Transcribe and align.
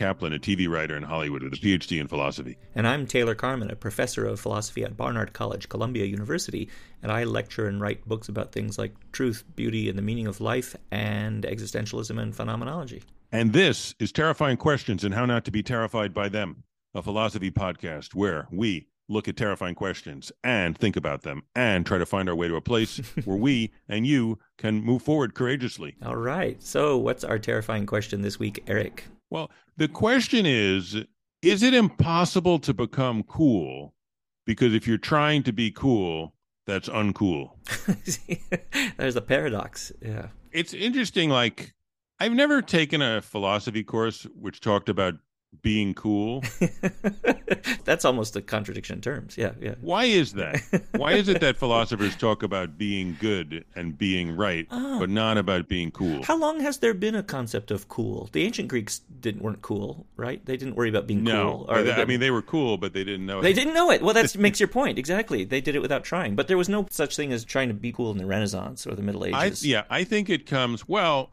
Kaplan, 0.00 0.32
a 0.32 0.38
TV 0.38 0.66
writer 0.66 0.96
in 0.96 1.02
Hollywood 1.02 1.42
with 1.42 1.52
a 1.52 1.56
PhD 1.56 2.00
in 2.00 2.08
philosophy. 2.08 2.56
And 2.74 2.88
I'm 2.88 3.06
Taylor 3.06 3.34
Carman, 3.34 3.70
a 3.70 3.76
professor 3.76 4.24
of 4.24 4.40
philosophy 4.40 4.82
at 4.82 4.96
Barnard 4.96 5.34
College, 5.34 5.68
Columbia 5.68 6.06
University, 6.06 6.70
and 7.02 7.12
I 7.12 7.24
lecture 7.24 7.66
and 7.66 7.82
write 7.82 8.08
books 8.08 8.26
about 8.26 8.50
things 8.50 8.78
like 8.78 8.94
truth, 9.12 9.44
beauty, 9.56 9.90
and 9.90 9.98
the 9.98 10.02
meaning 10.02 10.26
of 10.26 10.40
life, 10.40 10.74
and 10.90 11.44
existentialism 11.44 12.18
and 12.18 12.34
phenomenology. 12.34 13.02
And 13.30 13.52
this 13.52 13.94
is 13.98 14.10
Terrifying 14.10 14.56
Questions 14.56 15.04
and 15.04 15.12
How 15.12 15.26
Not 15.26 15.44
to 15.44 15.50
Be 15.50 15.62
Terrified 15.62 16.14
by 16.14 16.30
Them, 16.30 16.64
a 16.94 17.02
philosophy 17.02 17.50
podcast 17.50 18.14
where 18.14 18.48
we 18.50 18.86
look 19.10 19.28
at 19.28 19.36
terrifying 19.36 19.74
questions 19.74 20.32
and 20.42 20.78
think 20.78 20.96
about 20.96 21.20
them 21.24 21.42
and 21.54 21.84
try 21.84 21.98
to 21.98 22.06
find 22.06 22.26
our 22.30 22.34
way 22.34 22.48
to 22.48 22.56
a 22.56 22.62
place 22.62 23.02
where 23.26 23.36
we 23.36 23.70
and 23.86 24.06
you 24.06 24.38
can 24.56 24.82
move 24.82 25.02
forward 25.02 25.34
courageously. 25.34 25.96
All 26.02 26.16
right. 26.16 26.62
So, 26.62 26.96
what's 26.96 27.22
our 27.22 27.38
terrifying 27.38 27.84
question 27.84 28.22
this 28.22 28.38
week, 28.38 28.64
Eric? 28.66 29.04
Well, 29.30 29.50
the 29.76 29.88
question 29.88 30.44
is 30.44 30.96
Is 31.42 31.62
it 31.62 31.74
impossible 31.74 32.58
to 32.60 32.74
become 32.74 33.22
cool? 33.22 33.94
Because 34.44 34.74
if 34.74 34.86
you're 34.86 34.98
trying 34.98 35.42
to 35.44 35.52
be 35.52 35.70
cool, 35.70 36.34
that's 36.66 36.88
uncool. 36.88 37.52
There's 38.96 39.16
a 39.16 39.20
paradox. 39.20 39.92
Yeah. 40.02 40.28
It's 40.50 40.74
interesting. 40.74 41.30
Like, 41.30 41.74
I've 42.18 42.32
never 42.32 42.60
taken 42.60 43.00
a 43.00 43.22
philosophy 43.22 43.84
course 43.84 44.24
which 44.34 44.60
talked 44.60 44.88
about 44.88 45.14
being 45.62 45.94
cool. 45.94 46.42
That's 47.84 48.04
almost 48.04 48.36
a 48.36 48.42
contradiction 48.42 48.96
in 48.96 49.00
terms. 49.02 49.36
Yeah, 49.36 49.52
yeah. 49.60 49.74
Why 49.80 50.04
is 50.04 50.34
that? 50.34 50.62
Why 50.96 51.12
is 51.12 51.28
it 51.28 51.40
that 51.40 51.56
philosophers 51.58 52.16
talk 52.16 52.42
about 52.42 52.78
being 52.78 53.16
good 53.20 53.64
and 53.74 53.96
being 53.96 54.36
right, 54.36 54.66
oh. 54.70 55.00
but 55.00 55.10
not 55.10 55.38
about 55.38 55.68
being 55.68 55.90
cool? 55.90 56.22
How 56.22 56.36
long 56.36 56.60
has 56.60 56.78
there 56.78 56.94
been 56.94 57.14
a 57.14 57.22
concept 57.22 57.70
of 57.70 57.88
cool? 57.88 58.28
The 58.32 58.44
ancient 58.44 58.68
Greeks 58.68 59.00
didn't 59.20 59.42
weren't 59.42 59.62
cool, 59.62 60.06
right? 60.16 60.44
They 60.44 60.56
didn't 60.56 60.76
worry 60.76 60.88
about 60.88 61.06
being 61.06 61.24
no, 61.24 61.64
cool. 61.68 61.84
No, 61.84 61.92
I 61.92 62.04
mean 62.04 62.20
they 62.20 62.30
were 62.30 62.42
cool, 62.42 62.76
but 62.76 62.92
they 62.92 63.04
didn't 63.04 63.26
know. 63.26 63.40
They 63.40 63.50
it. 63.50 63.54
didn't 63.54 63.74
know 63.74 63.90
it. 63.90 64.02
Well, 64.02 64.14
that 64.14 64.36
makes 64.38 64.60
your 64.60 64.68
point 64.68 64.98
exactly. 64.98 65.44
They 65.44 65.60
did 65.60 65.74
it 65.74 65.82
without 65.82 66.04
trying, 66.04 66.36
but 66.36 66.48
there 66.48 66.58
was 66.58 66.68
no 66.68 66.86
such 66.90 67.16
thing 67.16 67.32
as 67.32 67.44
trying 67.44 67.68
to 67.68 67.74
be 67.74 67.92
cool 67.92 68.10
in 68.10 68.18
the 68.18 68.26
Renaissance 68.26 68.86
or 68.86 68.94
the 68.94 69.02
Middle 69.02 69.24
Ages. 69.24 69.64
I, 69.64 69.68
yeah, 69.68 69.82
I 69.90 70.04
think 70.04 70.30
it 70.30 70.46
comes 70.46 70.88
well. 70.88 71.30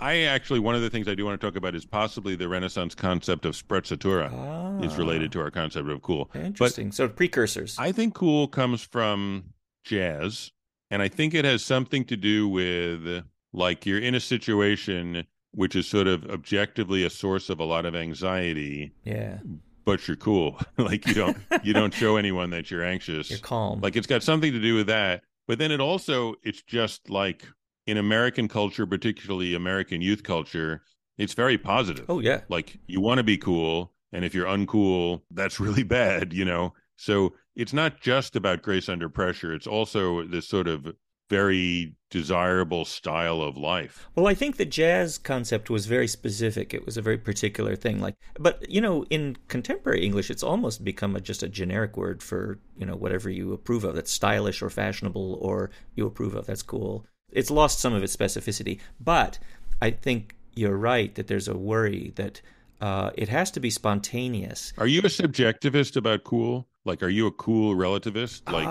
I 0.00 0.22
actually 0.22 0.60
one 0.60 0.74
of 0.74 0.82
the 0.82 0.90
things 0.90 1.08
I 1.08 1.14
do 1.14 1.24
want 1.24 1.40
to 1.40 1.46
talk 1.46 1.56
about 1.56 1.74
is 1.74 1.84
possibly 1.84 2.36
the 2.36 2.48
Renaissance 2.48 2.94
concept 2.94 3.46
of 3.46 3.54
sprezzatura 3.54 4.30
ah, 4.32 4.84
is 4.84 4.96
related 4.96 5.32
to 5.32 5.40
our 5.40 5.50
concept 5.50 5.88
of 5.88 6.02
cool. 6.02 6.30
Interesting. 6.34 6.88
But 6.88 6.94
so 6.94 7.08
precursors. 7.08 7.76
I 7.78 7.92
think 7.92 8.14
cool 8.14 8.48
comes 8.48 8.82
from 8.82 9.54
jazz, 9.84 10.52
and 10.90 11.00
I 11.00 11.08
think 11.08 11.34
it 11.34 11.44
has 11.44 11.64
something 11.64 12.04
to 12.06 12.16
do 12.16 12.48
with 12.48 13.24
like 13.52 13.86
you're 13.86 13.98
in 13.98 14.14
a 14.14 14.20
situation 14.20 15.26
which 15.54 15.76
is 15.76 15.86
sort 15.86 16.06
of 16.06 16.24
objectively 16.30 17.04
a 17.04 17.10
source 17.10 17.50
of 17.50 17.60
a 17.60 17.64
lot 17.64 17.84
of 17.84 17.94
anxiety. 17.94 18.92
Yeah. 19.04 19.38
But 19.84 20.06
you're 20.08 20.16
cool. 20.16 20.58
like 20.78 21.06
you 21.06 21.14
don't 21.14 21.36
you 21.62 21.72
don't 21.72 21.94
show 21.94 22.16
anyone 22.16 22.50
that 22.50 22.70
you're 22.70 22.84
anxious. 22.84 23.30
You're 23.30 23.38
calm. 23.38 23.80
Like 23.80 23.96
it's 23.96 24.06
got 24.06 24.22
something 24.22 24.52
to 24.52 24.60
do 24.60 24.74
with 24.74 24.86
that. 24.88 25.22
But 25.46 25.58
then 25.58 25.70
it 25.70 25.80
also 25.80 26.34
it's 26.42 26.62
just 26.62 27.10
like 27.10 27.46
in 27.86 27.96
American 27.96 28.48
culture, 28.48 28.86
particularly 28.86 29.54
American 29.54 30.00
youth 30.00 30.22
culture, 30.22 30.82
it's 31.18 31.34
very 31.34 31.58
positive. 31.58 32.06
Oh 32.08 32.20
yeah. 32.20 32.42
Like 32.48 32.78
you 32.86 33.00
want 33.00 33.18
to 33.18 33.24
be 33.24 33.38
cool, 33.38 33.92
and 34.12 34.24
if 34.24 34.34
you're 34.34 34.46
uncool, 34.46 35.22
that's 35.30 35.60
really 35.66 35.82
bad, 35.82 36.32
you 36.32 36.44
know. 36.44 36.74
So 36.96 37.34
it's 37.56 37.72
not 37.72 38.00
just 38.00 38.36
about 38.36 38.62
grace 38.62 38.88
under 38.88 39.08
pressure. 39.08 39.52
It's 39.52 39.66
also 39.66 40.26
this 40.26 40.48
sort 40.48 40.68
of 40.68 40.94
very 41.28 41.94
desirable 42.10 42.84
style 42.84 43.40
of 43.40 43.56
life. 43.56 44.06
Well, 44.14 44.26
I 44.26 44.34
think 44.34 44.56
the 44.58 44.66
jazz 44.66 45.16
concept 45.16 45.70
was 45.70 45.86
very 45.86 46.06
specific. 46.06 46.74
It 46.74 46.84
was 46.84 46.98
a 46.98 47.02
very 47.02 47.16
particular 47.16 47.74
thing. 47.74 48.00
Like, 48.00 48.16
but 48.38 48.70
you 48.70 48.82
know, 48.82 49.04
in 49.04 49.36
contemporary 49.48 50.04
English, 50.04 50.30
it's 50.30 50.42
almost 50.42 50.84
become 50.84 51.16
a, 51.16 51.20
just 51.20 51.42
a 51.42 51.48
generic 51.48 51.96
word 51.96 52.22
for 52.22 52.58
you 52.76 52.86
know 52.86 52.96
whatever 52.96 53.30
you 53.30 53.52
approve 53.52 53.84
of. 53.84 53.94
That's 53.94 54.12
stylish 54.12 54.62
or 54.62 54.70
fashionable, 54.70 55.38
or 55.40 55.70
you 55.94 56.06
approve 56.06 56.34
of. 56.34 56.46
That's 56.46 56.62
cool 56.62 57.06
it's 57.32 57.50
lost 57.50 57.80
some 57.80 57.92
of 57.94 58.02
its 58.02 58.14
specificity. 58.14 58.78
But 59.00 59.38
I 59.80 59.90
think 59.90 60.36
you're 60.54 60.76
right 60.76 61.14
that 61.14 61.26
there's 61.26 61.48
a 61.48 61.56
worry 61.56 62.12
that 62.16 62.40
uh, 62.80 63.10
it 63.14 63.28
has 63.28 63.50
to 63.52 63.60
be 63.60 63.70
spontaneous. 63.70 64.72
Are 64.78 64.86
you 64.86 65.00
a 65.00 65.04
subjectivist 65.04 65.96
about 65.96 66.24
cool? 66.24 66.68
Like, 66.84 67.02
are 67.02 67.08
you 67.08 67.28
a 67.28 67.32
cool 67.32 67.76
relativist? 67.76 68.50
Like, 68.50 68.66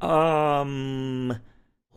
uh, 0.00 0.06
um, 0.06 1.40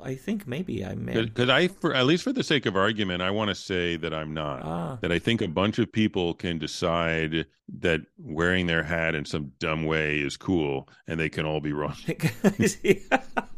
I 0.01 0.15
think 0.15 0.47
maybe 0.47 0.85
I 0.85 0.95
may. 0.95 1.25
Because 1.25 1.49
I, 1.49 1.67
for 1.67 1.93
at 1.93 2.05
least 2.05 2.23
for 2.23 2.31
the 2.31 2.43
sake 2.43 2.65
of 2.65 2.75
argument, 2.75 3.21
I 3.21 3.31
want 3.31 3.49
to 3.49 3.55
say 3.55 3.97
that 3.97 4.13
I'm 4.13 4.33
not. 4.33 4.61
Ah. 4.63 4.97
That 5.01 5.11
I 5.11 5.19
think 5.19 5.41
a 5.41 5.47
bunch 5.47 5.79
of 5.79 5.91
people 5.91 6.33
can 6.33 6.59
decide 6.59 7.45
that 7.79 8.01
wearing 8.17 8.67
their 8.67 8.83
hat 8.83 9.15
in 9.15 9.25
some 9.25 9.51
dumb 9.59 9.85
way 9.85 10.19
is 10.19 10.37
cool, 10.37 10.89
and 11.07 11.19
they 11.19 11.29
can 11.29 11.45
all 11.45 11.61
be 11.61 11.73
wrong. 11.73 11.95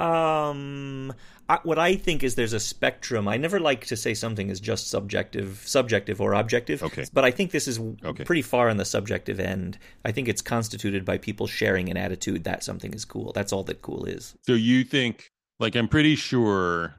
Um, 0.00 1.12
I, 1.48 1.58
what 1.62 1.78
I 1.78 1.96
think 1.96 2.22
is 2.22 2.36
there's 2.36 2.52
a 2.52 2.60
spectrum. 2.60 3.28
I 3.28 3.36
never 3.36 3.60
like 3.60 3.84
to 3.86 3.96
say 3.96 4.14
something 4.14 4.48
is 4.48 4.60
just 4.60 4.88
subjective, 4.88 5.62
subjective 5.66 6.20
or 6.20 6.32
objective. 6.32 6.82
Okay. 6.82 7.04
But 7.12 7.24
I 7.24 7.30
think 7.30 7.50
this 7.50 7.68
is 7.68 7.80
okay. 8.04 8.24
pretty 8.24 8.42
far 8.42 8.70
on 8.70 8.76
the 8.76 8.84
subjective 8.84 9.38
end. 9.40 9.78
I 10.04 10.12
think 10.12 10.28
it's 10.28 10.42
constituted 10.42 11.04
by 11.04 11.18
people 11.18 11.46
sharing 11.46 11.90
an 11.90 11.96
attitude 11.96 12.44
that 12.44 12.64
something 12.64 12.94
is 12.94 13.04
cool. 13.04 13.32
That's 13.32 13.52
all 13.52 13.64
that 13.64 13.82
cool 13.82 14.04
is. 14.04 14.34
So 14.46 14.54
you 14.54 14.84
think, 14.84 15.30
like, 15.58 15.74
I'm 15.74 15.88
pretty 15.88 16.16
sure. 16.16 16.94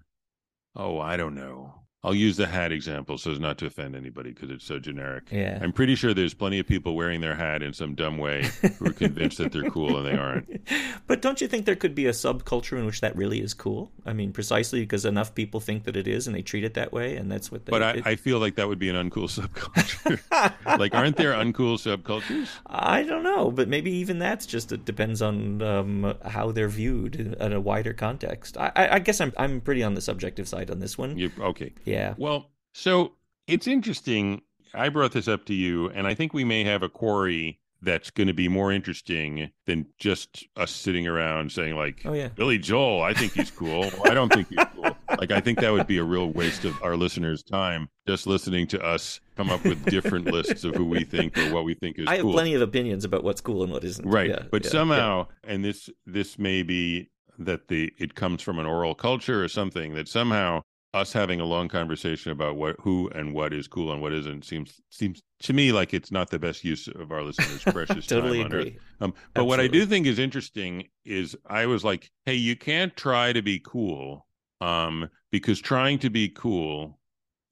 Oh, 0.75 0.99
I 0.99 1.17
don't 1.17 1.35
know. 1.35 1.73
I'll 2.03 2.15
use 2.15 2.35
the 2.35 2.47
hat 2.47 2.71
example 2.71 3.19
so 3.19 3.31
as 3.31 3.39
not 3.39 3.59
to 3.59 3.67
offend 3.67 3.95
anybody 3.95 4.31
because 4.31 4.49
it's 4.49 4.65
so 4.65 4.79
generic. 4.79 5.25
Yeah. 5.31 5.59
I'm 5.61 5.71
pretty 5.71 5.93
sure 5.93 6.15
there's 6.15 6.33
plenty 6.33 6.57
of 6.57 6.65
people 6.65 6.95
wearing 6.95 7.21
their 7.21 7.35
hat 7.35 7.61
in 7.61 7.73
some 7.73 7.93
dumb 7.93 8.17
way 8.17 8.49
who 8.79 8.87
are 8.87 8.93
convinced 8.93 9.37
that 9.37 9.51
they're 9.51 9.69
cool 9.69 9.97
and 9.97 10.07
they 10.07 10.17
aren't. 10.17 10.49
But 11.07 11.21
don't 11.21 11.41
you 11.41 11.47
think 11.49 11.65
there 11.65 11.75
could 11.75 11.93
be 11.93 12.05
a 12.05 12.11
subculture 12.11 12.77
in 12.77 12.85
which 12.85 13.01
that 13.01 13.15
really 13.17 13.41
is 13.41 13.53
cool? 13.53 13.91
I 14.05 14.13
mean, 14.13 14.31
precisely 14.31 14.79
because 14.79 15.03
enough 15.03 15.35
people 15.35 15.59
think 15.59 15.83
that 15.83 15.97
it 15.97 16.07
is 16.07 16.25
and 16.25 16.33
they 16.33 16.41
treat 16.41 16.63
it 16.63 16.75
that 16.75 16.93
way, 16.93 17.17
and 17.17 17.29
that's 17.29 17.51
what 17.51 17.65
they. 17.65 17.69
But 17.69 17.83
I, 17.83 18.01
I 18.05 18.15
feel 18.15 18.39
like 18.39 18.55
that 18.55 18.69
would 18.69 18.79
be 18.79 18.87
an 18.87 18.95
uncool 18.95 19.27
subculture. 19.27 20.21
like, 20.79 20.95
aren't 20.95 21.17
there 21.17 21.33
uncool 21.33 21.75
subcultures? 21.75 22.47
I 22.65 23.03
don't 23.03 23.23
know, 23.23 23.51
but 23.51 23.67
maybe 23.67 23.91
even 23.91 24.19
that's 24.19 24.45
just 24.45 24.71
it 24.71 24.85
depends 24.85 25.21
on 25.21 25.61
um, 25.61 26.15
how 26.25 26.51
they're 26.53 26.69
viewed 26.69 27.15
in 27.15 27.51
a 27.51 27.59
wider 27.59 27.91
context. 27.93 28.57
I, 28.57 28.71
I, 28.73 28.95
I, 28.95 28.99
guess 28.99 29.19
I'm 29.19 29.33
I'm 29.37 29.59
pretty 29.59 29.83
on 29.83 29.95
the 29.95 30.01
subjective 30.01 30.47
side 30.47 30.71
on 30.71 30.79
this 30.79 30.97
one. 30.97 31.17
You're, 31.17 31.31
okay? 31.39 31.73
Yeah. 31.83 31.90
Well, 32.17 32.51
so 32.73 33.13
it's 33.47 33.67
interesting. 33.67 34.41
I 34.73 34.89
brought 34.89 35.11
this 35.11 35.27
up 35.27 35.45
to 35.45 35.53
you, 35.53 35.89
and 35.89 36.07
I 36.07 36.13
think 36.13 36.33
we 36.33 36.43
may 36.43 36.63
have 36.63 36.83
a 36.83 36.89
quarry 36.89 37.59
that's 37.81 38.11
going 38.11 38.27
to 38.27 38.33
be 38.33 38.47
more 38.47 38.71
interesting 38.71 39.49
than 39.65 39.87
just 39.97 40.45
us 40.55 40.71
sitting 40.71 41.07
around 41.07 41.51
saying 41.51 41.75
like, 41.75 42.01
"Oh 42.05 42.13
yeah, 42.13 42.29
Billy 42.29 42.57
Joel, 42.57 43.01
I 43.01 43.13
think 43.13 43.33
he's 43.33 43.51
cool. 43.51 43.89
I 44.05 44.13
don't 44.13 44.31
think 44.31 44.49
he's 44.49 44.65
cool." 44.75 44.95
Like, 45.17 45.31
I 45.31 45.41
think 45.41 45.59
that 45.59 45.71
would 45.71 45.87
be 45.87 45.97
a 45.97 46.03
real 46.03 46.31
waste 46.31 46.63
of 46.63 46.81
our 46.81 46.95
listeners' 46.95 47.43
time 47.43 47.89
just 48.07 48.27
listening 48.27 48.65
to 48.67 48.81
us 48.81 49.19
come 49.35 49.49
up 49.49 49.63
with 49.63 49.83
different 49.85 50.25
lists 50.25 50.63
of 50.63 50.75
who 50.75 50.85
we 50.85 51.03
think 51.03 51.37
or 51.37 51.53
what 51.53 51.65
we 51.65 51.73
think 51.73 51.99
is. 51.99 52.07
I 52.07 52.15
have 52.15 52.23
cool. 52.23 52.33
plenty 52.33 52.53
of 52.53 52.61
opinions 52.61 53.03
about 53.03 53.23
what's 53.23 53.41
cool 53.41 53.63
and 53.63 53.71
what 53.71 53.83
isn't. 53.83 54.07
Right, 54.07 54.29
yeah, 54.29 54.43
but 54.51 54.63
yeah, 54.63 54.69
somehow, 54.69 55.27
yeah. 55.43 55.53
and 55.53 55.65
this 55.65 55.89
this 56.05 56.39
may 56.39 56.63
be 56.63 57.09
that 57.39 57.67
the 57.67 57.91
it 57.97 58.15
comes 58.15 58.41
from 58.41 58.59
an 58.59 58.65
oral 58.65 58.95
culture 58.95 59.43
or 59.43 59.47
something 59.47 59.95
that 59.95 60.07
somehow 60.07 60.61
us 60.93 61.13
having 61.13 61.39
a 61.39 61.45
long 61.45 61.69
conversation 61.69 62.31
about 62.31 62.57
what 62.57 62.75
who 62.81 63.09
and 63.15 63.33
what 63.33 63.53
is 63.53 63.67
cool 63.67 63.91
and 63.91 64.01
what 64.01 64.11
isn't 64.11 64.43
seems 64.43 64.81
seems 64.89 65.21
to 65.39 65.53
me 65.53 65.71
like 65.71 65.93
it's 65.93 66.11
not 66.11 66.29
the 66.29 66.39
best 66.39 66.63
use 66.63 66.87
of 66.87 67.11
our 67.11 67.23
listeners' 67.23 67.63
precious 67.73 68.07
time. 68.07 68.21
totally 68.21 68.39
time 68.39 68.47
agree. 68.47 68.77
Um, 68.99 69.11
but 69.33 69.41
Absolutely. 69.41 69.47
what 69.47 69.59
I 69.61 69.67
do 69.67 69.85
think 69.85 70.05
is 70.05 70.19
interesting 70.19 70.87
is 71.05 71.35
I 71.45 71.65
was 71.65 71.83
like, 71.83 72.11
hey, 72.25 72.35
you 72.35 72.55
can't 72.55 72.95
try 72.95 73.31
to 73.31 73.41
be 73.41 73.59
cool, 73.59 74.27
um, 74.59 75.09
because 75.31 75.59
trying 75.59 75.99
to 75.99 76.09
be 76.09 76.29
cool 76.29 76.99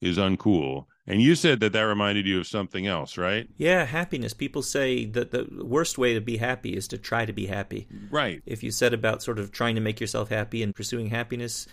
is 0.00 0.18
uncool. 0.18 0.86
And 1.06 1.20
you 1.20 1.34
said 1.34 1.58
that 1.60 1.72
that 1.72 1.82
reminded 1.82 2.26
you 2.26 2.38
of 2.38 2.46
something 2.46 2.86
else, 2.86 3.18
right? 3.18 3.48
Yeah, 3.56 3.84
happiness. 3.84 4.32
People 4.32 4.62
say 4.62 5.06
that 5.06 5.32
the 5.32 5.48
worst 5.60 5.98
way 5.98 6.14
to 6.14 6.20
be 6.20 6.36
happy 6.36 6.76
is 6.76 6.86
to 6.88 6.98
try 6.98 7.24
to 7.24 7.32
be 7.32 7.46
happy. 7.46 7.88
Right. 8.10 8.42
If 8.46 8.62
you 8.62 8.70
said 8.70 8.94
about 8.94 9.22
sort 9.22 9.40
of 9.40 9.50
trying 9.50 9.74
to 9.74 9.80
make 9.80 9.98
yourself 9.98 10.28
happy 10.28 10.62
and 10.62 10.72
pursuing 10.74 11.08
happiness, 11.08 11.66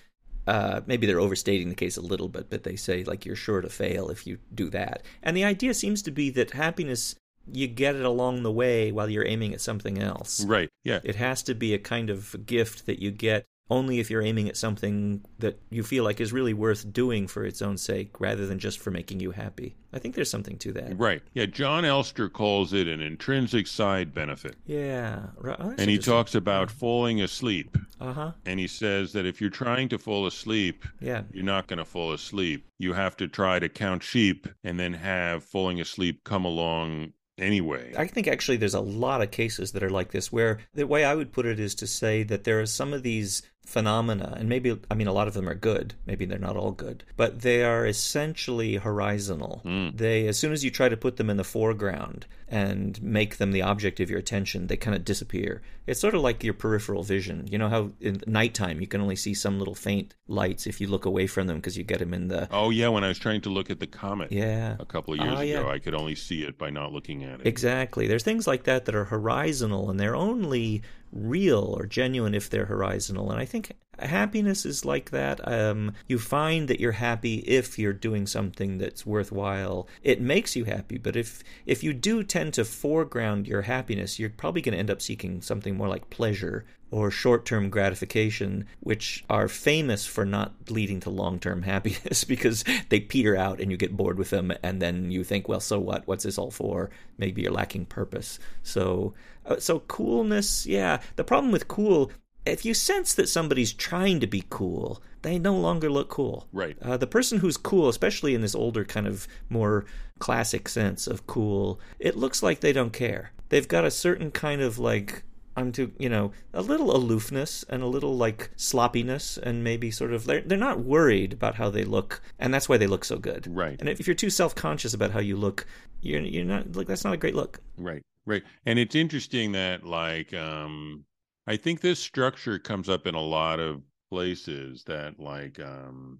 uh, 0.47 0.81
maybe 0.87 1.05
they're 1.05 1.19
overstating 1.19 1.69
the 1.69 1.75
case 1.75 1.97
a 1.97 2.01
little 2.01 2.29
bit, 2.29 2.49
but 2.49 2.63
they 2.63 2.75
say 2.75 3.03
like 3.03 3.25
you're 3.25 3.35
sure 3.35 3.61
to 3.61 3.69
fail 3.69 4.09
if 4.09 4.25
you 4.25 4.39
do 4.53 4.69
that. 4.69 5.03
And 5.21 5.35
the 5.35 5.43
idea 5.43 5.73
seems 5.73 6.01
to 6.03 6.11
be 6.11 6.29
that 6.31 6.51
happiness 6.51 7.15
you 7.51 7.67
get 7.67 7.95
it 7.95 8.03
along 8.03 8.43
the 8.43 8.51
way 8.51 8.91
while 8.91 9.09
you're 9.09 9.25
aiming 9.25 9.53
at 9.53 9.61
something 9.61 9.99
else. 9.99 10.43
Right. 10.43 10.69
Yeah. 10.83 10.99
It 11.03 11.15
has 11.15 11.43
to 11.43 11.55
be 11.55 11.73
a 11.73 11.79
kind 11.79 12.09
of 12.09 12.45
gift 12.45 12.85
that 12.85 12.99
you 12.99 13.11
get 13.11 13.45
only 13.69 13.99
if 13.99 14.09
you're 14.09 14.21
aiming 14.21 14.47
at 14.47 14.55
something 14.55 15.23
that 15.39 15.59
you 15.69 15.83
feel 15.83 16.03
like 16.03 16.21
is 16.21 16.31
really 16.31 16.53
worth 16.53 16.91
doing 16.93 17.27
for 17.27 17.45
its 17.45 17.61
own 17.61 17.77
sake 17.77 18.19
rather 18.19 18.45
than 18.45 18.59
just 18.59 18.79
for 18.79 18.91
making 18.91 19.19
you 19.19 19.31
happy. 19.31 19.75
I 19.91 19.99
think 19.99 20.15
there's 20.15 20.29
something 20.29 20.57
to 20.59 20.71
that. 20.73 20.97
Right. 20.97 21.21
Yeah. 21.33 21.47
Jon 21.47 21.83
Elster 21.83 22.29
calls 22.29 22.73
it 22.73 22.87
an 22.87 23.01
intrinsic 23.01 23.67
side 23.67 24.13
benefit. 24.13 24.55
Yeah. 24.65 25.27
Right. 25.37 25.57
Oh, 25.59 25.73
and 25.77 25.89
he 25.89 25.97
talks 25.97 26.35
about 26.35 26.71
falling 26.71 27.21
asleep. 27.21 27.77
Uh 27.99 28.13
huh. 28.13 28.31
And 28.45 28.59
he 28.59 28.67
says 28.67 29.13
that 29.13 29.25
if 29.25 29.41
you're 29.41 29.49
trying 29.49 29.89
to 29.89 29.97
fall 29.97 30.27
asleep, 30.27 30.85
yeah. 31.01 31.23
you're 31.31 31.43
not 31.43 31.67
going 31.67 31.79
to 31.79 31.85
fall 31.85 32.13
asleep. 32.13 32.67
You 32.77 32.93
have 32.93 33.17
to 33.17 33.27
try 33.27 33.59
to 33.59 33.69
count 33.69 34.03
sheep 34.03 34.47
and 34.63 34.79
then 34.79 34.93
have 34.93 35.43
falling 35.43 35.81
asleep 35.81 36.23
come 36.23 36.45
along 36.45 37.13
anyway. 37.37 37.93
I 37.97 38.07
think 38.07 38.27
actually 38.27 38.57
there's 38.57 38.73
a 38.73 38.81
lot 38.81 39.21
of 39.21 39.31
cases 39.31 39.71
that 39.71 39.83
are 39.83 39.89
like 39.89 40.11
this 40.11 40.31
where 40.31 40.59
the 40.73 40.87
way 40.87 41.05
I 41.05 41.15
would 41.15 41.31
put 41.31 41.45
it 41.45 41.59
is 41.59 41.75
to 41.75 41.87
say 41.87 42.23
that 42.23 42.43
there 42.43 42.59
are 42.59 42.65
some 42.65 42.93
of 42.93 43.03
these 43.03 43.41
phenomena, 43.67 44.33
and 44.37 44.47
maybe, 44.47 44.79
I 44.89 44.95
mean, 44.95 45.07
a 45.07 45.11
lot 45.13 45.27
of 45.27 45.33
them 45.33 45.47
are 45.49 45.53
good. 45.53 45.93
Maybe 46.05 46.23
they're 46.25 46.39
not 46.39 46.55
all 46.55 46.71
good, 46.71 47.03
but 47.17 47.41
they 47.41 47.63
are 47.63 47.85
essentially 47.85 48.75
horizontal. 48.77 49.61
Mm. 49.65 49.97
They, 49.97 50.25
as 50.27 50.39
soon 50.39 50.53
as 50.53 50.63
you 50.63 50.71
try 50.71 50.87
to 50.87 50.95
put 50.95 51.17
them 51.17 51.29
in 51.29 51.35
the 51.35 51.43
foreground 51.43 52.25
and 52.47 53.01
make 53.03 53.37
them 53.37 53.51
the 53.51 53.61
object 53.61 53.99
of 53.99 54.09
your 54.09 54.19
attention, 54.19 54.67
they 54.67 54.77
kind 54.77 54.95
of 54.95 55.03
disappear. 55.03 55.61
It's 55.85 55.99
sort 55.99 56.15
of 56.15 56.21
like 56.21 56.45
your 56.45 56.53
peripheral 56.53 57.03
vision. 57.03 57.45
You 57.51 57.57
know 57.57 57.67
how 57.67 57.91
in 57.99 58.21
nighttime 58.25 58.79
you 58.79 58.87
can 58.87 59.01
only 59.01 59.17
see 59.17 59.33
some 59.33 59.59
little 59.59 59.75
faint 59.75 60.15
lights 60.29 60.65
if 60.65 60.79
you 60.79 60.87
look 60.87 61.03
away 61.05 61.27
from 61.27 61.47
them 61.47 61.57
because 61.57 61.77
you 61.77 61.83
get 61.83 61.99
them 61.99 62.13
in 62.13 62.29
the. 62.29 62.47
Oh, 62.51 62.69
yeah. 62.69 62.87
When 62.87 63.03
I 63.03 63.09
was 63.09 63.19
trying 63.19 63.41
to 63.41 63.49
look 63.49 63.69
at 63.69 63.81
the 63.81 63.87
comet 63.87 64.31
yeah. 64.31 64.77
a 64.79 64.85
couple 64.85 65.13
of 65.13 65.19
years 65.19 65.33
Ah, 65.37 65.41
yeah. 65.41 65.59
ago, 65.59 65.69
I 65.69 65.79
could 65.79 65.93
only 65.93 66.15
see 66.15 66.43
it 66.43 66.57
by 66.57 66.69
not 66.69 66.93
looking 66.93 67.25
at 67.25 67.41
it. 67.41 67.47
Exactly. 67.47 68.07
There's 68.07 68.23
things 68.23 68.47
like 68.47 68.63
that 68.63 68.85
that 68.85 68.95
are 68.95 69.05
horizontal 69.05 69.89
and 69.89 69.99
they're 69.99 70.15
only 70.15 70.83
real 71.11 71.75
or 71.77 71.85
genuine 71.85 72.35
if 72.35 72.49
they're 72.49 72.65
horizontal. 72.65 73.31
And 73.31 73.39
I 73.39 73.45
think 73.45 73.73
happiness 73.99 74.65
is 74.65 74.85
like 74.85 75.11
that. 75.11 75.45
Um, 75.47 75.93
you 76.07 76.19
find 76.19 76.67
that 76.67 76.79
you're 76.79 76.91
happy 76.93 77.35
if 77.39 77.79
you're 77.79 77.93
doing 77.93 78.27
something 78.27 78.77
that's 78.77 79.05
worthwhile. 79.05 79.87
It 80.03 80.21
makes 80.21 80.55
you 80.55 80.65
happy, 80.65 80.97
but 80.97 81.15
if 81.15 81.43
if 81.65 81.83
you 81.83 81.93
do 81.93 82.23
tend 82.23 82.53
to 82.53 82.65
foreground 82.65 83.47
your 83.47 83.63
happiness, 83.63 84.19
you're 84.19 84.29
probably 84.29 84.61
going 84.61 84.73
to 84.73 84.79
end 84.79 84.91
up 84.91 85.01
seeking 85.01 85.41
something 85.41 85.75
more 85.75 85.87
like 85.87 86.09
pleasure 86.09 86.65
or 86.89 87.11
short-term 87.11 87.69
gratification, 87.69 88.65
which 88.79 89.25
are 89.29 89.49
famous 89.49 90.05
for 90.05 90.25
not 90.25 90.53
leading 90.69 91.01
to 91.01 91.09
long-term 91.09 91.61
happiness 91.63 92.23
because 92.23 92.63
they 92.89 92.99
peter 92.99 93.35
out 93.35 93.59
and 93.59 93.71
you 93.71 93.77
get 93.77 93.97
bored 93.97 94.17
with 94.17 94.29
them, 94.29 94.53
and 94.63 94.81
then 94.81 95.11
you 95.11 95.23
think, 95.23 95.47
well, 95.47 95.59
so 95.59 95.79
what? 95.79 96.07
What's 96.07 96.23
this 96.23 96.37
all 96.37 96.51
for? 96.51 96.89
Maybe 97.17 97.41
you're 97.41 97.51
lacking 97.51 97.85
purpose. 97.85 98.39
So, 98.63 99.13
uh, 99.47 99.59
so 99.59 99.79
coolness, 99.81 100.65
yeah. 100.65 100.99
The 101.15 101.23
problem 101.23 101.51
with 101.51 101.67
cool 101.67 102.11
if 102.47 102.65
you 102.65 102.73
sense 102.73 103.13
that 103.13 103.29
somebody's 103.29 103.73
trying 103.73 104.19
to 104.19 104.27
be 104.27 104.43
cool, 104.49 105.01
they 105.21 105.37
no 105.37 105.55
longer 105.55 105.89
look 105.89 106.09
cool. 106.09 106.47
Right. 106.51 106.77
Uh, 106.81 106.97
the 106.97 107.07
person 107.07 107.39
who's 107.39 107.57
cool, 107.57 107.89
especially 107.89 108.33
in 108.33 108.41
this 108.41 108.55
older 108.55 108.85
kind 108.85 109.07
of 109.07 109.27
more 109.49 109.85
classic 110.19 110.69
sense 110.69 111.07
of 111.07 111.27
cool, 111.27 111.79
it 111.99 112.15
looks 112.15 112.41
like 112.41 112.59
they 112.59 112.73
don't 112.73 112.93
care. 112.93 113.31
They've 113.49 113.67
got 113.67 113.85
a 113.85 113.91
certain 113.91 114.31
kind 114.31 114.61
of 114.61 114.79
like 114.79 115.23
I'm 115.55 115.71
too, 115.71 115.91
you 115.97 116.07
know, 116.07 116.31
a 116.53 116.61
little 116.61 116.95
aloofness 116.95 117.65
and 117.67 117.81
a 117.81 117.87
little 117.87 118.15
like 118.15 118.51
sloppiness, 118.55 119.37
and 119.37 119.63
maybe 119.63 119.89
sort 119.89 120.13
of 120.13 120.25
they're 120.25 120.41
they're 120.41 120.57
not 120.57 120.81
worried 120.81 121.33
about 121.33 121.55
how 121.55 121.69
they 121.69 121.83
look, 121.83 122.21
and 122.37 122.53
that's 122.53 122.69
why 122.69 122.77
they 122.77 122.87
look 122.87 123.03
so 123.03 123.17
good. 123.17 123.47
Right. 123.49 123.77
And 123.79 123.89
if 123.89 124.05
you're 124.05 124.15
too 124.15 124.29
self 124.29 124.53
conscious 124.53 124.93
about 124.93 125.11
how 125.11 125.19
you 125.19 125.35
look, 125.35 125.65
you're 126.01 126.21
you're 126.21 126.45
not 126.45 126.75
like 126.75 126.87
that's 126.87 127.03
not 127.03 127.13
a 127.13 127.17
great 127.17 127.35
look. 127.35 127.59
Right. 127.77 128.03
Right. 128.27 128.43
And 128.65 128.77
it's 128.77 128.93
interesting 128.93 129.53
that 129.53 129.83
like 129.85 130.33
um 130.33 131.05
I 131.47 131.55
think 131.55 131.79
this 131.81 131.99
structure 131.99 132.59
comes 132.59 132.89
up 132.89 133.07
in 133.07 133.15
a 133.15 133.21
lot 133.21 133.59
of 133.59 133.81
places 134.11 134.83
that 134.85 135.19
like 135.19 135.59
um 135.59 136.19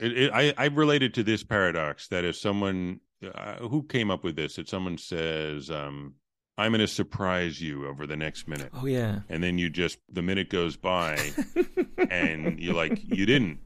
it, 0.00 0.16
it 0.18 0.30
I 0.34 0.52
I 0.58 0.66
related 0.66 1.14
to 1.14 1.22
this 1.22 1.42
paradox 1.44 2.08
that 2.08 2.24
if 2.24 2.36
someone 2.36 3.00
uh, 3.34 3.56
who 3.56 3.82
came 3.84 4.10
up 4.10 4.24
with 4.24 4.36
this 4.36 4.56
that 4.56 4.68
someone 4.68 4.98
says 4.98 5.70
um 5.70 6.14
I'm 6.58 6.72
going 6.72 6.80
to 6.80 6.88
surprise 6.88 7.60
you 7.60 7.86
over 7.86 8.04
the 8.04 8.16
next 8.16 8.48
minute 8.48 8.70
Oh 8.74 8.86
yeah. 8.86 9.20
and 9.28 9.40
then 9.42 9.58
you 9.58 9.70
just 9.70 9.98
the 10.10 10.22
minute 10.22 10.50
goes 10.50 10.76
by 10.76 11.16
and 12.10 12.58
you're 12.58 12.74
like 12.74 13.00
you 13.04 13.26
didn't 13.26 13.58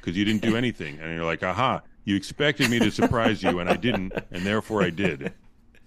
because 0.00 0.16
you 0.16 0.24
didn't 0.24 0.42
do 0.42 0.56
anything 0.62 0.98
and 1.00 1.14
you're 1.14 1.24
like 1.24 1.42
aha 1.44 1.82
you 2.04 2.16
expected 2.16 2.68
me 2.68 2.80
to 2.80 2.90
surprise 2.90 3.44
you 3.44 3.60
and 3.60 3.70
I 3.70 3.76
didn't 3.76 4.12
and 4.32 4.44
therefore 4.44 4.82
I 4.82 4.90
did 4.90 5.32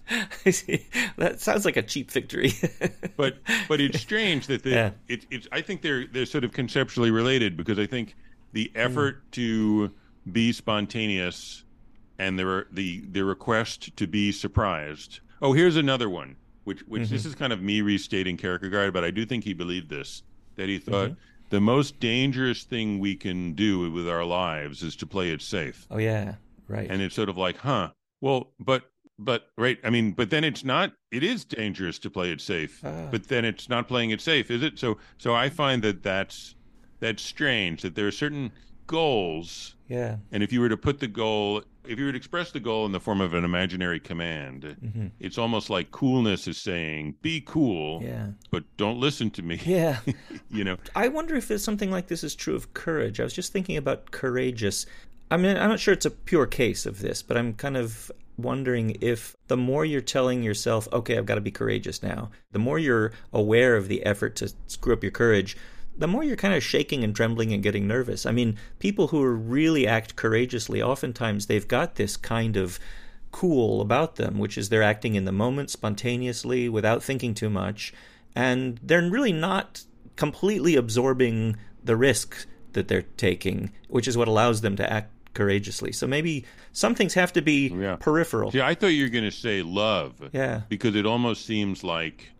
that 1.16 1.36
sounds 1.38 1.64
like 1.64 1.76
a 1.76 1.82
cheap 1.82 2.10
victory. 2.10 2.52
but 3.16 3.38
but 3.68 3.80
it's 3.80 4.00
strange 4.00 4.46
that 4.46 4.62
the 4.62 4.70
Yeah. 4.70 4.90
it, 5.08 5.26
it's 5.30 5.48
I 5.52 5.60
think 5.60 5.82
they're 5.82 6.06
they're 6.06 6.26
sort 6.26 6.44
of 6.44 6.52
conceptually 6.52 7.10
related 7.10 7.56
because 7.56 7.78
I 7.78 7.86
think 7.86 8.14
the 8.52 8.70
Hmm. 8.74 8.80
effort 8.80 9.32
to 9.32 9.90
be 10.30 10.52
spontaneous 10.52 11.64
and 12.18 12.38
the 12.38 12.66
the 12.72 13.00
the 13.10 13.24
request 13.24 13.96
to 13.96 14.06
be 14.06 14.32
surprised. 14.32 15.20
Oh, 15.42 15.52
here's 15.52 15.76
another 15.76 16.08
one, 16.08 16.36
which 16.64 16.80
which 16.88 17.02
Mm-hmm. 17.02 17.12
this 17.14 17.26
is 17.26 17.34
kind 17.34 17.52
of 17.52 17.60
me 17.62 17.80
restating 17.82 18.36
Kierkegaard, 18.36 18.92
but 18.92 19.04
I 19.04 19.10
do 19.10 19.26
think 19.26 19.44
he 19.44 19.54
believed 19.54 19.88
this 19.90 20.22
that 20.56 20.68
he 20.68 20.78
thought 20.78 21.10
Mm-hmm. 21.10 21.20
the 21.50 21.60
most 21.60 22.00
dangerous 22.00 22.64
thing 22.64 22.98
we 22.98 23.14
can 23.16 23.52
do 23.52 23.90
with 23.90 24.08
our 24.08 24.24
lives 24.24 24.82
is 24.82 24.96
to 24.96 25.06
play 25.06 25.30
it 25.30 25.42
safe. 25.42 25.86
oh 25.90 25.98
yeah, 25.98 26.36
right. 26.68 26.90
And 26.90 27.02
it's 27.02 27.14
sort 27.14 27.28
of 27.28 27.36
like, 27.36 27.58
huh? 27.58 27.90
Well, 28.22 28.52
but 28.58 28.90
but 29.18 29.48
right. 29.56 29.78
I 29.84 29.90
mean, 29.90 30.12
but 30.12 30.30
then 30.30 30.44
it's 30.44 30.64
not. 30.64 30.92
It 31.10 31.22
is 31.22 31.44
dangerous 31.44 31.98
to 32.00 32.10
play 32.10 32.30
it 32.30 32.40
safe. 32.40 32.80
Ah. 32.84 33.08
But 33.10 33.28
then 33.28 33.44
it's 33.44 33.68
not 33.68 33.88
playing 33.88 34.10
it 34.10 34.20
safe, 34.20 34.50
is 34.50 34.62
it? 34.62 34.78
So 34.78 34.98
so 35.18 35.34
I 35.34 35.48
find 35.48 35.82
that 35.82 36.02
that's 36.02 36.54
that's 37.00 37.22
strange. 37.22 37.82
That 37.82 37.94
there 37.94 38.06
are 38.06 38.12
certain 38.12 38.52
goals, 38.86 39.74
yeah. 39.88 40.16
and 40.32 40.42
if 40.42 40.52
you 40.52 40.60
were 40.60 40.68
to 40.68 40.76
put 40.76 41.00
the 41.00 41.08
goal, 41.08 41.62
if 41.88 41.98
you 41.98 42.04
were 42.06 42.12
to 42.12 42.16
express 42.16 42.52
the 42.52 42.60
goal 42.60 42.86
in 42.86 42.92
the 42.92 43.00
form 43.00 43.20
of 43.20 43.34
an 43.34 43.44
imaginary 43.44 43.98
command, 44.00 44.76
hmm 44.80 45.06
it's 45.18 45.38
almost 45.38 45.70
like 45.70 45.90
coolness 45.90 46.46
is 46.46 46.56
saying, 46.58 47.14
"Be 47.22 47.40
cool, 47.40 48.02
Yeah. 48.02 48.28
but 48.50 48.64
don't 48.76 49.00
listen 49.00 49.30
to 49.30 49.42
me." 49.42 49.60
Yeah. 49.66 49.98
you 50.50 50.62
know. 50.64 50.76
I 50.94 51.08
wonder 51.08 51.34
if 51.36 51.50
something 51.60 51.90
like 51.90 52.06
this 52.06 52.22
is 52.22 52.34
true 52.34 52.54
of 52.54 52.74
courage. 52.74 53.18
I 53.20 53.24
was 53.24 53.32
just 53.34 53.52
thinking 53.52 53.76
about 53.76 54.10
courageous. 54.12 54.86
I 55.30 55.36
mean, 55.36 55.56
I'm 55.56 55.70
not 55.70 55.80
sure 55.80 55.92
it's 55.92 56.06
a 56.06 56.10
pure 56.10 56.46
case 56.46 56.86
of 56.86 57.00
this, 57.00 57.22
but 57.22 57.36
I'm 57.36 57.54
kind 57.54 57.76
of 57.76 58.12
wondering 58.36 58.96
if 59.00 59.34
the 59.48 59.56
more 59.56 59.84
you're 59.84 60.00
telling 60.00 60.42
yourself, 60.42 60.86
okay, 60.92 61.16
I've 61.16 61.26
got 61.26 61.36
to 61.36 61.40
be 61.40 61.50
courageous 61.50 62.02
now, 62.02 62.30
the 62.52 62.58
more 62.58 62.78
you're 62.78 63.12
aware 63.32 63.76
of 63.76 63.88
the 63.88 64.04
effort 64.04 64.36
to 64.36 64.52
screw 64.66 64.92
up 64.92 65.02
your 65.02 65.10
courage, 65.10 65.56
the 65.98 66.06
more 66.06 66.22
you're 66.22 66.36
kind 66.36 66.54
of 66.54 66.62
shaking 66.62 67.02
and 67.02 67.16
trembling 67.16 67.52
and 67.52 67.62
getting 67.62 67.86
nervous. 67.86 68.26
I 68.26 68.30
mean, 68.30 68.56
people 68.78 69.08
who 69.08 69.24
really 69.24 69.86
act 69.86 70.14
courageously, 70.14 70.82
oftentimes 70.82 71.46
they've 71.46 71.66
got 71.66 71.94
this 71.94 72.16
kind 72.16 72.56
of 72.56 72.78
cool 73.32 73.80
about 73.80 74.16
them, 74.16 74.38
which 74.38 74.56
is 74.56 74.68
they're 74.68 74.82
acting 74.82 75.14
in 75.14 75.24
the 75.24 75.32
moment 75.32 75.70
spontaneously 75.70 76.68
without 76.68 77.02
thinking 77.02 77.34
too 77.34 77.50
much, 77.50 77.92
and 78.34 78.78
they're 78.82 79.10
really 79.10 79.32
not 79.32 79.82
completely 80.14 80.76
absorbing 80.76 81.56
the 81.82 81.96
risk 81.96 82.46
that 82.74 82.88
they're 82.88 83.02
taking, 83.16 83.72
which 83.88 84.06
is 84.06 84.16
what 84.16 84.28
allows 84.28 84.60
them 84.60 84.76
to 84.76 84.92
act 84.92 85.10
courageously. 85.36 85.92
So 85.92 86.06
maybe 86.08 86.44
some 86.72 86.94
things 86.96 87.14
have 87.14 87.32
to 87.34 87.42
be 87.42 87.68
Yeah. 87.68 87.96
peripheral. 87.96 88.50
See, 88.50 88.60
I 88.60 88.74
thought 88.74 88.88
you 88.88 89.04
were 89.04 89.10
going 89.10 89.24
to 89.24 89.30
say 89.30 89.62
love. 89.62 90.14
Yeah. 90.32 90.62
because 90.68 90.96
it 90.96 91.06
almost 91.06 91.46
seems 91.46 91.84
like 91.84 92.32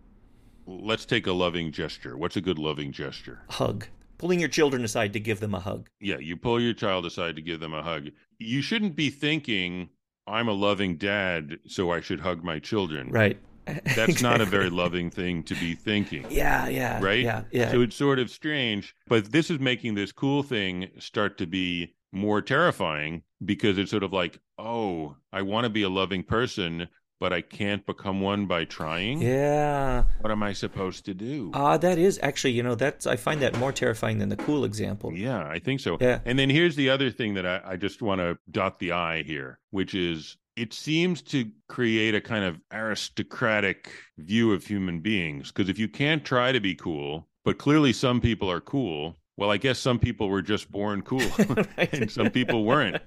let's 0.67 1.05
take 1.05 1.26
a 1.29 1.33
loving 1.33 1.71
gesture. 1.71 2.17
What's 2.17 2.37
a 2.37 2.41
good 2.41 2.59
loving 2.59 2.91
gesture? 2.93 3.43
Hug. 3.50 3.87
Pulling 4.19 4.41
your 4.41 4.49
children 4.49 4.83
aside 4.83 5.12
to 5.12 5.21
give 5.21 5.41
them 5.41 5.55
a 5.55 5.61
hug. 5.61 5.88
Yeah, 6.00 6.19
you 6.19 6.37
pull 6.37 6.61
your 6.61 6.73
child 6.75 7.05
aside 7.07 7.37
to 7.37 7.43
give 7.43 7.61
them 7.61 7.75
a 7.75 7.83
hug. 7.83 8.09
You 8.38 8.62
shouldn't 8.62 8.97
be 8.97 9.11
thinking, 9.11 9.91
I'm 10.26 10.49
a 10.49 10.53
loving 10.53 10.97
dad, 10.97 11.59
so 11.67 11.93
I 11.93 12.00
should 12.00 12.21
hug 12.21 12.43
my 12.43 12.59
children. 12.59 13.11
Right. 13.11 13.38
That's 13.95 14.23
not 14.23 14.41
a 14.41 14.45
very 14.57 14.71
loving 14.71 15.11
thing 15.11 15.43
to 15.45 15.55
be 15.57 15.75
thinking. 15.75 16.25
Yeah, 16.31 16.67
yeah. 16.69 16.99
Right? 17.03 17.23
Yeah, 17.25 17.43
yeah. 17.53 17.71
So 17.71 17.83
it's 17.83 17.95
sort 17.97 18.19
of 18.19 18.31
strange, 18.31 18.95
but 19.07 19.31
this 19.33 19.50
is 19.50 19.61
making 19.61 19.95
this 19.97 20.12
cool 20.12 20.43
thing 20.43 20.88
start 20.99 21.37
to 21.38 21.47
be 21.47 21.95
more 22.17 22.41
terrifying 22.43 23.23
because 23.45 23.79
it's 23.79 23.91
sort 23.91 24.03
of 24.03 24.13
like, 24.13 24.41
oh, 24.59 25.17
I 25.33 25.43
want 25.43 25.65
to 25.65 25.71
be 25.71 25.83
a 25.83 25.89
loving 25.89 26.23
person, 26.23 26.89
but 27.21 27.33
I 27.33 27.41
can't 27.41 27.87
become 27.87 28.21
one 28.21 28.47
by 28.47 28.65
trying. 28.65 29.23
yeah. 29.23 30.05
What 30.21 30.31
am 30.31 30.43
I 30.43 30.53
supposed 30.53 31.05
to 31.07 31.15
do? 31.15 31.51
Ah, 31.55 31.77
that 31.77 31.99
is 31.99 32.19
actually, 32.23 32.53
you 32.53 32.63
know, 32.63 32.75
that's 32.75 33.07
I 33.07 33.17
find 33.17 33.41
that 33.43 33.59
more 33.59 33.73
terrifying 33.73 34.19
than 34.19 34.29
the 34.29 34.37
cool 34.37 34.65
example. 34.65 35.13
Yeah, 35.15 35.47
I 35.47 35.59
think 35.59 35.81
so. 35.81 35.97
Yeah. 36.01 36.21
And 36.25 36.39
then 36.39 36.51
here's 36.51 36.77
the 36.77 36.91
other 36.91 37.11
thing 37.11 37.35
that 37.35 37.47
I, 37.47 37.61
I 37.65 37.77
just 37.77 38.03
want 38.03 38.21
to 38.21 38.39
dot 38.51 38.79
the 38.79 38.93
I 38.93 39.23
here, 39.23 39.59
which 39.71 39.95
is 39.95 40.37
it 40.57 40.73
seems 40.73 41.21
to 41.21 41.51
create 41.69 42.15
a 42.15 42.21
kind 42.21 42.45
of 42.45 42.59
aristocratic 42.73 43.91
view 44.19 44.53
of 44.53 44.65
human 44.67 45.01
beings. 45.01 45.53
Because 45.53 45.69
if 45.69 45.79
you 45.79 45.89
can't 45.89 46.25
try 46.25 46.53
to 46.53 46.61
be 46.61 46.75
cool, 46.75 47.29
but 47.45 47.59
clearly 47.59 47.93
some 47.93 48.21
people 48.21 48.51
are 48.51 48.61
cool, 48.61 49.17
well, 49.38 49.50
I 49.50 49.59
guess 49.59 49.78
some 49.78 49.99
people 49.99 50.28
were 50.28 50.43
just 50.43 50.71
born 50.73 51.02
cool, 51.02 51.21
and 51.76 52.11
some 52.11 52.31
people 52.31 52.64
weren't. 52.64 53.02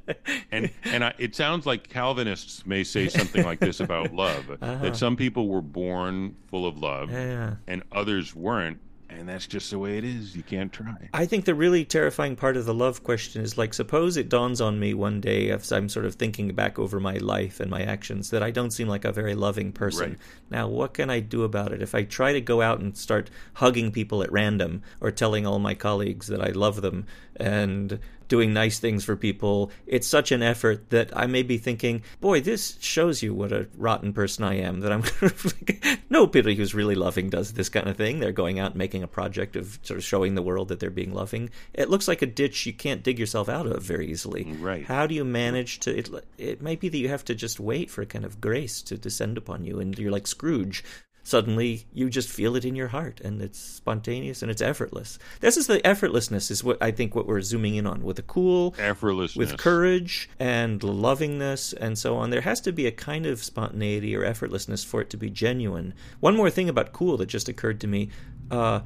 And 0.52 0.70
and 0.86 1.04
I, 1.04 1.14
it 1.18 1.36
sounds 1.36 1.66
like 1.66 1.90
Calvinists 1.90 2.66
may 2.66 2.84
say 2.84 3.08
something 3.10 3.44
like 3.44 3.60
this 3.60 3.80
about 3.80 4.14
love: 4.14 4.50
Uh-huh. 4.50 4.76
that 4.78 4.96
some 4.96 5.16
people 5.16 5.48
were 5.48 5.62
born 5.62 6.36
full 6.48 6.66
of 6.68 6.78
love, 6.78 7.12
Yeah. 7.12 7.56
and 7.68 7.84
others 7.92 8.36
weren't. 8.36 8.80
And 9.10 9.28
that's 9.28 9.48
just 9.48 9.72
the 9.72 9.80
way 9.80 9.98
it 9.98 10.04
is. 10.04 10.36
You 10.36 10.44
can't 10.44 10.72
try. 10.72 11.10
I 11.14 11.26
think 11.26 11.46
the 11.46 11.56
really 11.56 11.84
terrifying 11.84 12.36
part 12.36 12.58
of 12.58 12.66
the 12.66 12.74
love 12.74 13.04
question 13.04 13.42
is 13.42 13.58
like, 13.58 13.74
suppose 13.74 14.18
it 14.18 14.30
dawns 14.30 14.62
on 14.62 14.80
me 14.80 14.94
one 14.94 15.20
day 15.20 15.50
as 15.50 15.72
I'm 15.72 15.90
sort 15.90 16.06
of 16.06 16.16
thinking 16.16 16.54
back 16.54 16.78
over 16.78 17.00
my 17.00 17.18
life 17.18 17.60
and 17.60 17.72
my 17.72 17.82
actions 17.82 18.30
that 18.30 18.44
I 18.44 18.52
don't 18.52 18.72
seem 18.72 18.88
like 18.88 19.06
a 19.06 19.12
very 19.12 19.36
loving 19.36 19.72
person. 19.72 20.12
Right. 20.12 20.20
Now, 20.50 20.68
what 20.68 20.94
can 20.94 21.10
I 21.10 21.20
do 21.20 21.44
about 21.44 21.72
it? 21.72 21.82
If 21.82 21.96
I 21.96 22.04
try 22.04 22.34
to 22.34 22.42
go 22.42 22.62
out 22.62 22.80
and 22.80 22.98
start 22.98 23.30
hugging 23.56 23.92
people 23.92 24.22
at 24.24 24.32
random 24.32 24.84
or 25.02 25.12
telling 25.12 25.46
all 25.46 25.60
my 25.60 25.74
colleagues 25.74 26.28
that 26.28 26.42
I 26.42 26.52
love 26.52 26.82
them 26.82 27.06
and 27.36 28.00
doing 28.30 28.54
nice 28.54 28.80
things 28.80 29.04
for 29.04 29.18
people, 29.18 29.72
it's 29.86 30.08
such 30.08 30.32
an 30.32 30.42
effort 30.42 30.90
that 30.92 31.16
I 31.18 31.26
may 31.26 31.44
be 31.44 31.58
thinking, 31.58 32.04
boy, 32.22 32.40
this 32.40 32.78
shows 32.80 33.22
you 33.22 33.34
what 33.34 33.52
a 33.52 33.68
rotten 33.76 34.14
person 34.14 34.46
I 34.46 34.56
am. 34.56 34.80
That 34.80 34.94
I'm 34.94 35.04
no, 36.10 36.30
nobody 36.30 36.56
who's 36.56 36.76
really 36.76 36.96
loving 36.96 37.30
does 37.30 37.54
this 37.54 37.70
kind 37.70 37.88
of 37.88 37.98
thing. 37.98 38.20
They're 38.20 38.32
going 38.32 38.60
out 38.60 38.72
and 38.72 38.78
making 38.78 39.04
a 39.04 39.08
project 39.08 39.56
of 39.56 39.80
sort 39.82 39.98
of 39.98 40.04
showing 40.04 40.36
the 40.36 40.42
world 40.42 40.68
that 40.68 40.80
they're 40.80 40.90
being 40.90 41.14
loving. 41.14 41.50
It 41.74 41.90
looks 41.90 42.08
like 42.08 42.22
a 42.22 42.28
ditch 42.28 42.66
you 42.66 42.74
can't 42.74 43.04
dig 43.04 43.18
yourself 43.18 43.50
out 43.50 43.66
of 43.66 43.82
very 43.84 44.10
easily. 44.10 44.44
Right. 44.60 44.86
How 44.86 45.08
do 45.08 45.16
you 45.16 45.26
manage 45.26 45.80
to? 45.82 45.98
It, 45.98 46.10
it 46.38 46.62
might 46.62 46.80
be 46.80 46.90
that 46.90 46.98
you 46.98 47.10
have 47.10 47.26
to 47.26 47.36
just 47.36 47.60
wait 47.60 47.90
for 47.90 48.02
a 48.02 48.06
kind 48.06 48.26
of 48.26 48.40
grace 48.40 48.82
to 48.84 48.98
descend 48.98 49.38
upon 49.38 49.66
you, 49.66 49.80
and 49.80 49.98
you're 49.98 50.12
like 50.12 50.28
Scrooge 50.28 50.84
suddenly 51.30 51.86
you 51.94 52.10
just 52.10 52.30
feel 52.30 52.56
it 52.56 52.66
in 52.66 52.76
your 52.76 52.88
heart 52.88 53.22
and 53.22 53.42
it's 53.42 53.60
spontaneous 53.60 54.42
and 54.42 54.50
it's 54.50 54.62
effortless. 54.62 55.20
This 55.40 55.58
is 55.58 55.68
the 55.68 55.80
effortlessness 55.80 56.50
is 56.50 56.64
what 56.64 56.82
i 56.82 56.92
think 56.92 57.14
what 57.16 57.28
we're 57.28 57.42
zooming 57.42 57.76
in 57.76 57.86
on. 57.86 58.04
With 58.04 58.16
the 58.18 58.24
cool 58.24 58.72
Effortlessness. 58.74 59.38
with 59.38 59.58
courage 59.58 60.30
and 60.40 60.82
lovingness 60.82 61.74
and 61.74 61.98
so 61.98 62.16
on 62.18 62.32
there 62.32 62.42
has 62.42 62.60
to 62.62 62.72
be 62.72 62.88
a 62.88 62.92
kind 62.92 63.26
of 63.26 63.44
spontaneity 63.44 64.16
or 64.16 64.24
effortlessness 64.24 64.86
for 64.86 65.02
it 65.02 65.10
to 65.12 65.18
be 65.18 65.30
genuine. 65.30 65.94
One 66.20 66.36
more 66.36 66.50
thing 66.50 66.68
about 66.68 66.94
cool 66.94 67.18
that 67.18 67.28
just 67.28 67.48
occurred 67.48 67.80
to 67.82 67.88
me. 67.88 68.10
Uh, 68.50 68.82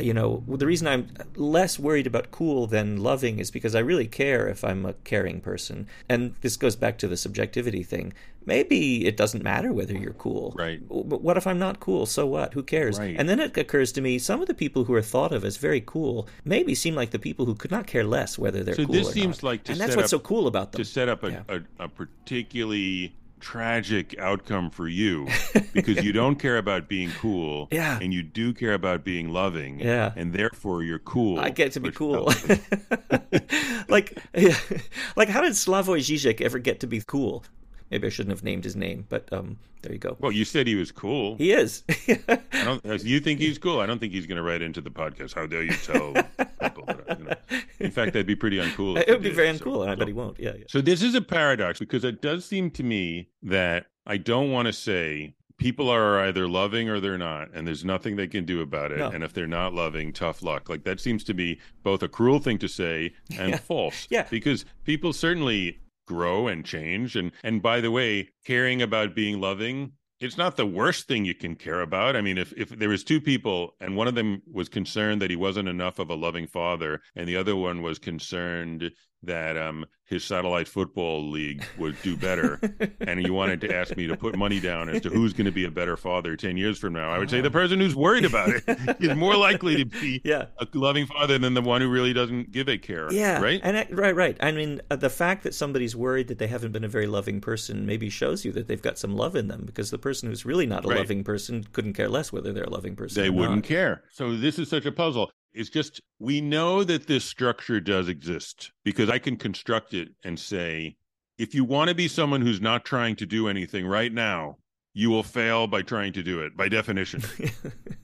you 0.00 0.14
know, 0.14 0.42
the 0.48 0.66
reason 0.66 0.86
I'm 0.86 1.08
less 1.36 1.78
worried 1.78 2.06
about 2.06 2.30
cool 2.30 2.66
than 2.66 2.96
loving 3.02 3.38
is 3.38 3.50
because 3.50 3.74
I 3.74 3.80
really 3.80 4.06
care 4.06 4.48
if 4.48 4.64
I'm 4.64 4.84
a 4.86 4.92
caring 4.92 5.40
person. 5.40 5.86
And 6.08 6.34
this 6.40 6.56
goes 6.56 6.76
back 6.76 6.98
to 6.98 7.08
the 7.08 7.16
subjectivity 7.16 7.82
thing. 7.82 8.12
Maybe 8.46 9.06
it 9.06 9.16
doesn't 9.16 9.42
matter 9.42 9.72
whether 9.74 9.92
you're 9.92 10.14
cool. 10.14 10.54
Right. 10.56 10.80
But 10.88 11.20
what 11.22 11.36
if 11.36 11.46
I'm 11.46 11.58
not 11.58 11.80
cool? 11.80 12.06
So 12.06 12.24
what? 12.26 12.54
Who 12.54 12.62
cares? 12.62 12.98
Right. 12.98 13.14
And 13.18 13.28
then 13.28 13.40
it 13.40 13.56
occurs 13.58 13.92
to 13.92 14.00
me 14.00 14.18
some 14.18 14.40
of 14.40 14.46
the 14.48 14.54
people 14.54 14.84
who 14.84 14.94
are 14.94 15.02
thought 15.02 15.32
of 15.32 15.44
as 15.44 15.58
very 15.58 15.82
cool 15.84 16.28
maybe 16.44 16.74
seem 16.74 16.94
like 16.94 17.10
the 17.10 17.18
people 17.18 17.44
who 17.44 17.54
could 17.54 17.70
not 17.70 17.86
care 17.86 18.04
less 18.04 18.38
whether 18.38 18.64
they're 18.64 18.74
So 18.74 18.86
cool 18.86 18.94
this 18.94 19.12
seems 19.12 19.42
not. 19.42 19.48
like 19.50 19.64
to 19.64 19.72
and 19.72 19.80
that's 19.80 19.90
set 19.92 19.96
what's 19.98 20.12
up- 20.14 20.20
so 20.22 20.26
cool 20.26 20.46
about 20.46 20.72
them. 20.72 20.78
to 20.78 20.84
set 20.84 21.08
up 21.10 21.22
a, 21.24 21.30
Yeah. 21.30 21.42
a, 21.48 21.84
a 21.84 21.88
particularly 21.88 23.14
tragic 23.40 24.18
outcome 24.18 24.70
for 24.70 24.88
you 24.88 25.26
because 25.72 26.04
you 26.04 26.12
don't 26.12 26.36
care 26.36 26.58
about 26.58 26.88
being 26.88 27.10
cool 27.20 27.68
Yeah. 27.70 27.98
and 28.00 28.12
you 28.12 28.22
do 28.22 28.52
care 28.52 28.74
about 28.74 29.04
being 29.04 29.30
loving 29.30 29.80
Yeah. 29.80 30.12
and 30.16 30.32
therefore 30.32 30.82
you're 30.82 30.98
cool 30.98 31.38
I 31.40 31.50
get 31.50 31.72
to 31.72 31.80
be 31.80 31.90
cool. 31.90 32.24
like, 33.88 34.18
like, 35.16 35.28
how 35.28 35.40
did 35.40 35.52
Slavoj 35.52 35.98
Žižek 36.00 36.40
ever 36.40 36.58
get 36.58 36.80
to 36.80 36.86
be 36.86 37.02
cool? 37.06 37.44
Maybe 37.90 38.06
I 38.06 38.10
shouldn't 38.10 38.32
have 38.36 38.44
named 38.44 38.64
his 38.64 38.76
name, 38.76 39.06
but 39.08 39.32
um, 39.32 39.58
there 39.82 39.92
you 39.92 39.98
go. 39.98 40.16
well 40.20 40.32
you 40.32 40.44
said 40.44 40.66
he 40.66 40.74
was 40.74 40.90
cool 40.92 41.36
He 41.36 41.52
is. 41.52 41.84
I 42.08 42.38
don't 42.64 43.04
you 43.04 43.20
think 43.20 43.38
he's 43.40 43.58
cool 43.58 43.80
I 43.80 43.86
don't 43.86 43.98
think 44.00 44.12
he's 44.12 44.26
going 44.26 44.36
to 44.36 44.42
write 44.42 44.60
into 44.62 44.80
the 44.80 44.90
podcast 44.90 45.34
how 45.34 45.46
dare 45.46 45.62
you 45.62 45.72
tell 45.72 46.12
people 46.60 46.84
that, 46.86 47.18
you 47.18 47.24
know. 47.24 47.34
in 47.78 47.90
fact 47.90 48.12
that'd 48.12 48.26
be 48.26 48.34
pretty 48.36 48.56
uncool 48.58 48.98
it 48.98 49.08
would 49.08 49.22
be 49.22 49.28
did, 49.28 49.36
very 49.36 49.56
so- 49.56 49.64
uncool, 49.64 49.82
and 49.82 49.90
I 49.90 49.94
so- 49.94 49.98
bet 50.00 50.08
he 50.08 50.14
won't. 50.14 50.38
Yeah, 50.40 50.52
yeah. 50.58 50.64
So 50.68 50.80
this 50.80 51.02
is 51.02 51.14
a 51.14 51.20
paradox 51.22 51.78
because 51.78 52.04
it 52.04 52.20
does 52.22 52.44
seem 52.44 52.70
to 52.72 52.82
me 52.82 53.28
that 53.42 53.86
I 54.06 54.16
don't 54.16 54.50
want 54.50 54.66
to 54.66 54.72
say 54.72 55.34
people 55.58 55.88
are 55.90 56.20
either 56.20 56.46
loving 56.48 56.88
or 56.88 57.00
they're 57.00 57.18
not, 57.18 57.50
and 57.52 57.66
there's 57.66 57.84
nothing 57.84 58.14
they 58.16 58.28
can 58.28 58.44
do 58.44 58.60
about 58.60 58.92
it. 58.92 58.98
No. 58.98 59.08
And 59.10 59.22
if 59.24 59.32
they're 59.32 59.46
not 59.48 59.74
loving, 59.74 60.12
tough 60.12 60.40
luck. 60.42 60.68
Like 60.68 60.84
that 60.84 61.00
seems 61.00 61.24
to 61.24 61.34
be 61.34 61.58
both 61.82 62.02
a 62.02 62.08
cruel 62.08 62.38
thing 62.38 62.58
to 62.58 62.68
say 62.68 63.12
and 63.38 63.50
Yeah. 63.52 63.56
false. 63.58 64.06
Yeah. 64.08 64.26
Because 64.30 64.64
people 64.84 65.12
certainly 65.12 65.78
grow 66.08 66.48
and 66.48 66.64
change. 66.64 67.14
And 67.14 67.30
and 67.44 67.62
by 67.62 67.80
the 67.80 67.90
way, 67.90 68.30
caring 68.44 68.82
about 68.82 69.14
being 69.14 69.40
loving. 69.40 69.92
It's 70.20 70.36
not 70.36 70.56
the 70.56 70.66
worst 70.66 71.06
thing 71.06 71.24
you 71.24 71.34
can 71.34 71.54
care 71.54 71.80
about. 71.80 72.16
I 72.16 72.22
mean, 72.22 72.38
if, 72.38 72.52
if 72.56 72.70
there 72.70 72.88
was 72.88 73.04
two 73.04 73.20
people 73.20 73.76
and 73.80 73.94
one 73.94 74.08
of 74.08 74.16
them 74.16 74.42
was 74.52 74.68
concerned 74.68 75.22
that 75.22 75.30
he 75.30 75.36
wasn't 75.36 75.68
enough 75.68 76.00
of 76.00 76.10
a 76.10 76.16
loving 76.16 76.48
father, 76.48 77.00
and 77.14 77.28
the 77.28 77.36
other 77.36 77.54
one 77.54 77.82
was 77.82 78.00
concerned 78.00 78.90
that 79.24 79.56
um, 79.56 79.84
his 80.04 80.22
satellite 80.24 80.68
football 80.68 81.28
league 81.28 81.64
would 81.76 82.00
do 82.02 82.16
better, 82.16 82.60
and 83.00 83.24
you 83.26 83.32
wanted 83.34 83.60
to 83.62 83.74
ask 83.74 83.96
me 83.96 84.06
to 84.06 84.16
put 84.16 84.36
money 84.36 84.60
down 84.60 84.88
as 84.88 85.02
to 85.02 85.10
who's 85.10 85.32
going 85.32 85.44
to 85.46 85.50
be 85.50 85.64
a 85.64 85.70
better 85.70 85.96
father 85.96 86.36
10 86.36 86.56
years 86.56 86.78
from 86.78 86.92
now, 86.92 87.10
I 87.10 87.18
would 87.18 87.28
say 87.28 87.40
the 87.40 87.50
person 87.50 87.80
who's 87.80 87.96
worried 87.96 88.24
about 88.24 88.50
it 88.50 88.62
is 89.00 89.16
more 89.16 89.36
likely 89.36 89.76
to 89.76 89.84
be 89.84 90.20
Yeah. 90.24 90.46
a 90.58 90.66
loving 90.72 91.06
father 91.06 91.36
than 91.38 91.54
the 91.54 91.62
one 91.62 91.80
who 91.80 91.88
really 91.90 92.12
doesn't 92.12 92.52
give 92.52 92.68
a 92.68 92.78
care. 92.78 93.12
Yeah, 93.12 93.40
Right? 93.42 93.60
and 93.64 93.76
I- 93.76 93.88
right, 93.90 94.14
right. 94.14 94.36
I 94.40 94.52
mean, 94.52 94.80
uh, 94.90 94.96
the 94.96 95.10
fact 95.10 95.42
that 95.42 95.54
somebody's 95.54 95.96
worried 95.96 96.28
that 96.28 96.38
they 96.38 96.46
haven't 96.46 96.72
been 96.72 96.84
a 96.84 96.88
very 96.88 97.06
loving 97.08 97.40
person 97.40 97.84
maybe 97.84 98.08
shows 98.08 98.44
you 98.44 98.52
that 98.52 98.68
they've 98.68 98.80
got 98.80 98.98
some 98.98 99.16
love 99.16 99.34
in 99.34 99.48
them, 99.48 99.64
because 99.66 99.90
the 99.90 99.98
person 99.98 100.28
who's 100.28 100.44
really 100.46 100.66
not 100.66 100.84
a 100.84 100.88
Right. 100.88 100.98
loving 100.98 101.24
person 101.24 101.64
couldn't 101.72 101.94
care 101.94 102.08
less 102.08 102.32
whether 102.32 102.52
they're 102.52 102.64
a 102.64 102.70
loving 102.70 102.94
person. 102.94 103.20
they 103.22 103.30
wouldn't 103.30 103.56
not. 103.56 103.64
care. 103.64 104.04
So 104.12 104.36
this 104.36 104.58
is 104.58 104.68
such 104.70 104.86
a 104.86 104.92
puzzle. 104.92 105.30
It's 105.52 105.70
just 105.70 106.00
we 106.18 106.40
know 106.40 106.84
that 106.84 107.06
this 107.06 107.24
structure 107.24 107.80
does 107.80 108.08
exist 108.08 108.72
because 108.84 109.08
I 109.08 109.18
can 109.18 109.36
construct 109.36 109.94
it 109.94 110.10
and 110.24 110.38
say 110.38 110.96
if 111.38 111.54
you 111.54 111.64
want 111.64 111.88
to 111.88 111.94
be 111.94 112.08
someone 112.08 112.42
who's 112.42 112.60
not 112.60 112.84
trying 112.84 113.16
to 113.16 113.26
do 113.26 113.48
anything 113.48 113.86
right 113.86 114.12
now, 114.12 114.58
you 114.92 115.10
will 115.10 115.22
fail 115.22 115.66
by 115.66 115.82
trying 115.82 116.12
to 116.12 116.22
do 116.22 116.40
it 116.40 116.56
by 116.56 116.68
definition. 116.68 117.22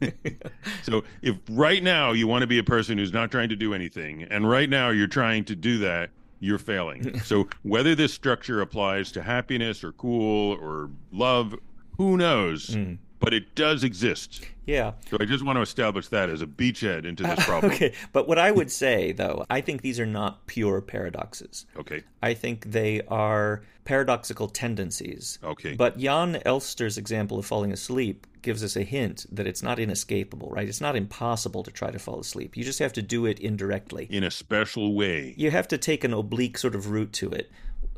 so 0.82 1.02
if 1.22 1.36
right 1.50 1.82
now 1.82 2.12
you 2.12 2.28
want 2.28 2.42
to 2.42 2.46
be 2.46 2.58
a 2.58 2.64
person 2.64 2.98
who's 2.98 3.12
not 3.12 3.30
trying 3.30 3.48
to 3.48 3.56
do 3.56 3.74
anything 3.74 4.22
and 4.22 4.48
right 4.48 4.70
now 4.70 4.90
you're 4.90 5.08
trying 5.08 5.44
to 5.44 5.56
do 5.56 5.78
that, 5.78 6.10
you're 6.38 6.58
failing. 6.58 7.18
so 7.24 7.48
whether 7.62 7.94
this 7.94 8.14
structure 8.14 8.60
applies 8.60 9.10
to 9.12 9.22
happiness 9.22 9.82
or 9.82 9.92
cool 9.92 10.56
or 10.60 10.90
love, 11.10 11.56
who 11.96 12.16
knows? 12.16 12.68
Mm. 12.70 12.98
But 13.24 13.32
it 13.34 13.54
does 13.54 13.82
exist. 13.84 14.44
yeah. 14.66 14.92
So 15.10 15.16
I 15.18 15.24
just 15.24 15.44
want 15.44 15.56
to 15.56 15.62
establish 15.62 16.08
that 16.08 16.28
as 16.28 16.42
a 16.42 16.46
beachhead 16.46 17.04
into 17.06 17.22
this 17.22 17.42
problem. 17.48 17.72
Okay, 17.72 17.94
but 18.12 18.28
what 18.28 18.38
I 18.38 18.50
would 18.50 18.70
say 18.70 19.12
though, 19.12 19.44
I 19.48 19.60
think 19.62 19.80
these 19.82 19.98
are 19.98 20.06
not 20.06 20.46
pure 20.46 20.80
paradoxes. 20.82 21.64
Okay. 21.76 22.02
I 22.22 22.34
think 22.34 22.66
they 22.70 23.00
are 23.08 23.62
paradoxical 23.84 24.48
tendencies. 24.48 25.38
Okay. 25.42 25.74
But 25.74 25.98
Jon 25.98 26.36
Elster's 26.44 26.98
example 26.98 27.38
of 27.38 27.46
falling 27.46 27.72
asleep 27.72 28.26
gives 28.42 28.62
us 28.62 28.76
a 28.76 28.82
hint 28.82 29.26
that 29.32 29.46
it's 29.46 29.62
not 29.62 29.78
inescapable, 29.78 30.50
right? 30.50 30.68
It's 30.68 30.80
not 30.80 30.96
impossible 30.96 31.62
to 31.62 31.70
try 31.70 31.90
to 31.90 31.98
fall 31.98 32.20
asleep. 32.20 32.56
You 32.56 32.64
just 32.64 32.78
have 32.78 32.92
to 32.94 33.02
do 33.02 33.24
it 33.26 33.38
indirectly. 33.40 34.06
In 34.10 34.22
a 34.24 34.30
special 34.30 34.94
way. 34.94 35.34
You 35.38 35.50
have 35.50 35.68
to 35.68 35.78
take 35.78 36.04
an 36.04 36.12
oblique 36.12 36.58
sort 36.58 36.74
of 36.74 36.90
route 36.90 37.12
to 37.14 37.30
it. 37.30 37.50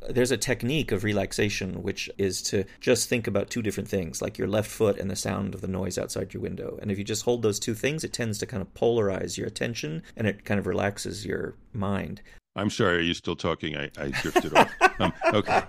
There's 0.09 0.31
a 0.31 0.37
technique 0.37 0.93
of 0.93 1.05
relaxation 1.05 1.83
which 1.83 2.11
is 2.19 2.43
to 2.43 2.65
just 2.81 3.09
think 3.09 3.27
about 3.27 3.51
two 3.51 3.63
different 3.63 3.89
things, 3.89 4.23
like 4.23 4.39
your 4.39 4.49
left 4.49 4.71
foot 4.71 4.99
and 4.99 5.11
the 5.11 5.17
sound 5.17 5.55
of 5.55 5.61
the 5.61 5.69
noise 5.69 5.99
outside 5.99 6.35
your 6.35 6.43
window. 6.43 6.79
And 6.81 6.91
if 6.91 6.99
you 6.99 7.05
just 7.05 7.25
hold 7.25 7.43
those 7.43 7.59
two 7.59 7.75
things, 7.75 8.05
it 8.05 8.13
tends 8.13 8.39
to 8.39 8.47
kind 8.47 8.63
of 8.63 8.73
polarize 8.75 9.37
your 9.37 9.47
attention 9.47 10.03
and 10.17 10.27
it 10.27 10.45
kind 10.45 10.59
of 10.61 10.67
relaxes 10.67 11.27
your 11.27 11.55
mind. 11.73 12.23
I'm 12.57 12.71
sorry. 12.71 12.97
Are 12.97 13.03
you 13.03 13.15
still 13.15 13.37
talking? 13.37 13.77
I, 13.77 13.91
I 13.99 14.09
drifted 14.09 14.55
off. 14.57 14.73
Um, 14.99 15.13
okay. 15.35 15.63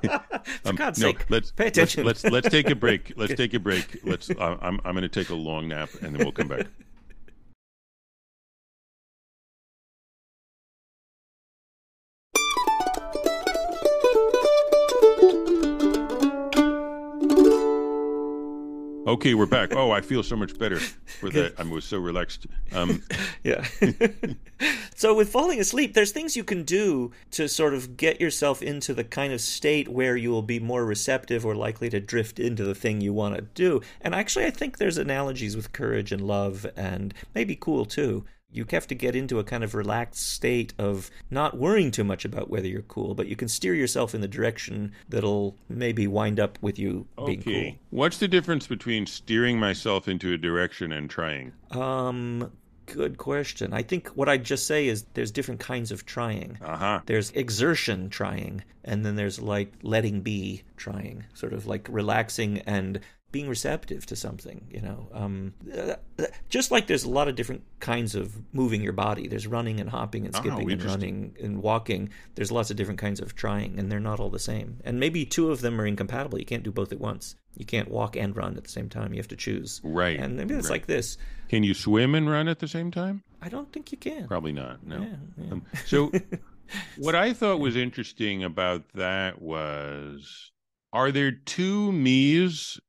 For 0.64 0.72
God's 0.72 1.02
no, 1.02 1.08
sake, 1.08 1.30
let's 1.30 1.52
pay 1.52 1.66
let's- 1.66 1.78
attention. 1.78 2.06
Let's, 2.06 2.24
let's 2.24 2.48
take 2.48 2.70
a 2.70 2.76
break. 2.76 3.12
Let's 3.18 3.36
take 3.36 3.54
a 3.54 3.60
break. 3.60 4.00
Let's. 4.06 4.30
I'm 4.40 4.80
I'm 4.86 4.94
going 4.94 5.02
to 5.02 5.10
take 5.10 5.32
a 5.32 5.36
long 5.36 5.68
nap 5.68 5.90
and 6.02 6.16
then 6.16 6.20
we'll 6.20 6.32
come 6.32 6.48
back. 6.48 6.66
Okay, 19.08 19.36
we're 19.36 19.46
back. 19.46 19.74
Oh, 19.74 19.92
I 19.92 20.02
feel 20.02 20.22
so 20.22 20.36
much 20.36 20.60
better 20.60 20.80
for 20.80 21.30
that. 21.30 21.54
I 21.58 21.64
was 21.64 21.86
so 21.86 21.98
relaxed. 21.98 22.46
Um, 22.74 23.02
Yeah. 23.44 23.66
so 24.96 25.16
with 25.16 25.30
falling 25.30 25.62
asleep, 25.62 25.94
there's 25.94 26.12
things 26.12 26.36
you 26.36 26.44
can 26.44 26.64
do 26.64 27.14
to 27.32 27.48
sort 27.48 27.74
of 27.74 27.96
get 27.96 28.20
yourself 28.20 28.62
into 28.62 28.94
the 28.94 29.06
kind 29.06 29.32
of 29.32 29.40
state 29.40 29.88
where 29.88 30.18
you 30.18 30.32
will 30.32 30.42
be 30.42 30.60
more 30.60 30.86
receptive 30.86 31.46
or 31.46 31.56
likely 31.56 31.90
to 31.90 32.02
drift 32.02 32.38
into 32.38 32.66
the 32.66 32.76
thing 32.76 33.00
you 33.00 33.14
want 33.14 33.36
to 33.36 33.42
do. 33.42 33.80
And 34.02 34.14
actually, 34.14 34.46
I 34.46 34.52
think 34.52 34.78
there's 34.78 34.98
analogies 34.98 35.56
with 35.56 35.72
courage 35.72 36.12
and 36.12 36.28
love 36.28 36.66
and 36.76 37.14
maybe 37.34 37.56
cool 37.56 37.86
too. 37.86 38.26
You 38.52 38.66
have 38.72 38.88
to 38.88 38.96
get 38.96 39.16
into 39.16 39.40
a 39.40 39.44
kind 39.44 39.64
of 39.64 39.76
relaxed 39.76 40.28
state 40.32 40.74
of 40.78 41.12
not 41.30 41.58
worrying 41.58 41.92
too 41.92 42.04
much 42.04 42.26
about 42.26 42.50
whether 42.50 42.68
you're 42.68 42.82
cool, 42.84 43.14
but 43.14 43.28
you 43.28 43.36
can 43.36 43.48
steer 43.48 43.74
yourself 43.74 44.16
in 44.16 44.22
the 44.22 44.28
direction 44.28 44.94
that'll 45.10 45.58
maybe 45.70 46.08
wind 46.08 46.40
up 46.40 46.58
with 46.62 46.80
you 46.80 47.08
being 47.26 47.40
okay. 47.42 47.80
What's 47.90 48.18
the 48.18 48.28
difference 48.28 48.66
between 48.66 49.06
steering 49.06 49.60
myself 49.60 50.08
into 50.08 50.34
a 50.34 50.38
direction 50.38 50.92
and 50.92 51.10
trying? 51.10 51.52
Um, 51.72 52.52
good 52.86 53.18
question. 53.18 53.74
I 53.74 53.84
think 53.84 54.08
what 54.10 54.30
I'd 54.30 54.46
just 54.46 54.66
say 54.66 54.88
is 54.88 55.06
there's 55.14 55.32
different 55.32 55.60
kinds 55.60 55.92
of 55.92 56.06
trying. 56.06 56.58
Uh 56.62 56.78
huh. 56.78 57.00
there's 57.06 57.32
exertion 57.32 58.10
trying 58.10 58.64
and 58.84 59.06
then 59.06 59.16
there's 59.16 59.40
like 59.40 59.74
letting 59.84 60.22
be 60.22 60.64
trying 60.78 61.26
sort 61.34 61.54
of 61.54 61.68
like 61.68 61.88
relaxing 61.92 62.60
and 62.60 63.02
being 63.32 63.50
receptive 63.50 64.06
to 64.06 64.16
something, 64.16 64.68
you 64.70 64.82
know. 64.82 65.10
Um, 65.14 65.54
just 66.50 66.72
like 66.72 66.88
there's 66.88 67.04
a 67.04 67.10
lot 67.10 67.28
of 67.28 67.36
different 67.36 67.64
kinds 67.80 68.16
of 68.16 68.34
moving 68.54 68.82
your 68.82 68.94
body. 68.94 69.28
There's 69.28 69.48
running 69.48 69.80
and 69.80 69.90
hopping 69.90 70.26
and 70.26 70.36
Oh, 70.36 70.40
skipping 70.40 70.72
and 70.72 70.84
running 70.84 71.36
and 71.42 71.62
walking. 71.62 72.10
There's 72.36 72.52
lots 72.52 72.72
of 72.72 72.78
different 72.78 73.00
kinds 73.00 73.20
of 73.20 73.36
trying, 73.36 73.80
and 73.80 73.92
they're 73.92 74.00
not 74.00 74.20
all 74.20 74.30
the 74.30 74.40
same. 74.40 74.80
And 74.86 75.00
maybe 75.00 75.26
two 75.26 75.52
of 75.52 75.62
them 75.62 75.80
are 75.82 75.86
incompatible. 75.86 76.40
You 76.40 76.46
can't 76.46 76.64
do 76.64 76.72
both 76.72 76.92
at 76.92 77.00
once. 77.00 77.36
You 77.58 77.66
can't 77.66 77.90
walk 77.90 78.16
and 78.16 78.36
run 78.36 78.56
at 78.56 78.64
the 78.64 78.70
same 78.70 78.88
time. 78.88 79.14
You 79.14 79.20
have 79.20 79.28
to 79.30 79.36
choose. 79.36 79.82
Right. 79.84 80.20
And 80.20 80.38
maybe 80.38 80.54
it's 80.54 80.70
right. 80.70 80.76
like 80.76 80.86
this. 80.86 81.18
Can 81.50 81.64
you 81.64 81.74
swim 81.74 82.16
and 82.16 82.30
run 82.30 82.48
at 82.48 82.60
the 82.60 82.68
same 82.68 82.92
time? 82.92 83.24
I 83.42 83.50
don't 83.50 83.72
think 83.74 83.92
you 83.92 83.98
can. 83.98 84.28
Probably 84.28 84.52
not. 84.52 84.86
No. 84.86 85.00
Yeah, 85.00 85.16
yeah. 85.38 85.52
Um, 85.52 85.66
so, 85.86 86.12
what 86.98 87.16
I 87.16 87.34
thought 87.34 87.60
was 87.60 87.76
interesting 87.76 88.44
about 88.44 88.84
that 88.94 89.42
was 89.42 90.52
are 90.94 91.12
there 91.12 91.32
two 91.32 91.92
me's 91.92 92.80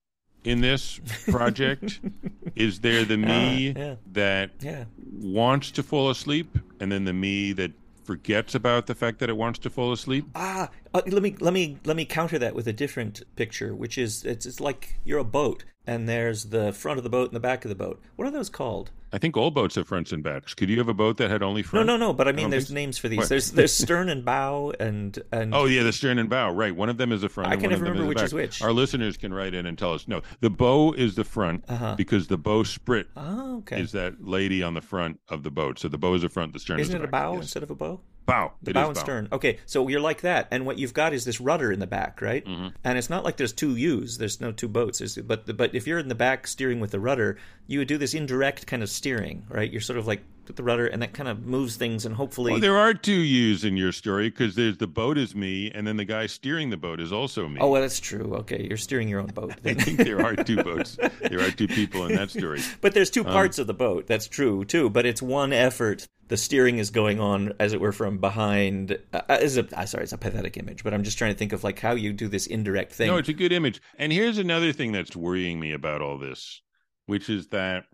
in 0.49 0.61
this 0.63 1.01
project? 1.29 2.01
Is 2.57 2.81
there 2.81 3.05
the 3.05 3.17
me 3.17 3.71
Ah, 3.77 3.79
yeah. 3.79 3.95
that 4.13 4.51
Yeah. 4.61 4.85
wants 5.21 5.71
to 5.73 5.83
fall 5.83 6.11
asleep 6.11 6.59
and 6.81 6.91
then 6.91 7.05
the 7.05 7.13
me 7.13 7.53
that 7.53 7.73
forgets 8.05 8.55
about 8.55 8.87
the 8.87 8.95
fact 8.95 9.19
that 9.19 9.29
it 9.29 9.37
wants 9.37 9.59
to 9.61 9.71
fall 9.71 9.93
asleep? 9.93 10.25
Ah, 10.35 10.71
uh, 10.95 11.03
let 11.07 11.23
me 11.23 11.37
let 11.41 11.53
me 11.53 11.77
let 11.85 11.97
me 11.97 12.05
counter 12.07 12.39
that 12.39 12.55
with 12.55 12.67
a 12.67 12.73
different 12.73 13.23
picture, 13.37 13.75
which 13.75 13.99
is 13.99 14.25
it's, 14.25 14.47
it's 14.47 14.61
like 14.61 14.99
you're 15.05 15.19
a 15.19 15.25
boat, 15.25 15.65
and 15.89 16.07
there's 16.07 16.45
the 16.45 16.71
front 16.73 16.99
of 16.99 17.05
the 17.05 17.09
boat 17.09 17.31
and 17.31 17.35
the 17.35 17.41
back 17.41 17.65
of 17.65 17.71
the 17.71 17.75
boat. 17.75 18.01
What 18.17 18.29
are 18.29 18.31
those 18.31 18.51
called? 18.51 18.91
I 19.11 19.17
think 19.17 19.39
all 19.39 19.51
boats 19.51 19.75
have 19.77 19.89
fronts 19.89 20.13
and 20.13 20.23
backs. 20.23 20.53
Could 20.53 20.69
you 20.69 20.77
have 20.77 20.89
a 20.89 20.95
boat 20.95 21.17
that 21.17 21.31
had 21.31 21.43
only 21.43 21.63
fronts? 21.63 21.87
No, 21.87 21.97
no, 21.97 22.09
no. 22.09 22.13
But 22.13 22.29
I 22.29 22.33
mean, 22.33 22.45
don't 22.45 22.51
there's 22.51 22.71
names 22.71 22.99
for 22.99 23.09
these. 23.09 23.21
What? 23.21 23.31
There's 23.31 23.53
there's 23.53 23.73
stern 23.85 24.11
and 24.11 24.23
bow, 24.23 24.75
and 24.79 25.19
and 25.33 25.55
Oh 25.55 25.65
yeah, 25.65 25.83
the 25.83 25.93
stern 25.95 26.19
and 26.19 26.29
bow. 26.29 26.53
Right, 26.53 26.77
one 26.77 26.91
of 26.91 26.99
them 26.99 27.11
is 27.11 27.23
the 27.23 27.31
front. 27.31 27.49
I 27.49 27.57
can 27.57 27.63
one 27.63 27.73
of 27.73 27.81
never 27.81 27.85
them 27.85 27.93
remember 27.95 28.13
is 28.13 28.23
which 28.23 28.27
is 28.27 28.35
which. 28.35 28.63
Our 28.63 28.73
listeners 28.73 29.17
can 29.17 29.33
write 29.33 29.55
in 29.55 29.65
and 29.65 29.79
tell 29.79 29.95
us. 29.95 30.07
No, 30.07 30.21
the 30.41 30.51
bow 30.51 30.93
is 30.93 31.15
the 31.15 31.25
front 31.25 31.65
Uh-huh. 31.69 31.95
because 31.97 32.27
the 32.27 32.39
bowsprit 32.39 33.07
oh, 33.17 33.59
okay. 33.59 33.81
is 33.81 33.93
that 33.93 34.23
lady 34.23 34.63
on 34.63 34.75
the 34.75 34.83
front 34.83 35.19
of 35.31 35.43
the 35.43 35.51
boat. 35.51 35.79
So 35.79 35.89
the 35.89 35.97
bow 35.99 36.13
is 36.13 36.21
the 36.21 36.29
front, 36.29 36.53
the 36.53 36.59
stern 36.59 36.79
is 36.79 36.89
Isn't 36.89 37.01
the 37.01 37.05
it 37.05 37.09
a 37.09 37.11
bow 37.11 37.37
instead 37.37 37.63
of 37.63 37.71
a 37.71 37.75
bow? 37.75 38.01
Bow. 38.29 38.53
The 38.63 38.75
bow 38.75 38.89
and 38.89 38.97
stern. 38.97 39.29
Okay, 39.33 39.59
so 39.65 39.89
you're 39.89 40.03
like 40.03 40.21
that, 40.21 40.49
and 40.51 40.67
what 40.67 40.79
you've 40.79 40.93
got 40.93 41.15
is 41.15 41.25
this 41.25 41.41
rudder 41.41 41.73
in 41.73 41.81
the 41.81 41.87
back, 41.87 42.21
right? 42.21 42.45
Mm-hmm. 42.45 42.69
And 42.85 42.99
it's 42.99 43.09
not 43.09 43.25
like 43.25 43.39
there's 43.39 43.55
two 43.55 43.75
U's. 43.75 44.19
There's 44.19 44.39
no 44.39 44.53
two 44.53 44.69
boats. 44.69 44.99
There's, 44.99 45.17
but 45.17 45.57
but 45.57 45.75
if 45.75 45.87
you're 45.87 45.99
in 45.99 46.09
the 46.09 46.15
back 46.15 46.47
steering 46.47 46.79
with 46.79 46.91
the 46.91 47.01
rudder, 47.01 47.39
you 47.69 47.79
would 47.79 47.87
do 47.89 47.97
this 47.99 48.15
indirect 48.15 48.67
kind 48.67 48.83
of 48.83 48.91
steering, 48.91 49.45
right? 49.49 49.71
You're 49.71 49.81
sort 49.81 49.99
of 50.01 50.07
like 50.09 50.23
with 50.49 50.57
the 50.57 50.63
rudder, 50.63 50.87
and 50.87 51.03
that 51.03 51.13
kind 51.13 51.29
of 51.29 51.45
moves 51.45 51.77
things, 51.77 52.07
and 52.07 52.15
hopefully. 52.15 52.53
Well, 52.53 52.61
there 52.61 52.79
are 52.79 52.95
two 52.95 53.13
U's 53.13 53.65
in 53.65 53.77
your 53.77 53.93
story 53.93 54.31
because 54.31 54.55
there's 54.55 54.79
the 54.79 54.87
boat 54.87 55.19
is 55.19 55.35
me, 55.35 55.71
and 55.71 55.87
then 55.87 55.99
the 55.99 56.07
guy 56.07 56.27
steering 56.27 56.71
the 56.71 56.79
boat 56.79 57.01
is 57.01 57.13
also 57.13 57.47
me. 57.49 57.61
oh, 57.61 57.71
well, 57.71 57.83
that's 57.83 58.01
true. 58.01 58.35
Okay, 58.37 58.67
you're 58.67 58.79
steering 58.79 59.09
your 59.09 59.21
own 59.21 59.27
boat. 59.27 59.53
I 59.67 59.75
think 59.75 59.99
there 59.99 60.25
are 60.25 60.35
two 60.35 60.57
boats. 60.65 60.97
There 61.21 61.41
are 61.43 61.51
two 61.51 61.69
people 61.69 62.07
in 62.07 62.17
that 62.17 62.31
story. 62.31 62.63
But 62.81 62.95
there's 62.95 63.11
two 63.11 63.27
Um, 63.27 63.33
parts 63.33 63.59
of 63.59 63.67
the 63.67 63.75
boat. 63.75 64.07
That's 64.07 64.27
true 64.27 64.65
too. 64.65 64.89
But 64.89 65.05
it's 65.05 65.21
one 65.21 65.53
effort. 65.53 66.09
The 66.29 66.37
steering 66.39 66.79
is 66.79 66.89
going 66.91 67.21
on, 67.21 67.53
as 67.61 67.73
it 67.75 67.81
were, 67.81 67.93
from 67.93 68.17
behind. 68.19 68.99
Uh, 69.13 69.39
is 69.43 69.59
a 69.59 69.67
uh, 69.79 69.85
sorry, 69.85 70.05
it's 70.05 70.13
a 70.13 70.19
pathetic 70.19 70.57
image. 70.57 70.83
But 70.83 70.95
I'm 70.95 71.03
just 71.03 71.19
trying 71.19 71.33
to 71.35 71.39
think 71.39 71.53
of 71.53 71.63
like 71.63 71.79
how 71.79 71.93
you 71.93 72.15
do 72.15 72.27
this 72.29 72.47
indirect 72.47 72.93
thing. 72.93 73.09
No, 73.09 73.19
it's 73.19 73.29
a 73.29 73.35
good 73.35 73.53
image. 73.53 73.83
And 73.99 74.13
here's 74.13 74.39
another 74.39 74.73
thing 74.73 74.93
that's 74.93 75.15
worrying 75.15 75.61
me 75.61 75.73
about 75.73 76.01
all 76.01 76.17
this, 76.17 76.63
which 77.09 77.31
is 77.31 77.49
that 77.49 77.87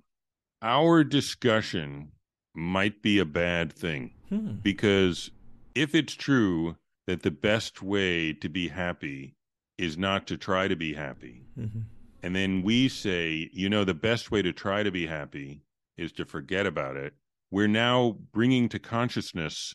our 0.60 1.04
discussion 1.04 2.10
might 2.52 3.00
be 3.00 3.18
a 3.20 3.24
bad 3.24 3.72
thing 3.72 4.10
Hmm. 4.28 4.56
because 4.62 5.30
if 5.76 5.94
it's 5.94 6.14
true 6.14 6.76
that 7.06 7.22
the 7.22 7.30
best 7.30 7.80
way 7.80 8.32
to 8.32 8.48
be 8.48 8.68
happy 8.68 9.36
is 9.78 9.96
not 9.96 10.26
to 10.26 10.36
try 10.36 10.66
to 10.66 10.74
be 10.74 10.94
happy, 10.94 11.46
Mhm. 11.56 11.84
and 12.24 12.34
then 12.34 12.62
we 12.62 12.88
say, 12.88 13.50
you 13.52 13.68
know, 13.68 13.84
the 13.84 13.94
best 13.94 14.32
way 14.32 14.42
to 14.42 14.52
try 14.52 14.82
to 14.82 14.90
be 14.90 15.06
happy 15.06 15.62
is 15.96 16.10
to 16.12 16.24
forget 16.24 16.66
about 16.66 16.96
it, 16.96 17.14
we're 17.52 17.68
now 17.68 18.18
bringing 18.32 18.68
to 18.70 18.80
consciousness 18.80 19.74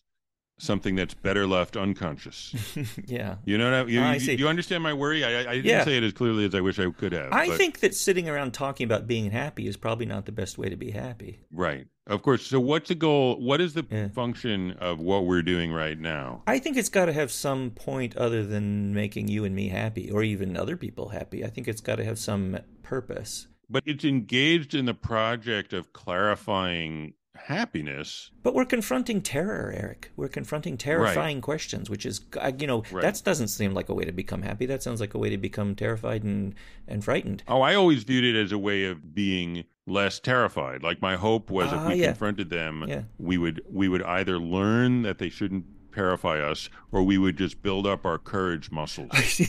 something 0.60 0.96
that's 0.96 1.13
better 1.13 1.48
left 1.48 1.75
unconscious. 1.75 2.54
yeah. 3.08 3.36
You 3.46 3.58
know, 3.58 3.66
what 3.66 3.74
I, 3.74 3.92
you, 3.92 4.00
ah, 4.01 4.10
I 4.12 4.15
you- 4.15 4.34
you 4.34 4.48
understand 4.48 4.84
my 4.84 4.93
worry? 4.93 5.24
I, 5.24 5.39
I 5.39 5.56
didn't 5.56 5.65
Yeah. 5.65 5.84
say 5.86 5.98
it 5.98 6.04
as 6.04 6.13
clearly 6.13 6.45
as 6.45 6.54
I 6.54 6.62
wish 6.62 6.78
I 6.80 6.89
could 6.91 7.13
have. 7.13 7.32
I 7.34 7.48
but- 7.48 7.58
think 7.58 7.80
that 7.80 7.95
sitting 7.95 8.30
around 8.30 8.54
talking 8.54 8.86
about 8.86 9.08
being 9.08 9.32
happy 9.32 9.67
is 9.67 9.78
probably 9.78 10.06
not 10.06 10.26
the 10.26 10.32
best 10.32 10.58
way 10.58 10.69
to 10.69 10.76
be 10.76 10.91
happy. 10.91 11.39
right, 11.52 11.88
of 12.08 12.22
course. 12.22 12.45
So, 12.45 12.60
what's 12.60 12.89
the 12.89 12.95
goal? 12.95 13.39
What 13.39 13.62
is 13.62 13.74
the 13.74 13.86
Yeah. 13.89 14.10
function 14.10 14.72
of 14.80 15.00
what 15.00 15.26
we're 15.26 15.41
doing 15.43 15.72
right 15.72 15.98
now? 16.00 16.43
I 16.48 16.60
think 16.60 16.78
it's 16.78 16.89
got 16.89 17.06
to 17.06 17.13
have 17.13 17.32
some 17.32 17.72
point 17.72 18.15
other 18.17 18.45
than 18.45 18.93
making 18.93 19.28
you 19.30 19.45
and 19.45 19.56
me 19.56 19.69
happy, 19.69 20.12
or 20.12 20.24
even 20.24 20.56
other 20.58 20.76
people 20.78 21.10
happy. 21.10 21.43
I 21.45 21.50
think 21.50 21.67
it's 21.67 21.82
got 21.82 21.95
to 21.98 22.04
have 22.06 22.19
some 22.19 22.60
purpose. 22.84 23.48
But 23.72 23.84
it's 23.86 24.04
engaged 24.04 24.74
in 24.74 24.86
the 24.86 24.95
project 24.95 25.74
of 25.74 25.93
clarifying 25.93 27.13
happiness. 27.45 28.32
But 28.43 28.54
we're 28.56 28.65
confronting 28.65 29.21
terror, 29.21 29.73
Eric. 29.75 30.12
We're 30.15 30.28
confronting 30.30 30.78
terrifying 30.78 31.41
questions, 31.41 31.89
which 31.89 32.06
is, 32.06 32.21
uh, 32.39 32.52
you 32.58 32.67
know, 32.67 32.84
Right. 32.91 33.02
that 33.02 33.21
doesn't 33.23 33.47
seem 33.49 33.73
like 33.73 33.89
a 33.89 33.93
way 33.93 34.06
to 34.06 34.12
become 34.12 34.41
happy. 34.43 34.65
That 34.65 34.84
sounds 34.84 34.99
like 35.02 35.13
a 35.13 35.17
way 35.17 35.30
to 35.30 35.38
become 35.38 35.75
terrified 35.75 36.23
and, 36.23 36.56
and 36.88 37.04
frightened. 37.04 37.43
Oh, 37.47 37.62
I 37.62 37.75
always 37.75 38.04
viewed 38.04 38.23
it 38.23 38.36
as 38.39 38.52
a 38.52 38.58
way 38.58 38.86
of 38.86 39.13
being 39.15 39.63
less 39.88 40.19
terrified. 40.19 40.84
Like 40.84 41.02
my 41.02 41.15
hope 41.15 41.49
was 41.49 41.69
Ah, 41.71 41.84
if 41.88 41.93
we 41.93 42.02
yeah. 42.02 42.08
confronted 42.08 42.49
them, 42.49 42.86
Yeah. 42.88 43.04
we 43.17 43.38
would 43.38 43.62
we 43.69 43.88
would 43.88 44.04
either 44.04 44.38
learn 44.38 45.02
that 45.02 45.17
they 45.17 45.30
shouldn't 45.30 45.65
terrify 46.00 46.40
us, 46.40 46.70
or 46.94 47.04
we 47.04 47.18
would 47.18 47.38
just 47.38 47.62
build 47.62 47.86
up 47.86 48.06
our 48.06 48.18
courage 48.18 48.72
muscles. 48.72 49.12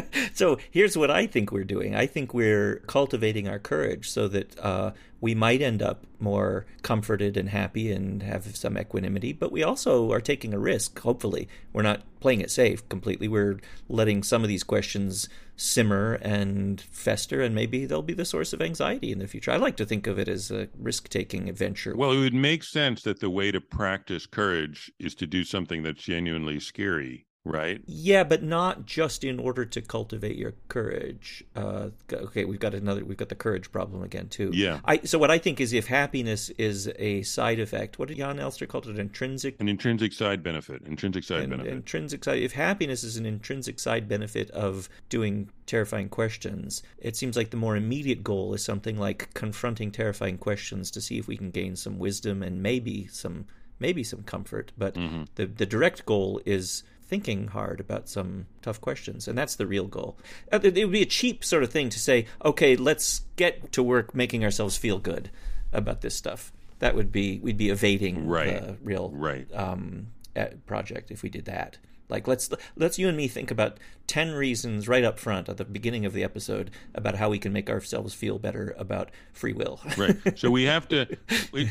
so 0.34 0.56
here's 0.70 0.96
what 0.96 1.10
I 1.10 1.26
think 1.26 1.50
we're 1.50 1.64
doing. 1.64 1.96
I 1.96 2.06
think 2.06 2.32
we're 2.32 2.76
cultivating 2.86 3.48
our 3.48 3.58
courage 3.58 4.08
so 4.08 4.28
that 4.28 4.56
uh, 4.60 4.92
we 5.20 5.34
might 5.34 5.60
end 5.60 5.82
up 5.82 6.06
more 6.20 6.64
comforted 6.82 7.36
and 7.36 7.48
happy 7.48 7.90
and 7.90 8.22
have 8.22 8.56
some 8.56 8.78
equanimity. 8.78 9.32
But 9.32 9.50
we 9.50 9.64
also 9.64 10.12
are 10.12 10.20
taking 10.20 10.54
a 10.54 10.60
risk. 10.60 11.00
Hopefully, 11.00 11.48
we're 11.72 11.82
not 11.82 12.02
playing 12.20 12.40
it 12.40 12.52
safe 12.52 12.88
completely. 12.88 13.26
We're 13.26 13.58
letting 13.88 14.22
some 14.22 14.42
of 14.42 14.48
these 14.48 14.62
questions 14.62 15.28
simmer 15.60 16.14
and 16.22 16.80
fester, 16.80 17.42
and 17.42 17.54
maybe 17.54 17.84
they'll 17.84 18.00
be 18.00 18.14
the 18.14 18.24
source 18.24 18.52
of 18.52 18.62
anxiety 18.62 19.12
in 19.12 19.18
the 19.18 19.28
future. 19.28 19.50
I 19.50 19.56
like 19.56 19.76
to 19.76 19.84
think 19.84 20.06
of 20.06 20.18
it 20.18 20.26
as 20.26 20.50
a 20.50 20.68
risk-taking 20.78 21.48
adventure. 21.48 21.94
Well, 21.94 22.12
it 22.12 22.20
would 22.20 22.34
make 22.34 22.64
sense 22.64 23.02
that 23.02 23.20
the 23.20 23.28
way 23.28 23.50
to 23.50 23.60
practice 23.60 24.24
courage 24.24 24.90
is 24.98 25.14
to 25.16 25.26
do 25.26 25.44
something 25.44 25.82
that's 25.82 26.02
genuinely 26.02 26.60
scary, 26.60 27.26
right? 27.44 27.80
Yeah, 27.86 28.24
but 28.24 28.42
not 28.42 28.86
just 28.86 29.24
in 29.24 29.38
order 29.38 29.64
to 29.64 29.80
cultivate 29.80 30.36
your 30.36 30.54
courage. 30.68 31.42
Uh, 31.56 31.88
okay, 32.12 32.44
we've 32.44 32.60
got 32.60 32.74
another. 32.74 33.04
We've 33.04 33.16
got 33.16 33.28
the 33.28 33.34
courage 33.34 33.72
problem 33.72 34.02
again 34.02 34.28
too. 34.28 34.50
Yeah. 34.52 34.80
I 34.84 34.98
so 35.04 35.18
what 35.18 35.30
I 35.30 35.38
think 35.38 35.60
is 35.60 35.72
if 35.72 35.86
happiness 35.86 36.50
is 36.50 36.90
a 36.98 37.22
side 37.22 37.58
effect, 37.58 37.98
what 37.98 38.08
did 38.08 38.18
Jon 38.18 38.38
Elster 38.38 38.66
call 38.66 38.82
it? 38.88 38.98
Intrinsic. 38.98 39.56
An 39.60 39.68
intrinsic 39.68 40.12
side 40.12 40.42
benefit. 40.42 40.82
Intrinsic 40.86 41.24
side 41.24 41.44
an- 41.44 41.50
benefit. 41.50 41.72
intrinsic 41.72 42.24
side. 42.24 42.38
If 42.42 42.52
happiness 42.52 43.02
is 43.04 43.16
an 43.16 43.26
intrinsic 43.26 43.78
side 43.80 44.08
benefit 44.08 44.50
of 44.50 44.88
doing 45.08 45.48
terrifying 45.66 46.08
questions, 46.08 46.82
it 46.98 47.16
seems 47.16 47.36
like 47.36 47.50
the 47.50 47.56
more 47.56 47.76
immediate 47.76 48.22
goal 48.24 48.54
is 48.54 48.64
something 48.64 48.98
like 48.98 49.32
confronting 49.34 49.90
terrifying 49.90 50.36
questions 50.38 50.90
to 50.90 51.00
see 51.00 51.18
if 51.18 51.26
we 51.28 51.36
can 51.36 51.50
gain 51.50 51.76
some 51.76 51.98
wisdom 51.98 52.42
and 52.42 52.62
maybe 52.62 53.06
some 53.06 53.46
maybe 53.78 54.04
some 54.04 54.22
comfort. 54.24 54.72
But 54.76 54.94
Mm-hmm. 54.94 55.22
the 55.36 55.46
the 55.46 55.66
direct 55.66 56.04
goal 56.04 56.40
is 56.44 56.82
thinking 57.10 57.48
hard 57.48 57.80
about 57.80 58.08
some 58.08 58.46
tough 58.62 58.80
questions, 58.80 59.26
and 59.28 59.36
that's 59.36 59.56
the 59.56 59.66
real 59.66 59.86
goal. 59.88 60.16
Uh, 60.52 60.60
It 60.62 60.76
would 60.84 60.92
be 60.92 61.02
a 61.02 61.06
cheap 61.06 61.44
sort 61.44 61.64
of 61.64 61.70
thing 61.72 61.88
to 61.90 61.98
say, 61.98 62.26
okay, 62.44 62.76
let's 62.76 63.22
get 63.36 63.72
to 63.72 63.82
work 63.82 64.14
making 64.14 64.44
ourselves 64.44 64.76
feel 64.76 64.98
good 64.98 65.28
about 65.72 66.00
this 66.02 66.14
stuff. 66.14 66.52
That 66.78 66.94
would 66.94 67.10
be 67.12 67.38
we'd 67.40 67.58
be 67.58 67.68
evading 67.68 68.26
Right. 68.28 68.62
the 68.62 68.76
real 68.82 69.10
Right. 69.12 69.46
um, 69.52 70.06
uh, 70.36 70.46
project 70.66 71.10
if 71.10 71.22
we 71.24 71.28
did 71.28 71.44
that. 71.46 71.78
Like 72.08 72.26
let's 72.26 72.48
let's 72.76 72.98
you 72.98 73.06
and 73.08 73.16
me 73.16 73.28
think 73.28 73.50
about 73.52 73.78
ten 74.08 74.30
reasons 74.32 74.88
right 74.88 75.04
up 75.04 75.18
front 75.20 75.48
at 75.48 75.58
the 75.58 75.64
beginning 75.64 76.04
of 76.06 76.12
the 76.12 76.24
episode 76.24 76.70
about 76.94 77.14
how 77.16 77.28
we 77.30 77.38
can 77.38 77.52
make 77.52 77.68
ourselves 77.70 78.14
feel 78.14 78.38
better 78.38 78.74
about 78.78 79.10
free 79.32 79.52
will. 79.52 79.80
right. 79.96 80.16
So 80.38 80.50
we 80.50 80.64
have 80.64 80.88
to. 80.88 81.06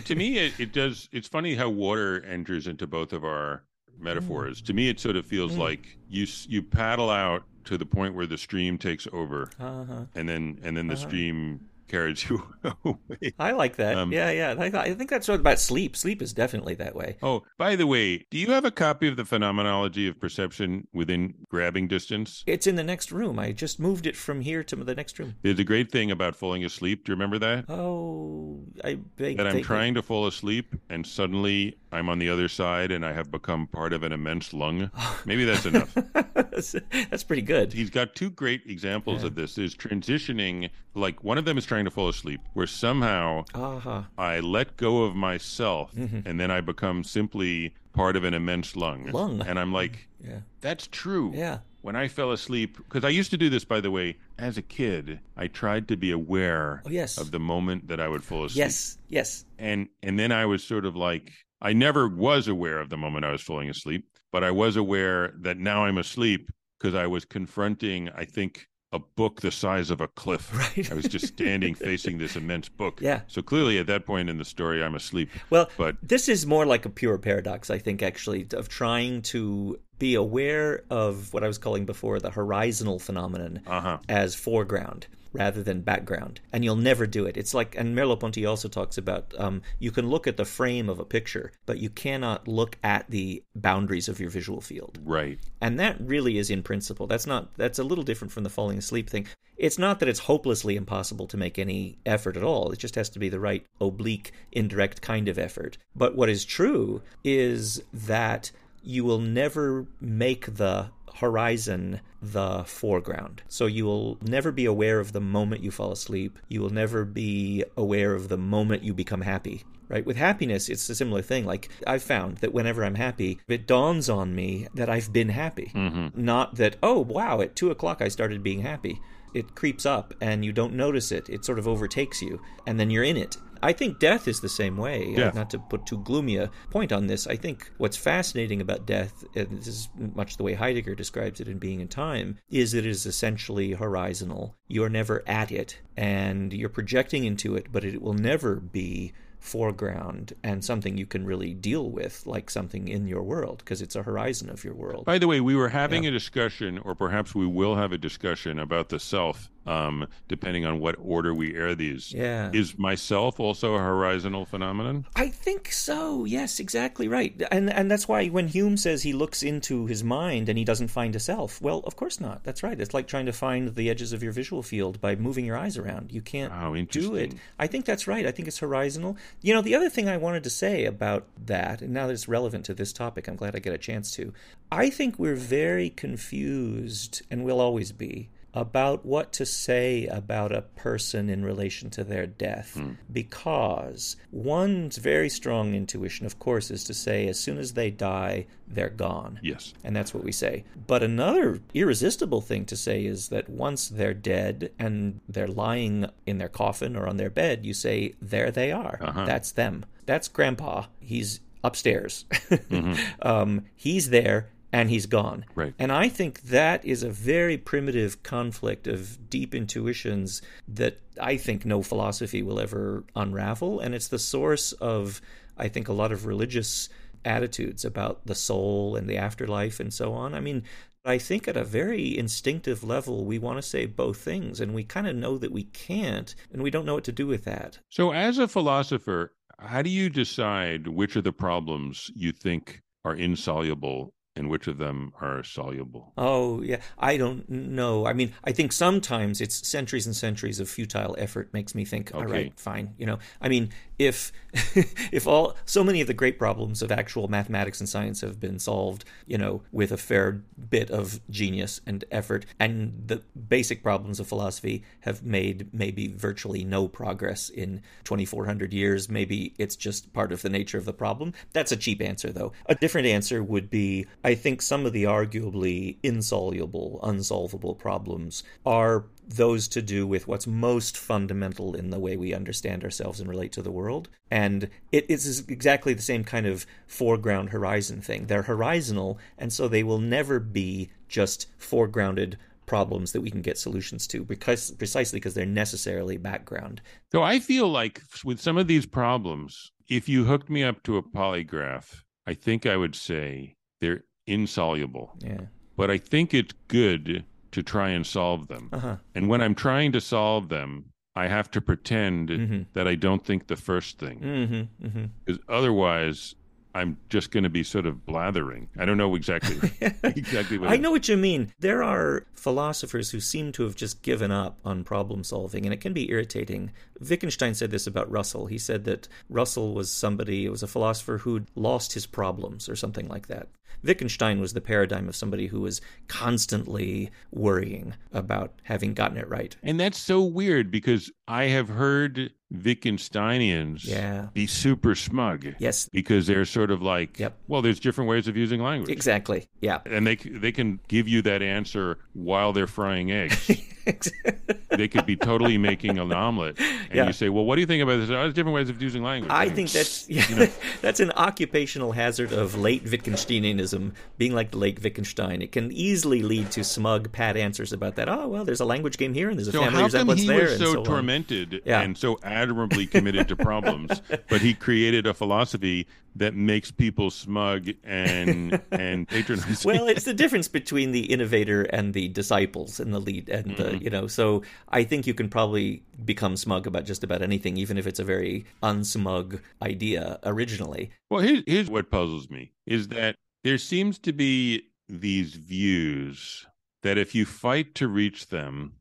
To 0.06 0.16
me, 0.16 0.38
it, 0.38 0.60
it 0.60 0.72
does. 0.74 1.10
It's 1.12 1.28
funny 1.28 1.56
how 1.56 1.70
water 1.70 2.24
enters 2.24 2.68
into 2.68 2.86
both 2.88 3.12
of 3.14 3.24
our 3.24 3.64
metaphors. 4.00 4.62
Mm. 4.62 4.66
To 4.66 4.74
me, 4.74 4.90
it 4.90 5.00
sort 5.00 5.16
of 5.16 5.26
feels 5.26 5.54
mm. 5.54 5.60
like 5.60 5.98
you 6.10 6.28
you 6.48 6.62
paddle 6.62 7.10
out 7.10 7.44
to 7.66 7.78
the 7.78 7.86
point 7.86 8.16
where 8.16 8.26
the 8.26 8.38
stream 8.38 8.78
takes 8.78 9.08
over, 9.14 9.50
uh-huh. 9.60 10.06
and 10.16 10.28
then 10.28 10.60
and 10.64 10.76
then 10.76 10.88
the 10.88 10.94
uh-huh. 10.94 11.08
stream 11.08 11.60
carries 11.90 12.24
you 12.30 12.42
away. 12.64 13.34
I 13.38 13.52
like 13.52 13.76
that. 13.78 13.98
Um, 13.98 14.12
yeah, 14.14 14.32
yeah. 14.32 14.56
I, 14.58 14.66
I 14.66 14.94
think 14.94 15.10
that's 15.10 15.28
what 15.28 15.40
about 15.40 15.60
sleep. 15.60 15.98
Sleep 15.98 16.22
is 16.22 16.34
definitely 16.34 16.76
that 16.76 16.96
way. 16.96 17.18
Oh, 17.22 17.44
by 17.58 17.76
the 17.76 17.88
way, 17.88 18.26
do 18.30 18.38
you 18.38 18.48
have 18.52 18.64
a 18.66 18.72
copy 18.72 19.08
of 19.08 19.18
the 19.18 19.26
phenomenology 19.26 20.08
of 20.08 20.20
perception 20.20 20.88
within 20.94 21.34
grabbing 21.50 21.88
distance? 21.88 22.44
It's 22.48 22.68
in 22.68 22.76
the 22.76 22.84
next 22.84 23.12
room. 23.12 23.40
I 23.40 23.52
just 23.52 23.80
moved 23.80 24.06
it 24.08 24.16
from 24.16 24.42
here 24.42 24.64
to 24.64 24.76
the 24.76 24.96
next 24.96 25.20
room. 25.20 25.36
There's 25.42 25.60
a 25.60 25.64
great 25.64 25.92
thing 25.92 26.12
about 26.12 26.36
falling 26.36 26.64
asleep. 26.64 27.06
Do 27.06 27.12
you 27.12 27.16
remember 27.16 27.40
that? 27.40 27.66
Oh, 27.70 28.64
I 28.84 28.96
beg 29.18 29.38
that 29.38 29.48
I'm 29.48 29.54
vaguely- 29.54 29.64
trying 29.64 29.94
to 29.96 30.02
fall 30.02 30.28
asleep 30.28 30.76
and 30.90 31.06
suddenly 31.06 31.78
I'm 31.92 32.08
on 32.10 32.20
the 32.20 32.30
other 32.30 32.48
side 32.48 32.92
and 32.92 33.06
I 33.06 33.14
have 33.14 33.32
become 33.32 33.68
part 33.68 33.94
of 33.94 34.04
an 34.04 34.12
immense 34.12 34.54
lung. 34.54 34.92
Maybe 35.26 35.44
that's 35.46 35.66
enough. 35.66 35.96
that's, 36.36 36.76
that's 37.10 37.24
pretty 37.24 37.42
good. 37.42 37.74
He's 37.74 37.90
got 37.90 38.16
two 38.16 38.30
great 38.30 38.62
examples 38.68 39.22
Yeah. 39.22 39.28
of 39.28 39.36
this. 39.36 39.58
Is 39.58 39.76
transitioning 39.76 40.70
like 40.96 41.24
one 41.24 41.38
of 41.38 41.46
them 41.46 41.58
is 41.58 41.66
trying 41.66 41.79
to 41.86 41.92
fall 41.92 42.10
asleep, 42.10 42.42
where 42.54 42.68
somehow 42.68 43.46
Aha. 43.54 44.08
I 44.18 44.40
let 44.40 44.78
go 44.78 45.04
of 45.04 45.16
myself 45.16 45.94
Mhm. 45.96 46.26
and 46.26 46.40
then 46.40 46.52
I 46.52 46.62
become 46.62 47.04
simply 47.04 47.74
part 47.94 48.16
of 48.16 48.24
an 48.24 48.34
immense 48.34 48.76
lung. 48.76 49.06
Lung. 49.12 49.42
And 49.42 49.60
I'm 49.60 49.74
like, 49.74 50.08
Yeah. 50.24 50.42
that's 50.62 50.88
true. 50.88 51.32
Yeah. 51.36 51.60
When 51.82 51.96
I 51.96 52.08
fell 52.10 52.32
asleep, 52.32 52.78
because 52.78 53.04
I 53.06 53.10
used 53.10 53.32
to 53.32 53.38
do 53.38 53.50
this, 53.50 53.64
by 53.64 53.80
the 53.80 53.90
way, 53.90 54.18
as 54.38 54.58
a 54.58 54.62
kid, 54.62 55.20
I 55.38 55.48
tried 55.48 55.88
to 55.88 55.96
be 55.98 56.12
aware 56.12 56.82
Oh, 56.86 56.90
yes. 56.90 57.18
of 57.18 57.32
the 57.32 57.40
moment 57.40 57.88
that 57.88 58.00
I 58.02 58.08
would 58.08 58.24
fall 58.24 58.46
asleep. 58.46 58.58
Yes. 58.66 58.98
Yes. 59.08 59.46
And 59.58 59.88
and 60.04 60.20
then 60.20 60.32
I 60.32 60.46
was 60.46 60.64
sort 60.64 60.86
of 60.86 60.96
like, 60.96 61.32
I 61.62 61.74
never 61.74 62.08
was 62.08 62.48
aware 62.48 62.80
of 62.80 62.90
the 62.90 62.98
moment 62.98 63.26
I 63.26 63.32
was 63.32 63.42
falling 63.42 63.70
asleep, 63.70 64.06
but 64.32 64.44
I 64.44 64.52
was 64.52 64.76
aware 64.78 65.34
that 65.40 65.58
now 65.58 65.86
I'm 65.86 65.98
asleep 65.98 66.50
because 66.78 66.96
I 66.96 67.08
was 67.08 67.26
confronting, 67.26 68.10
I 68.16 68.24
think, 68.26 68.69
a 68.92 69.00
book 69.00 69.42
the 69.42 69.52
size 69.52 69.92
of 69.92 70.02
a 70.02 70.08
cliff. 70.08 70.52
Right. 70.60 70.92
I 70.92 70.94
was 70.94 71.06
just 71.06 71.28
standing 71.28 71.74
facing 71.74 72.18
this 72.18 72.36
immense 72.36 72.68
book. 72.68 73.00
Yeah. 73.02 73.22
So 73.28 73.42
clearly, 73.42 73.78
at 73.78 73.88
that 73.88 74.06
point 74.06 74.30
in 74.30 74.38
the 74.38 74.46
story, 74.46 74.84
I'm 74.84 74.94
asleep. 74.96 75.30
Well, 75.50 75.70
But 75.78 75.96
this 76.04 76.28
is 76.28 76.46
more 76.46 76.66
like 76.66 76.86
a 76.86 76.90
pure 76.90 77.18
paradox, 77.18 77.70
I 77.70 77.78
think, 77.78 78.02
actually, 78.04 78.46
of 78.54 78.68
trying 78.68 79.22
to 79.24 79.80
be 80.00 80.16
aware 80.16 80.84
of 80.90 81.34
what 81.34 81.44
I 81.44 81.48
was 81.48 81.58
calling 81.58 81.86
before 81.86 82.20
the 82.20 82.30
horizontal 82.30 83.00
phenomenon 83.00 83.62
uh 83.68 83.82
huh. 83.82 83.98
as 84.10 84.36
foreground 84.36 85.08
rather 85.34 85.64
than 85.64 85.82
background. 85.82 86.42
And 86.52 86.64
you'll 86.64 86.76
never 86.76 87.06
do 87.08 87.26
it. 87.26 87.38
It's 87.38 87.54
like, 87.54 87.76
and 87.78 87.96
Merleau-Ponty 87.96 88.46
also 88.46 88.68
talks 88.68 88.98
about 88.98 89.34
um, 89.38 89.62
you 89.80 89.92
can 89.92 90.10
look 90.10 90.28
at 90.28 90.38
the 90.38 90.46
frame 90.46 90.90
of 90.90 91.00
a 91.00 91.06
picture, 91.06 91.52
but 91.66 91.80
you 91.80 91.90
cannot 91.90 92.48
look 92.48 92.78
at 92.84 93.10
the 93.10 93.44
boundaries 93.56 94.10
of 94.10 94.20
your 94.20 94.30
visual 94.30 94.62
field. 94.62 95.00
Right. 95.04 95.40
And 95.62 95.80
that 95.80 95.98
really 96.00 96.38
is 96.38 96.50
in 96.50 96.64
principle. 96.64 97.08
That's 97.08 97.28
not 97.28 97.56
that's 97.58 97.80
a 97.80 97.84
little 97.84 98.04
different 98.04 98.32
from 98.32 98.44
the 98.44 98.50
falling 98.50 98.78
asleep 98.78 99.10
thing. 99.10 99.28
It's 99.58 99.78
not 99.78 100.00
that 100.00 100.08
it's 100.08 100.20
hopelessly 100.20 100.78
impossible 100.78 101.28
to 101.28 101.38
make 101.38 101.60
any 101.60 101.98
effort 102.06 102.38
at 102.38 102.44
all. 102.44 102.72
It 102.72 102.80
just 102.80 102.96
has 102.96 103.10
to 103.10 103.20
be 103.20 103.28
the 103.28 103.42
right 103.42 103.66
oblique 103.82 104.32
indirect 104.54 105.02
kind 105.02 105.28
of 105.28 105.38
effort. 105.38 105.78
But 105.96 106.16
what 106.16 106.30
is 106.30 106.46
true 106.46 107.02
is 107.26 107.84
that 107.94 108.52
you 108.84 109.04
will 109.04 109.20
never 109.20 109.86
make 110.02 110.56
the 110.56 110.90
horizon 111.16 112.02
the 112.22 112.64
foreground. 112.66 113.42
So 113.48 113.66
you 113.66 113.86
will 113.86 114.18
never 114.22 114.52
be 114.52 114.66
aware 114.66 115.00
of 115.00 115.12
the 115.12 115.22
moment 115.22 115.64
you 115.64 115.72
fall 115.72 115.92
asleep. 115.92 116.40
You 116.48 116.62
will 116.62 116.70
never 116.70 117.06
be 117.06 117.64
aware 117.78 118.14
of 118.14 118.30
the 118.30 118.38
moment 118.38 118.84
you 118.84 118.94
become 118.94 119.22
happy 119.22 119.64
right? 119.90 120.06
With 120.06 120.18
happiness, 120.18 120.70
it's 120.70 120.88
a 120.88 120.94
similar 120.94 121.24
thing. 121.24 121.46
Like 121.48 121.68
I've 121.88 122.04
found 122.04 122.38
that 122.38 122.54
whenever 122.54 122.84
I'm 122.86 122.94
happy, 122.94 123.40
it 123.48 123.66
dawns 123.66 124.08
on 124.08 124.36
me 124.36 124.68
that 124.76 124.88
I've 124.88 125.12
been 125.12 125.30
happy, 125.30 125.72
Mm-hmm. 125.74 126.10
not 126.24 126.58
that 126.58 126.76
oh 126.84 127.00
wow, 127.00 127.42
at 127.42 127.56
two 127.56 127.72
o'clock 127.72 128.00
I 128.00 128.08
started 128.08 128.44
being 128.44 128.62
happy. 128.62 129.02
It 129.34 129.56
creeps 129.56 129.88
up 129.88 130.14
and 130.22 130.46
you 130.46 130.52
don't 130.52 130.76
notice 130.76 131.12
it. 131.12 131.28
It 131.28 131.44
sort 131.44 131.58
of 131.58 131.68
overtakes 131.68 132.22
you, 132.22 132.40
and 132.68 132.80
then 132.80 132.92
you're 132.92 133.04
in 133.04 133.18
it. 133.18 133.38
I 133.62 133.74
think 133.74 134.00
death 134.00 134.28
is 134.28 134.40
the 134.40 134.50
same 134.50 134.78
way. 134.78 135.14
Uh, 135.16 135.20
yeah. 135.20 135.32
Not 135.34 135.50
to 135.52 135.60
put 135.60 135.86
too 135.86 136.00
gloomy 136.00 136.38
a 136.38 136.52
point 136.70 136.92
on 136.92 137.08
this, 137.08 137.28
I 137.28 137.36
think 137.36 137.72
what's 137.78 137.98
fascinating 137.98 138.62
about 138.62 138.86
death, 138.86 139.24
and 139.36 139.60
this 139.60 139.68
is 139.68 139.90
much 139.96 140.38
the 140.38 140.44
way 140.44 140.54
Heidegger 140.54 140.96
describes 140.96 141.40
it 141.40 141.48
in 141.48 141.60
Being 141.60 141.82
and 141.82 141.92
Time, 141.92 142.38
is 142.50 142.72
that 142.72 142.86
it 142.86 142.90
is 142.90 143.06
essentially 143.06 143.74
horizontal. 143.74 144.56
You're 144.68 144.90
never 144.90 145.24
at 145.28 145.52
it, 145.52 145.80
and 145.98 146.54
you're 146.54 146.70
projecting 146.70 147.24
into 147.24 147.56
it, 147.56 147.72
but 147.72 147.84
it 147.84 148.02
will 148.02 148.14
never 148.14 148.56
be 148.56 149.14
foreground 149.40 150.34
and 150.44 150.66
something 150.66 150.98
you 150.98 151.06
can 151.06 151.26
really 151.26 151.54
deal 151.54 151.90
with, 151.90 152.26
like 152.26 152.50
something 152.50 152.90
in 152.90 153.08
your 153.08 153.24
world, 153.24 153.60
because 153.60 153.82
it's 153.82 153.96
a 153.96 154.04
horizon 154.04 154.50
of 154.50 154.66
your 154.66 154.74
world. 154.74 155.06
By 155.06 155.18
the 155.18 155.28
way, 155.28 155.40
we 155.40 155.56
were 155.56 155.70
having 155.70 156.06
a 156.06 156.12
discussion, 156.12 156.78
or 156.80 156.94
perhaps 156.94 157.34
we 157.34 157.48
will 157.48 157.76
have 157.76 157.94
a 157.94 157.98
discussion 157.98 158.60
about 158.60 158.90
the 158.90 159.00
self, 159.00 159.50
um, 159.70 160.08
depending 160.28 160.66
on 160.66 160.80
what 160.80 160.96
order 161.00 161.34
we 161.34 161.56
air 161.56 161.76
these. 161.76 162.12
Yeah. 162.12 162.50
Is 162.54 162.78
myself 162.78 163.40
also 163.40 163.76
a 163.76 163.80
horizontal 163.80 164.46
phenomenon? 164.46 165.06
I 165.16 165.28
think 165.28 165.72
so. 165.72 166.26
Yes, 166.26 166.60
exactly 166.60 167.08
right. 167.08 167.40
And 167.52 167.72
and 167.72 167.90
that's 167.92 168.08
why 168.08 168.28
when 168.28 168.48
Hume 168.48 168.78
says 168.78 169.04
he 169.04 169.14
looks 169.14 169.44
into 169.44 169.86
his 169.86 170.04
mind 170.04 170.50
and 170.50 170.58
he 170.58 170.66
doesn't 170.66 170.88
find 170.88 171.16
a 171.16 171.20
self, 171.20 171.62
well, 171.62 171.80
of 171.86 171.96
course 171.96 172.20
not. 172.20 172.44
That's 172.44 172.64
right. 172.64 172.80
It's 172.80 172.94
like 172.94 173.08
trying 173.08 173.28
to 173.28 173.34
find 173.34 173.76
the 173.76 173.90
edges 173.90 174.12
of 174.12 174.24
your 174.24 174.32
visual 174.32 174.64
field 174.64 175.00
by 175.00 175.16
moving 175.16 175.46
your 175.46 175.58
eyes 175.58 175.78
around. 175.78 176.12
You 176.12 176.22
can't 176.22 176.52
Wow, 176.52 176.74
do 176.90 177.16
it. 177.16 177.36
I 177.60 177.68
think 177.68 177.86
that's 177.86 178.08
right. 178.08 178.26
I 178.26 178.32
think 178.32 178.48
it's 178.48 178.60
horizontal. 178.60 179.18
You 179.42 179.54
know, 179.54 179.62
the 179.62 179.76
other 179.76 179.90
thing 179.90 180.10
I 180.10 180.18
wanted 180.18 180.44
to 180.46 180.50
say 180.50 180.86
about 180.86 181.28
that, 181.46 181.82
and 181.82 181.94
now 181.94 182.08
that 182.08 182.14
it's 182.14 182.28
relevant 182.28 182.66
to 182.66 182.74
this 182.74 182.92
topic, 182.92 183.28
I'm 183.28 183.36
glad 183.36 183.56
I 183.56 183.60
get 183.60 183.74
a 183.74 183.78
chance 183.78 184.12
to. 184.16 184.34
I 184.72 184.90
think 184.90 185.20
we're 185.20 185.36
very 185.36 185.90
confused, 185.90 187.22
and 187.30 187.44
we'll 187.44 187.62
always 187.62 187.92
be, 187.92 188.30
about 188.54 189.06
what 189.06 189.32
to 189.34 189.46
say 189.46 190.08
about 190.08 190.52
a 190.52 190.62
person 190.62 191.30
in 191.30 191.46
relation 191.46 191.90
to 191.92 192.04
their 192.04 192.26
death. 192.26 192.82
Because 193.12 194.16
one's 194.32 194.98
very 194.98 195.30
strong 195.30 195.76
intuition, 195.76 196.26
of 196.26 196.40
course, 196.40 196.72
is 196.72 196.84
to 196.86 196.94
say 196.94 197.28
as 197.28 197.40
soon 197.40 197.58
as 197.58 197.74
they 197.74 197.92
die, 197.92 198.48
they're 198.68 198.90
gone. 198.90 199.40
Yes. 199.44 199.74
And 199.84 199.96
that's 199.96 200.14
what 200.14 200.24
we 200.24 200.32
say. 200.32 200.64
But 200.88 201.04
another 201.04 201.60
irresistible 201.74 202.42
thing 202.42 202.66
to 202.66 202.76
say 202.76 203.06
is 203.06 203.30
that 203.30 203.50
once 203.50 203.88
they're 203.88 204.14
dead 204.14 204.72
and 204.80 205.20
they're 205.30 205.48
lying 205.48 206.08
in 206.26 206.38
their 206.38 206.50
coffin 206.50 206.96
or 206.96 207.08
on 207.08 207.18
their 207.18 207.30
bed, 207.30 207.66
you 207.66 207.74
say, 207.74 208.14
there 208.22 208.52
they 208.52 208.72
are. 208.72 209.00
Uh-huh. 209.02 209.26
That's 209.26 209.52
them. 209.52 209.86
That's 210.06 210.28
grandpa. 210.28 210.86
He's 211.00 211.40
upstairs. 211.64 212.26
um, 213.22 213.66
he's 213.76 214.10
there 214.10 214.50
and 214.72 214.90
he's 214.90 215.06
gone. 215.06 215.46
Right. 215.56 215.74
And 215.80 215.92
I 215.92 216.10
think 216.10 216.42
that 216.44 216.86
is 216.86 217.04
a 217.04 217.10
very 217.10 217.58
primitive 217.58 218.24
conflict 218.24 218.88
of 218.88 219.30
deep 219.30 219.56
intuitions 219.56 220.42
that 220.68 221.00
I 221.20 221.38
think 221.38 221.66
no 221.66 221.82
philosophy 221.82 222.44
will 222.44 222.60
ever 222.60 223.04
unravel. 223.16 223.80
And 223.80 223.96
it's 223.96 224.08
the 224.08 224.20
source 224.20 224.72
of, 224.74 225.22
I 225.58 225.68
think, 225.68 225.88
a 225.88 225.94
lot 225.94 226.12
of 226.12 226.26
religious 226.26 226.90
attitudes 227.26 227.84
about 227.84 228.26
the 228.26 228.36
soul 228.36 228.96
and 228.96 229.10
the 229.10 229.18
afterlife 229.18 229.80
and 229.80 229.94
so 229.94 230.14
on. 230.14 230.34
I 230.34 230.40
mean, 230.40 230.64
I 231.06 231.18
think 231.18 231.48
at 231.48 231.58
a 231.58 231.64
very 231.64 232.18
instinctive 232.18 232.84
level, 232.84 233.26
we 233.26 233.40
want 233.40 233.58
to 233.58 233.68
say 233.68 233.86
both 233.86 234.18
things, 234.18 234.60
and 234.60 234.74
we 234.74 234.84
kind 234.84 235.08
of 235.08 235.16
know 235.16 235.38
that 235.38 235.52
we 235.52 235.64
can't, 235.64 236.36
and 236.52 236.62
we 236.62 236.70
don't 236.70 236.86
know 236.86 236.96
what 236.96 237.06
to 237.06 237.12
do 237.12 237.26
with 237.26 237.46
that. 237.46 237.80
So, 237.90 238.12
as 238.12 238.38
a 238.38 238.50
philosopher, 238.50 239.34
how 239.60 239.82
do 239.82 239.90
you 239.90 240.10
decide 240.10 240.88
which 240.88 241.16
of 241.16 241.24
the 241.24 241.32
problems 241.32 242.12
you 242.16 242.32
think 242.32 242.82
are 243.06 243.16
insoluble 243.16 244.14
and 244.40 244.50
which 244.50 244.68
of 244.68 244.78
them 244.80 245.14
are 245.22 245.44
soluble? 245.44 246.14
Oh, 246.18 246.62
yeah. 246.62 246.80
I 246.98 247.18
don't 247.18 247.48
know. 247.50 248.08
I 248.08 248.14
mean, 248.14 248.34
I 248.44 248.52
think 248.54 248.72
sometimes 248.72 249.42
it's 249.42 249.68
centuries 249.68 250.06
and 250.08 250.16
centuries 250.16 250.60
of 250.60 250.70
futile 250.70 251.16
effort 251.20 251.54
makes 251.54 251.76
me 251.76 251.86
think, 251.86 252.14
all 252.16 252.24
Okay. 252.24 252.32
right, 252.32 252.60
fine. 252.60 252.96
You 252.98 253.06
know, 253.06 253.20
I 253.42 253.50
mean, 253.50 253.70
if 254.00 254.32
if 255.12 255.28
all 255.28 255.56
so 255.66 255.84
many 255.84 256.02
of 256.02 256.08
the 256.08 256.14
great 256.14 256.40
problems 256.40 256.82
of 256.82 256.92
actual 256.92 257.28
mathematics 257.28 257.80
and 257.82 257.88
science 257.90 258.22
have 258.22 258.40
been 258.40 258.58
solved, 258.60 259.04
you 259.28 259.38
know, 259.38 259.62
with 259.72 259.92
a 259.92 259.98
fair 259.98 260.42
bit 260.70 260.90
of 260.90 261.20
genius 261.30 261.82
and 261.86 262.06
effort, 262.12 262.46
and 262.60 262.94
the 263.08 263.22
basic 263.48 263.84
problems 263.84 264.20
of 264.20 264.28
philosophy 264.28 264.84
have 265.02 265.24
made 265.24 265.68
maybe 265.74 266.08
virtually 266.08 266.64
no 266.64 266.88
progress 266.88 267.50
in 267.50 267.82
2400 268.06 268.74
years, 268.74 269.10
maybe 269.10 269.54
it's 269.60 269.76
just 269.76 270.12
part 270.14 270.32
of 270.32 270.42
the 270.42 270.50
nature 270.50 270.78
of 270.78 270.86
the 270.86 270.94
problem. 270.94 271.34
That's 271.52 271.72
a 271.74 271.78
cheap 271.78 272.02
answer 272.02 272.32
though. 272.32 272.54
A 272.68 272.76
different 272.76 273.08
answer 273.08 273.44
would 273.44 273.70
be 273.70 274.06
I 274.24 274.29
think 274.36 274.62
some 274.62 274.86
of 274.86 274.94
the 274.94 275.04
arguably 275.04 275.98
insoluble, 276.04 277.00
unsolvable 277.04 277.76
problems 277.76 278.44
are 278.66 279.06
those 279.28 279.68
to 279.70 279.82
do 279.82 280.08
with 280.08 280.28
what's 280.28 280.48
most 280.48 280.98
fundamental 280.98 281.76
in 281.76 281.90
the 281.90 282.00
way 282.00 282.18
we 282.18 282.34
understand 282.34 282.84
ourselves 282.84 283.20
and 283.20 283.30
relate 283.30 283.52
to 283.54 283.62
the 283.62 283.72
world. 283.72 284.10
And 284.32 284.70
it 284.92 285.06
is 285.10 285.46
exactly 285.48 285.94
the 285.94 286.02
same 286.02 286.24
kind 286.24 286.46
of 286.46 286.66
foreground 286.88 287.50
horizon 287.50 288.02
thing. 288.02 288.26
They're 288.26 288.44
horizontal, 288.44 289.20
and 289.38 289.54
so 289.54 289.68
they 289.68 289.84
will 289.84 290.00
never 290.00 290.40
be 290.40 290.90
just 291.08 291.48
foregrounded 291.60 292.36
problems 292.66 293.12
that 293.12 293.22
we 293.22 293.32
can 293.32 293.42
get 293.42 293.58
solutions 293.58 294.06
to 294.06 294.24
because 294.24 294.72
precisely 294.72 295.20
because 295.20 295.34
they're 295.34 295.46
necessarily 295.46 296.18
background. 296.18 296.82
So, 297.12 297.24
I 297.24 297.40
feel 297.40 297.68
like 297.68 298.02
with 298.24 298.40
some 298.40 298.58
of 298.58 298.68
these 298.68 298.86
problems, 298.86 299.72
if 299.90 300.08
you 300.08 300.26
hooked 300.26 300.50
me 300.50 300.64
up 300.64 300.84
to 300.84 300.98
a 300.98 301.04
polygraph, 301.04 302.04
I 302.28 302.36
think 302.36 302.66
I 302.66 302.78
would 302.78 302.96
say 302.96 303.56
they're 303.82 304.04
insoluble. 304.30 305.12
Yeah. 305.20 305.42
But 305.76 305.90
I 305.92 305.98
think 305.98 306.34
it's 306.34 306.54
good 306.68 307.24
to 307.52 307.64
try 307.64 307.90
and 307.90 308.06
solve 308.06 308.48
them. 308.48 308.70
Uh-huh. 308.72 308.96
And 309.16 309.28
when 309.28 309.42
I'm 309.42 309.56
trying 309.56 309.92
to 309.94 310.02
solve 310.02 310.50
them, 310.50 310.86
I 311.16 311.28
have 311.28 311.50
to 311.52 311.62
pretend 311.62 312.30
Mhm. 312.30 312.66
that 312.74 312.88
I 312.88 312.96
don't 312.96 313.26
think 313.26 313.48
the 313.48 313.56
first 313.56 313.98
thing. 313.98 314.20
Mm-hmm, 314.20 314.86
mm-hmm. 314.88 315.06
Because 315.26 315.42
otherwise, 315.50 316.36
I'm 316.76 316.98
just 317.10 317.32
going 317.32 317.44
to 317.44 317.50
be 317.50 317.64
sort 317.64 317.88
of 317.88 318.06
blathering. 318.06 318.70
I 318.78 318.86
don't 318.86 318.98
know 318.98 319.16
exactly 319.16 319.58
exactly 320.04 320.60
what 320.60 320.70
I 320.70 320.78
know 320.78 320.92
what 320.92 321.10
you 321.10 321.18
mean. 321.18 321.52
There 321.60 321.82
are 321.84 322.28
philosophers 322.36 323.10
who 323.10 323.20
seem 323.20 323.52
to 323.54 323.64
have 323.64 323.76
just 323.76 324.04
given 324.04 324.32
up 324.32 324.60
on 324.64 324.84
problem 324.84 325.24
solving, 325.24 325.66
and 325.66 325.74
it 325.74 325.82
can 325.82 325.94
be 325.94 326.10
irritating. 326.12 326.72
Wittgenstein 327.00 327.56
said 327.56 327.72
this 327.72 327.88
about 327.88 328.10
Russell. 328.12 328.46
He 328.46 328.60
said 328.60 328.84
that 328.86 329.08
Russell 329.30 329.74
was 329.74 329.90
somebody, 329.90 330.46
it 330.46 330.52
was 330.52 330.62
a 330.64 330.68
philosopher 330.68 331.18
who'd 331.18 331.48
lost 331.56 331.94
his 331.94 332.06
problems 332.06 332.70
or 332.70 332.76
something 332.76 333.08
like 333.08 333.28
that. 333.28 333.48
Wittgenstein 333.84 334.40
was 334.40 334.54
the 334.54 334.62
paradigm 334.62 335.08
of 335.08 335.16
somebody 335.16 335.48
who 335.48 335.62
was 335.62 335.82
constantly 336.08 337.10
worrying 337.32 337.94
about 338.14 338.54
having 338.64 338.94
gotten 338.94 339.18
it 339.18 339.28
right. 339.30 339.56
And 339.64 339.80
that's 339.80 339.98
so 339.98 340.22
weird 340.22 340.70
because 340.72 341.12
I 341.28 341.46
have 341.46 341.70
heard 341.70 342.32
Wittgensteinians 342.54 343.86
Yeah. 343.86 344.28
be 344.34 344.48
super 344.48 344.96
smug. 344.96 345.46
Yes, 345.60 345.88
Because 345.94 346.28
they're 346.28 346.46
sort 346.46 346.72
of 346.72 346.82
like, 346.82 347.20
Yep. 347.20 347.38
well, 347.48 347.62
there's 347.62 347.80
different 347.80 348.10
ways 348.10 348.28
of 348.28 348.36
using 348.36 348.62
language. 348.62 348.90
exactly. 348.92 349.48
Yeah. 349.62 349.80
And 349.86 350.06
they 350.08 350.16
they 350.16 350.52
can 350.52 350.80
give 350.88 351.08
you 351.08 351.22
that 351.24 351.42
answer 351.42 352.00
while 352.14 352.54
they're 352.54 352.68
frying 352.68 353.12
eggs. 353.12 353.52
they 354.70 354.88
could 354.88 355.06
be 355.06 355.16
totally 355.16 355.58
making 355.58 355.98
an 356.00 356.12
omelet, 356.12 356.60
and 356.60 356.96
Yeah. 356.96 357.08
you 357.08 357.14
say, 357.14 357.30
"Well, 357.30 357.46
what 357.46 357.56
do 357.56 357.62
you 357.62 357.68
think 357.68 357.82
about 357.84 357.98
this? 357.98 358.10
There's 358.10 358.34
different 358.34 358.56
ways 358.56 358.70
of 358.70 358.82
using 358.82 359.04
language." 359.04 359.32
I 359.32 359.46
mean, 359.46 359.56
think 359.56 359.70
that's 359.72 360.10
yeah, 360.10 360.48
that's 360.82 361.00
an 361.00 361.12
occupational 361.16 361.92
hazard 361.94 362.32
of 362.32 362.56
late 362.58 362.86
Wittgensteinianism, 362.86 363.94
being 364.18 364.34
like 364.34 364.52
the 364.52 364.58
late 364.58 364.82
Wittgenstein. 364.82 365.42
It 365.42 365.52
can 365.52 365.72
easily 365.72 366.22
lead 366.22 366.52
to 366.52 366.64
smug, 366.64 367.12
pat 367.12 367.38
answers 367.38 367.74
about 367.74 367.96
that. 367.96 368.10
Oh 368.10 368.28
well, 368.28 368.46
there's 368.46 368.60
a 368.60 368.66
language 368.66 368.98
game 368.98 369.14
here, 369.14 369.30
and 369.30 369.38
there's 369.38 369.48
a 369.48 369.52
So 369.52 369.60
family 369.62 369.74
how 369.74 369.78
come 369.80 369.86
resemblance 369.86 370.22
he 370.22 370.28
there, 370.28 370.42
was 370.44 370.52
and 370.54 370.62
so, 370.62 370.74
so 370.74 370.84
tormented 370.84 371.62
Yeah. 371.66 371.82
and 371.82 371.98
so 371.98 372.20
admirably 372.24 372.86
committed 372.88 373.28
to 373.30 373.36
problems, 373.36 374.02
but 374.30 374.42
he 374.42 374.54
created 374.54 375.06
a 375.08 375.14
philosophy 375.14 375.88
that 376.16 376.34
makes 376.34 376.72
people 376.72 377.12
smug 377.12 377.70
and 377.84 378.60
and 378.72 379.08
patronizing? 379.10 379.56
well, 379.72 379.88
it's 379.88 380.06
the 380.06 380.14
difference 380.14 380.48
between 380.48 380.92
the 380.92 381.06
innovator 381.06 381.64
and 381.64 381.94
the 381.94 382.08
disciples 382.10 382.80
and 382.80 382.94
the 382.94 383.00
lead 383.00 383.30
and 383.30 383.56
the 383.58 383.70
Mm-hmm. 383.70 383.84
you 383.84 383.90
know. 383.90 384.08
So 384.08 384.42
I 384.68 384.84
think 384.84 385.08
you 385.08 385.14
can 385.14 385.30
probably 385.30 385.84
become 386.04 386.36
smug 386.38 386.68
about 386.68 386.86
just 386.86 387.04
about 387.04 387.22
anything, 387.22 387.58
even 387.58 387.78
if 387.78 387.88
it's 387.88 388.00
a 388.00 388.04
very 388.04 388.46
unsmug 388.62 389.40
idea 389.62 390.20
originally. 390.24 390.92
Well, 391.10 391.22
here's, 391.22 391.44
here's 391.48 391.70
what 391.70 391.90
puzzles 391.90 392.30
me 392.30 392.52
is 392.66 392.90
that 392.90 393.16
there 393.44 393.58
seems 393.58 393.98
to 394.00 394.14
be 394.14 394.64
these 394.88 395.36
views 395.36 396.46
that 396.84 396.98
if 396.98 397.16
you 397.16 397.26
fight 397.26 397.76
to 397.76 397.88
reach 397.88 398.28
them, 398.28 398.74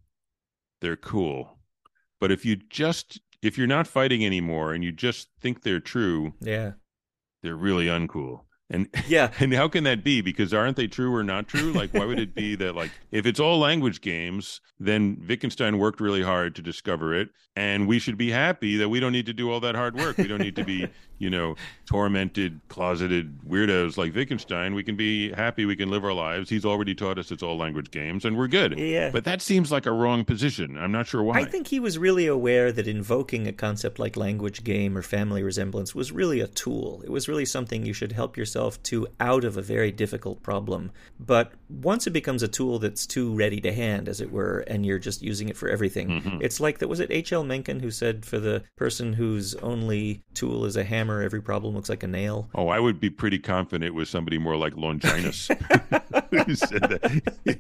they're 0.80 0.96
cool. 0.96 1.58
But 2.20 2.32
if 2.32 2.44
you 2.44 2.56
just, 2.56 3.20
if 3.42 3.56
you're 3.56 3.66
not 3.66 3.86
fighting 3.86 4.24
anymore 4.24 4.72
and 4.72 4.82
you 4.82 4.92
just 4.92 5.28
think 5.40 5.62
they're 5.62 5.80
true, 5.80 6.34
Yeah, 6.40 6.72
they're 7.42 7.56
really 7.56 7.86
uncool. 7.86 8.40
And 8.70 8.88
yeah. 9.06 9.32
and 9.40 9.52
how 9.52 9.68
can 9.68 9.84
that 9.84 10.04
be? 10.04 10.20
Because 10.20 10.52
aren't 10.52 10.76
they 10.76 10.86
true 10.86 11.14
or 11.14 11.22
not 11.22 11.48
true? 11.48 11.72
Like, 11.72 11.94
why 11.94 12.04
would 12.04 12.18
it 12.18 12.34
be 12.34 12.54
that, 12.56 12.74
like, 12.74 12.90
if 13.10 13.26
it's 13.26 13.40
all 13.40 13.58
language 13.58 14.00
games, 14.00 14.60
then 14.78 15.22
Wittgenstein 15.26 15.78
worked 15.78 16.00
really 16.00 16.22
hard 16.22 16.54
to 16.56 16.62
discover 16.62 17.14
it. 17.14 17.30
And 17.56 17.88
we 17.88 17.98
should 17.98 18.16
be 18.16 18.30
happy 18.30 18.76
that 18.76 18.88
we 18.88 19.00
don't 19.00 19.10
need 19.10 19.26
to 19.26 19.32
do 19.32 19.50
all 19.50 19.58
that 19.60 19.74
hard 19.74 19.96
work. 19.96 20.16
We 20.16 20.28
don't 20.28 20.40
need 20.40 20.54
to 20.56 20.64
be, 20.64 20.86
you 21.18 21.28
know, 21.28 21.56
tormented, 21.86 22.60
closeted 22.68 23.40
weirdos 23.40 23.96
like 23.96 24.14
Wittgenstein. 24.14 24.74
We 24.74 24.84
can 24.84 24.94
be 24.94 25.32
happy. 25.32 25.64
We 25.64 25.74
can 25.74 25.90
live 25.90 26.04
our 26.04 26.12
lives. 26.12 26.48
He's 26.48 26.64
already 26.64 26.94
taught 26.94 27.18
us 27.18 27.32
it's 27.32 27.42
all 27.42 27.56
language 27.56 27.90
games 27.90 28.24
and 28.24 28.36
we're 28.36 28.46
good. 28.46 28.78
Yeah. 28.78 29.10
But 29.10 29.24
that 29.24 29.42
seems 29.42 29.72
like 29.72 29.86
a 29.86 29.92
wrong 29.92 30.24
position. 30.24 30.78
I'm 30.78 30.92
not 30.92 31.08
sure 31.08 31.20
why. 31.22 31.40
I 31.40 31.44
think 31.46 31.66
he 31.66 31.80
was 31.80 31.98
really 31.98 32.28
aware 32.28 32.70
that 32.70 32.86
invoking 32.86 33.48
a 33.48 33.52
concept 33.52 33.98
like 33.98 34.16
language 34.16 34.62
game 34.62 34.96
or 34.96 35.02
family 35.02 35.42
resemblance 35.42 35.96
was 35.96 36.12
really 36.12 36.38
a 36.38 36.46
tool. 36.46 37.02
It 37.02 37.10
was 37.10 37.26
really 37.26 37.44
something 37.44 37.84
you 37.84 37.92
should 37.92 38.12
help 38.12 38.36
yourself 38.36 38.57
to 38.84 39.06
out 39.20 39.44
of 39.44 39.56
a 39.56 39.62
very 39.62 39.90
difficult 39.92 40.42
problem. 40.42 40.90
But 41.20 41.52
once 41.68 42.06
it 42.06 42.10
becomes 42.10 42.42
a 42.42 42.48
tool 42.48 42.78
that's 42.78 43.06
too 43.06 43.34
ready 43.34 43.60
to 43.60 43.72
hand, 43.72 44.08
as 44.08 44.20
it 44.20 44.30
were, 44.32 44.60
and 44.66 44.84
you're 44.84 44.98
just 44.98 45.22
using 45.22 45.48
it 45.48 45.56
for 45.56 45.68
everything, 45.68 46.08
Mm-hmm. 46.08 46.38
it's 46.42 46.58
like 46.60 46.78
that. 46.78 46.88
Was 46.88 47.00
it 47.00 47.10
H.L. 47.10 47.44
Mencken 47.44 47.80
who 47.80 47.90
said, 47.90 48.24
for 48.24 48.38
the 48.38 48.62
person 48.76 49.12
whose 49.12 49.54
only 49.56 50.22
tool 50.34 50.64
is 50.64 50.76
a 50.76 50.84
hammer, 50.84 51.22
every 51.22 51.42
problem 51.42 51.74
looks 51.74 51.88
like 51.88 52.02
a 52.02 52.06
nail? 52.06 52.48
Oh, 52.54 52.68
I 52.68 52.78
would 52.80 52.98
be 53.00 53.10
pretty 53.10 53.38
confident 53.38 53.84
it 53.84 53.94
was 53.94 54.08
somebody 54.10 54.38
more 54.38 54.56
like 54.56 54.74
Longinus 54.76 55.48
who 56.46 56.54
said 56.54 56.82
that. 56.82 57.58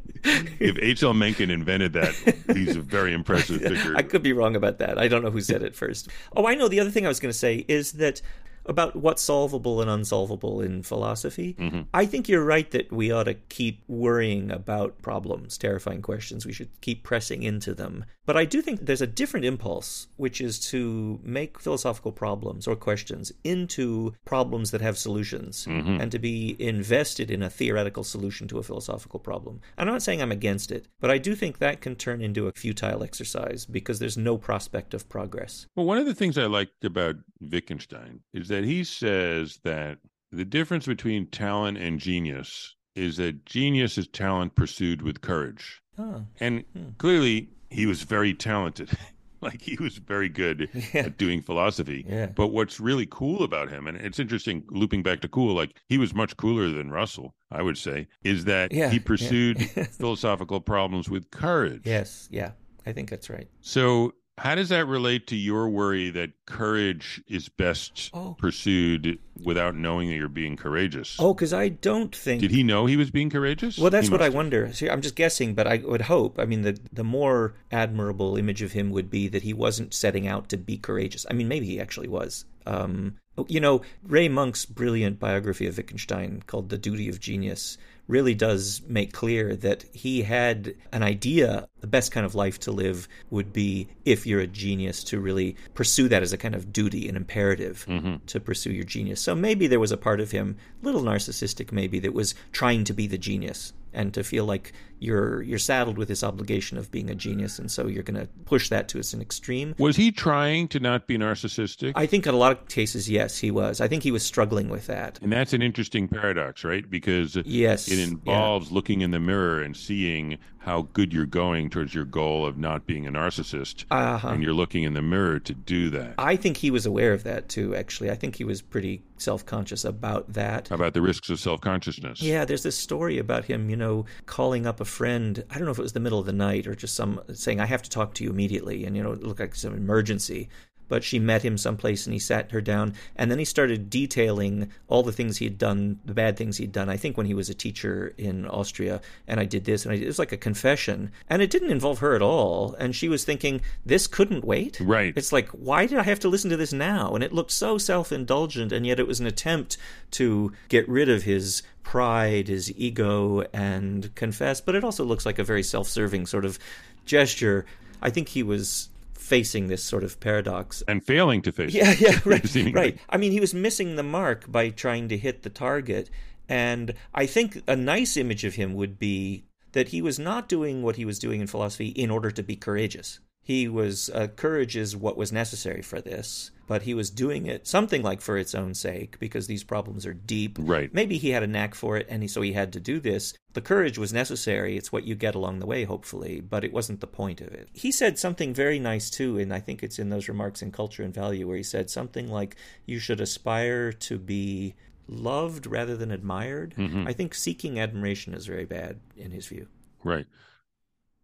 if 0.60 0.78
H.L. 0.80 1.14
Mencken 1.14 1.50
invented 1.50 1.92
that, 1.92 2.14
he's 2.54 2.76
a 2.76 2.80
very 2.80 3.12
impressive 3.12 3.60
figure. 3.62 3.94
I 3.96 4.02
could 4.02 4.22
be 4.22 4.32
wrong 4.32 4.56
about 4.56 4.78
that. 4.78 4.98
I 4.98 5.08
don't 5.08 5.22
know 5.22 5.30
who 5.30 5.40
said 5.40 5.62
it 5.62 5.74
first. 5.76 6.08
Oh, 6.36 6.46
I 6.46 6.54
know. 6.54 6.68
The 6.68 6.80
other 6.80 6.90
thing 6.90 7.04
I 7.04 7.08
was 7.08 7.20
going 7.20 7.32
to 7.32 7.38
say 7.38 7.64
is 7.68 7.92
that 7.92 8.20
about 8.68 8.94
what's 8.94 9.22
solvable 9.22 9.80
and 9.80 9.90
unsolvable 9.90 10.60
in 10.60 10.82
philosophy. 10.82 11.56
Mm-hmm. 11.58 11.82
I 11.94 12.06
think 12.06 12.28
you're 12.28 12.44
right 12.44 12.70
that 12.70 12.92
we 12.92 13.10
ought 13.10 13.24
to 13.24 13.34
keep 13.34 13.82
worrying 13.88 14.50
about 14.50 15.00
problems, 15.02 15.58
terrifying 15.58 16.02
questions. 16.02 16.46
We 16.46 16.52
should 16.52 16.80
keep 16.80 17.02
pressing 17.02 17.42
into 17.42 17.74
them. 17.74 18.04
But 18.26 18.36
I 18.36 18.44
do 18.44 18.60
think 18.60 18.84
there's 18.84 19.00
a 19.00 19.06
different 19.06 19.46
impulse, 19.46 20.08
which 20.16 20.42
is 20.42 20.60
to 20.68 21.18
make 21.22 21.58
philosophical 21.58 22.12
problems 22.12 22.66
or 22.66 22.76
questions 22.76 23.32
into 23.42 24.12
problems 24.26 24.70
that 24.70 24.82
have 24.82 24.98
solutions 24.98 25.64
mm-hmm. 25.64 25.98
and 25.98 26.12
to 26.12 26.18
be 26.18 26.54
invested 26.58 27.30
in 27.30 27.42
a 27.42 27.48
theoretical 27.48 28.04
solution 28.04 28.46
to 28.48 28.58
a 28.58 28.62
philosophical 28.62 29.18
problem. 29.18 29.62
I'm 29.78 29.86
not 29.86 30.02
saying 30.02 30.20
I'm 30.20 30.30
against 30.30 30.70
it, 30.70 30.88
but 31.00 31.10
I 31.10 31.16
do 31.16 31.34
think 31.34 31.56
that 31.58 31.80
can 31.80 31.96
turn 31.96 32.20
into 32.20 32.46
a 32.46 32.52
futile 32.52 33.02
exercise 33.02 33.64
because 33.64 33.98
there's 33.98 34.18
no 34.18 34.36
prospect 34.36 34.92
of 34.92 35.08
progress. 35.08 35.66
Well, 35.74 35.86
one 35.86 35.96
of 35.96 36.04
the 36.04 36.14
things 36.14 36.36
I 36.36 36.44
liked 36.44 36.84
about 36.84 37.16
Wittgenstein 37.40 38.20
is 38.34 38.48
that 38.48 38.57
he 38.64 38.84
says 38.84 39.58
that 39.64 39.98
the 40.32 40.44
difference 40.44 40.86
between 40.86 41.26
talent 41.26 41.78
and 41.78 41.98
genius 41.98 42.74
is 42.94 43.16
that 43.16 43.44
genius 43.46 43.96
is 43.98 44.08
talent 44.08 44.54
pursued 44.54 45.02
with 45.02 45.20
courage. 45.20 45.80
Oh, 45.98 46.24
And 46.40 46.64
Hmm. 46.74 46.90
clearly, 46.98 47.48
he 47.70 47.86
was 47.86 48.02
very 48.02 48.34
talented. 48.34 48.90
like 49.40 49.62
he 49.62 49.76
was 49.80 49.98
very 49.98 50.28
good 50.28 50.68
Yeah. 50.92 51.02
at 51.02 51.16
doing 51.16 51.40
philosophy. 51.42 52.04
Yeah. 52.08 52.26
But 52.26 52.48
what's 52.48 52.80
really 52.80 53.06
cool 53.08 53.44
about 53.44 53.70
him, 53.70 53.86
and 53.86 53.96
it's 53.96 54.18
interesting 54.18 54.64
looping 54.70 55.02
back 55.04 55.20
to 55.20 55.28
cool, 55.28 55.54
like 55.54 55.76
he 55.88 55.96
was 55.98 56.12
much 56.14 56.36
cooler 56.36 56.68
than 56.70 56.90
Russell, 56.90 57.34
I 57.50 57.62
would 57.62 57.78
say, 57.78 58.08
is 58.24 58.44
that 58.46 58.72
Yeah, 58.72 58.90
he 58.90 58.98
pursued 58.98 59.60
philosophical 59.92 60.60
problems 60.60 61.08
with 61.08 61.30
courage. 61.30 61.82
yes, 61.84 62.28
yeah, 62.32 62.52
I 62.84 62.92
think 62.92 63.10
that's 63.10 63.30
right. 63.30 63.48
So, 63.60 64.12
how 64.38 64.54
does 64.54 64.70
that 64.70 64.86
relate 64.86 65.26
to 65.28 65.36
your 65.36 65.68
worry 65.68 66.10
that 66.10 66.30
courage 66.46 67.22
is 67.28 67.48
best 67.48 68.10
Oh. 68.14 68.34
pursued 68.38 69.18
without 69.44 69.74
knowing 69.76 70.08
that 70.08 70.14
you're 70.16 70.28
being 70.28 70.56
courageous? 70.56 71.16
Oh, 71.18 71.34
because 71.34 71.52
I 71.52 71.68
don't 71.68 72.14
think. 72.14 72.40
Did 72.40 72.50
he 72.50 72.62
know 72.62 72.86
he 72.86 72.96
was 72.96 73.10
being 73.10 73.30
courageous? 73.30 73.78
Well, 73.78 73.90
that's 73.90 74.06
He 74.08 74.12
what 74.12 74.20
I 74.22 74.24
have. 74.24 74.34
wonder. 74.34 74.72
See, 74.72 74.88
I'm 74.88 75.02
just 75.02 75.14
guessing, 75.16 75.54
but 75.54 75.66
I 75.66 75.78
would 75.78 76.02
hope. 76.02 76.38
I 76.38 76.44
mean, 76.44 76.62
the 76.62 76.78
the 76.92 77.04
more 77.04 77.54
admirable 77.70 78.36
image 78.36 78.62
of 78.62 78.72
him 78.72 78.90
would 78.90 79.10
be 79.10 79.28
that 79.28 79.42
he 79.42 79.52
wasn't 79.52 79.92
setting 79.94 80.26
out 80.26 80.48
to 80.48 80.56
be 80.56 80.78
courageous. 80.78 81.26
I 81.30 81.34
mean, 81.34 81.48
maybe 81.48 81.66
he 81.66 81.80
actually 81.80 82.08
was. 82.08 82.44
Um, 82.66 83.16
you 83.46 83.60
know, 83.60 83.82
Ray 84.02 84.28
Monk's 84.28 84.66
brilliant 84.66 85.18
biography 85.20 85.66
of 85.66 85.76
Wittgenstein 85.76 86.42
called 86.46 86.68
"The 86.70 86.78
Duty 86.78 87.08
of 87.08 87.20
Genius" 87.20 87.78
really 88.08 88.34
does 88.34 88.82
make 88.88 89.12
clear 89.12 89.54
that 89.54 89.84
he 89.92 90.22
had 90.22 90.74
an 90.92 91.02
idea 91.02 91.68
the 91.80 91.86
best 91.86 92.10
kind 92.10 92.26
of 92.26 92.34
life 92.34 92.58
to 92.58 92.72
live 92.72 93.06
would 93.30 93.52
be 93.52 93.86
if 94.04 94.26
you're 94.26 94.40
a 94.40 94.46
genius 94.46 95.04
to 95.04 95.20
really 95.20 95.54
pursue 95.74 96.08
that 96.08 96.22
as 96.22 96.32
a 96.32 96.38
kind 96.38 96.54
of 96.54 96.72
duty 96.72 97.06
and 97.06 97.16
imperative 97.16 97.84
mm-hmm. 97.88 98.16
to 98.26 98.40
pursue 98.40 98.72
your 98.72 98.84
genius. 98.84 99.20
So 99.20 99.34
maybe 99.34 99.66
there 99.66 99.78
was 99.78 99.92
a 99.92 99.96
part 99.96 100.20
of 100.20 100.32
him 100.32 100.56
a 100.82 100.84
little 100.84 101.02
narcissistic 101.02 101.70
maybe 101.70 102.00
that 102.00 102.14
was 102.14 102.34
trying 102.50 102.84
to 102.84 102.92
be 102.92 103.06
the 103.06 103.18
genius 103.18 103.72
and 103.92 104.12
to 104.14 104.24
feel 104.24 104.44
like 104.44 104.72
you're 105.00 105.42
you're 105.42 105.58
saddled 105.58 105.98
with 105.98 106.08
this 106.08 106.24
obligation 106.24 106.78
of 106.78 106.90
being 106.90 107.10
a 107.10 107.14
genius 107.14 107.58
and 107.58 107.70
so 107.70 107.86
you're 107.86 108.02
going 108.02 108.20
to 108.20 108.28
push 108.44 108.68
that 108.68 108.88
to 108.88 108.98
its 108.98 109.12
an 109.12 109.20
extreme 109.20 109.74
Was 109.78 109.96
he 109.96 110.10
trying 110.12 110.68
to 110.68 110.80
not 110.80 111.06
be 111.06 111.18
narcissistic? 111.18 111.92
i 111.94 112.06
think 112.06 112.26
in 112.26 112.34
a 112.34 112.38
lot 112.38 112.52
of 112.52 112.68
cases 112.68 113.08
yes 113.08 113.38
he 113.38 113.50
was 113.50 113.80
i 113.80 113.88
think 113.88 114.02
he 114.02 114.10
was 114.10 114.24
struggling 114.24 114.68
with 114.68 114.86
that 114.86 115.18
and 115.22 115.32
that's 115.32 115.52
an 115.52 115.62
interesting 115.62 116.08
paradox, 116.08 116.64
right? 116.64 116.88
Because 116.88 117.36
yes 117.44 117.88
it 117.88 117.98
yeah. 117.98 118.04
involves 118.04 118.72
looking 118.72 119.00
in 119.00 119.10
the 119.10 119.20
mirror 119.20 119.60
and 119.60 119.76
seeing 119.76 120.38
how 120.68 120.82
good 120.92 121.14
you're 121.14 121.24
going 121.24 121.70
towards 121.70 121.94
your 121.94 122.04
goal 122.04 122.44
of 122.44 122.58
not 122.58 122.86
being 122.86 123.06
a 123.06 123.10
narcissist. 123.10 123.86
Uh-huh. 123.90 124.28
And 124.28 124.42
you're 124.42 124.52
looking 124.52 124.82
in 124.82 124.92
the 124.92 125.00
mirror 125.00 125.38
to 125.40 125.54
do 125.54 125.88
that. 125.88 126.12
I 126.18 126.36
think 126.36 126.58
he 126.58 126.70
was 126.70 126.84
aware 126.84 127.14
of 127.14 127.24
that 127.24 127.48
too, 127.48 127.74
actually. 127.74 128.10
I 128.10 128.14
think 128.14 128.36
he 128.36 128.44
was 128.44 128.60
pretty 128.60 129.02
self 129.16 129.46
conscious 129.46 129.82
about 129.82 130.34
that. 130.34 130.70
About 130.70 130.92
the 130.92 131.00
risks 131.00 131.30
of 131.30 131.40
self 131.40 131.62
consciousness. 131.62 132.20
Yeah, 132.20 132.44
there's 132.44 132.64
this 132.64 132.76
story 132.76 133.16
about 133.16 133.46
him, 133.46 133.70
you 133.70 133.76
know, 133.76 134.04
calling 134.26 134.66
up 134.66 134.78
a 134.78 134.84
friend. 134.84 135.42
I 135.48 135.54
don't 135.54 135.64
know 135.64 135.70
if 135.70 135.78
it 135.78 135.82
was 135.82 135.94
the 135.94 136.00
middle 136.00 136.18
of 136.18 136.26
the 136.26 136.34
night 136.34 136.66
or 136.66 136.74
just 136.74 136.94
some 136.94 137.22
saying, 137.32 137.60
I 137.60 137.66
have 137.66 137.82
to 137.82 137.90
talk 137.90 138.12
to 138.14 138.24
you 138.24 138.28
immediately. 138.28 138.84
And, 138.84 138.94
you 138.94 139.02
know, 139.02 139.12
it 139.12 139.22
looked 139.22 139.40
like 139.40 139.54
some 139.54 139.74
emergency. 139.74 140.50
But 140.88 141.04
she 141.04 141.18
met 141.18 141.44
him 141.44 141.58
someplace 141.58 142.06
and 142.06 142.12
he 142.12 142.18
sat 142.18 142.50
her 142.50 142.60
down. 142.60 142.94
And 143.16 143.30
then 143.30 143.38
he 143.38 143.44
started 143.44 143.90
detailing 143.90 144.70
all 144.88 145.02
the 145.02 145.12
things 145.12 145.36
he 145.36 145.44
had 145.44 145.58
done, 145.58 145.98
the 146.04 146.14
bad 146.14 146.36
things 146.36 146.56
he'd 146.56 146.72
done. 146.72 146.88
I 146.88 146.96
think 146.96 147.16
when 147.16 147.26
he 147.26 147.34
was 147.34 147.48
a 147.48 147.54
teacher 147.54 148.14
in 148.18 148.46
Austria, 148.46 149.00
and 149.26 149.38
I 149.38 149.44
did 149.44 149.64
this, 149.64 149.84
and 149.84 149.92
I 149.92 149.96
did, 149.96 150.04
it 150.04 150.08
was 150.08 150.18
like 150.18 150.32
a 150.32 150.36
confession. 150.36 151.12
And 151.28 151.42
it 151.42 151.50
didn't 151.50 151.70
involve 151.70 151.98
her 152.00 152.14
at 152.14 152.22
all. 152.22 152.74
And 152.78 152.94
she 152.94 153.08
was 153.08 153.24
thinking, 153.24 153.60
this 153.84 154.06
couldn't 154.06 154.44
wait. 154.44 154.80
Right. 154.80 155.12
It's 155.16 155.32
like, 155.32 155.48
why 155.50 155.86
did 155.86 155.98
I 155.98 156.02
have 156.02 156.20
to 156.20 156.28
listen 156.28 156.50
to 156.50 156.56
this 156.56 156.72
now? 156.72 157.14
And 157.14 157.22
it 157.22 157.32
looked 157.32 157.52
so 157.52 157.78
self 157.78 158.12
indulgent, 158.12 158.72
and 158.72 158.86
yet 158.86 159.00
it 159.00 159.06
was 159.06 159.20
an 159.20 159.26
attempt 159.26 159.76
to 160.12 160.52
get 160.68 160.88
rid 160.88 161.08
of 161.08 161.24
his 161.24 161.62
pride, 161.82 162.48
his 162.48 162.72
ego, 162.76 163.44
and 163.52 164.14
confess. 164.14 164.60
But 164.60 164.74
it 164.74 164.84
also 164.84 165.04
looks 165.04 165.26
like 165.26 165.38
a 165.38 165.44
very 165.44 165.62
self 165.62 165.88
serving 165.88 166.26
sort 166.26 166.44
of 166.44 166.58
gesture. 167.04 167.64
I 168.00 168.10
think 168.10 168.28
he 168.28 168.42
was 168.42 168.90
facing 169.28 169.68
this 169.68 169.84
sort 169.84 170.04
of 170.04 170.18
paradox. 170.20 170.82
And 170.88 171.04
failing 171.04 171.42
to 171.42 171.52
face 171.52 171.74
yeah 171.80 171.92
it. 171.92 172.00
yeah 172.00 172.18
right 172.24 172.74
right. 172.74 172.98
I 173.08 173.16
mean 173.16 173.32
he 173.32 173.40
was 173.40 173.54
missing 173.54 173.96
the 173.96 174.02
mark 174.02 174.50
by 174.50 174.70
trying 174.70 175.08
to 175.08 175.16
hit 175.16 175.42
the 175.42 175.50
target. 175.50 176.10
And 176.48 176.94
i 177.14 177.26
think 177.26 177.62
a 177.68 177.76
nice 177.76 178.16
image 178.16 178.44
of 178.44 178.54
him 178.54 178.74
would 178.74 178.98
be 178.98 179.44
that 179.72 179.88
he 179.88 180.00
was 180.00 180.18
not 180.18 180.48
doing 180.48 180.82
what 180.82 180.96
he 180.96 181.04
was 181.04 181.18
doing 181.18 181.40
in 181.42 181.46
philosophy 181.46 181.88
in 181.88 182.10
order 182.10 182.30
to 182.30 182.42
be 182.42 182.56
courageous 182.56 183.20
he 183.48 183.66
was 183.66 184.10
uh, 184.10 184.26
courage 184.36 184.76
is 184.76 184.94
what 184.94 185.16
was 185.16 185.32
necessary 185.32 185.80
for 185.80 186.02
this 186.02 186.50
but 186.66 186.82
he 186.82 186.92
was 186.92 187.08
doing 187.08 187.46
it 187.46 187.66
something 187.66 188.02
like 188.02 188.20
for 188.20 188.36
its 188.36 188.54
own 188.54 188.74
sake 188.74 189.18
because 189.18 189.46
these 189.46 189.64
problems 189.64 190.04
are 190.04 190.12
deep. 190.12 190.58
Right. 190.60 190.92
Maybe 190.92 191.16
he 191.16 191.30
had 191.30 191.42
a 191.42 191.46
knack 191.46 191.74
for 191.74 191.96
it 191.96 192.06
and 192.10 192.22
he, 192.22 192.28
so 192.28 192.42
he 192.42 192.52
had 192.52 192.74
to 192.74 192.80
do 192.80 193.00
this. 193.00 193.32
The 193.54 193.62
courage 193.62 193.96
was 193.96 194.12
necessary. 194.12 194.76
It's 194.76 194.92
what 194.92 195.04
you 195.04 195.14
get 195.14 195.34
along 195.34 195.60
the 195.60 195.66
way 195.66 195.84
hopefully 195.84 196.40
but 196.42 196.62
it 196.62 196.74
wasn't 196.74 197.00
the 197.00 197.06
point 197.06 197.40
of 197.40 197.48
it. 197.48 197.70
He 197.72 197.90
said 197.90 198.18
something 198.18 198.52
very 198.52 198.78
nice 198.78 199.08
too 199.08 199.38
and 199.38 199.50
i 199.54 199.60
think 199.60 199.82
it's 199.82 199.98
in 199.98 200.10
those 200.10 200.28
remarks 200.28 200.60
in 200.60 200.70
culture 200.70 201.02
and 201.02 201.14
value 201.14 201.48
where 201.48 201.56
he 201.56 201.62
said 201.62 201.88
something 201.88 202.28
like 202.28 202.54
you 202.84 202.98
should 202.98 203.20
aspire 203.22 203.92
to 203.92 204.18
be 204.18 204.74
loved 205.08 205.66
rather 205.66 205.96
than 205.96 206.10
admired. 206.10 206.74
Mhm. 206.76 207.08
i 207.08 207.14
think 207.14 207.34
seeking 207.34 207.80
admiration 207.80 208.34
is 208.34 208.44
very 208.44 208.66
bad 208.66 209.00
in 209.16 209.30
his 209.30 209.46
view. 209.46 209.68
Right 210.04 210.26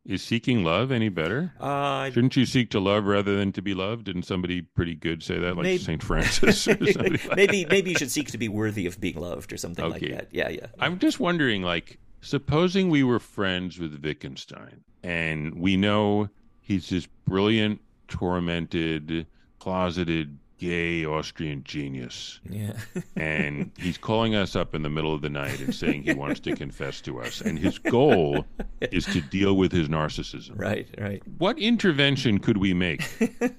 is 0.07 0.23
seeking 0.23 0.63
love 0.65 0.91
any 0.93 1.09
better? 1.09 1.53
Uh, 1.59 2.11
shouldn't 2.11 2.37
you 2.37 2.45
seek 2.47 2.71
to 2.71 2.81
love 2.81 3.05
rather 3.07 3.37
than 3.37 3.53
to 3.53 3.63
be 3.63 3.73
loved? 3.75 4.05
Didn't 4.05 4.25
somebody 4.25 4.61
pretty 4.63 4.95
good 4.95 5.23
say 5.23 5.39
that 5.39 5.57
like 5.57 5.63
Maybe- 5.65 5.83
saint 5.83 6.03
francis 6.03 6.67
like 6.97 7.37
maybe 7.37 7.65
maybe 7.71 7.91
you 7.91 7.97
should 7.99 8.11
seek 8.11 8.31
to 8.33 8.39
be 8.39 8.49
worthy 8.49 8.87
of 8.87 9.01
being 9.01 9.17
loved 9.21 9.53
or 9.53 9.57
something 9.57 9.85
Okay. 9.85 10.09
like 10.09 10.19
that. 10.19 10.29
Yeah 10.31 10.49
yeah. 10.51 10.67
I'm 10.79 10.99
just 10.99 11.21
wondering, 11.21 11.63
like, 11.63 11.99
supposing 12.21 12.91
we 12.91 13.03
were 13.03 13.19
friends 13.19 13.79
with 13.79 14.03
Wittgenstein, 14.03 14.85
and 15.03 15.55
we 15.55 15.77
know 15.77 16.29
he's 16.61 16.89
this 16.91 17.07
brilliant, 17.27 17.81
tormented, 18.09 19.27
closeted, 19.59 20.39
gay 20.59 21.05
Austrian 21.05 21.63
genius, 21.65 22.41
yeah 22.49 22.73
and 23.17 23.71
he's 23.79 23.99
calling 23.99 24.35
us 24.35 24.55
up 24.57 24.75
in 24.75 24.83
the 24.83 24.91
middle 24.91 25.15
of 25.15 25.21
the 25.23 25.29
night 25.29 25.61
and 25.61 25.75
saying 25.75 26.03
he 26.03 26.13
wants 26.15 26.41
to 26.41 26.55
confess 26.55 27.01
to 27.03 27.21
us, 27.21 27.41
and 27.41 27.59
his 27.59 27.79
goal 27.79 28.45
is 28.93 29.05
to 29.07 29.21
deal 29.21 29.57
with 29.57 29.73
his 29.73 29.89
narcissism. 29.89 30.59
right 30.59 30.89
right 30.99 31.23
What 31.39 31.59
intervention 31.59 32.39
could 32.39 32.59
we 32.59 32.73
make? 32.75 33.03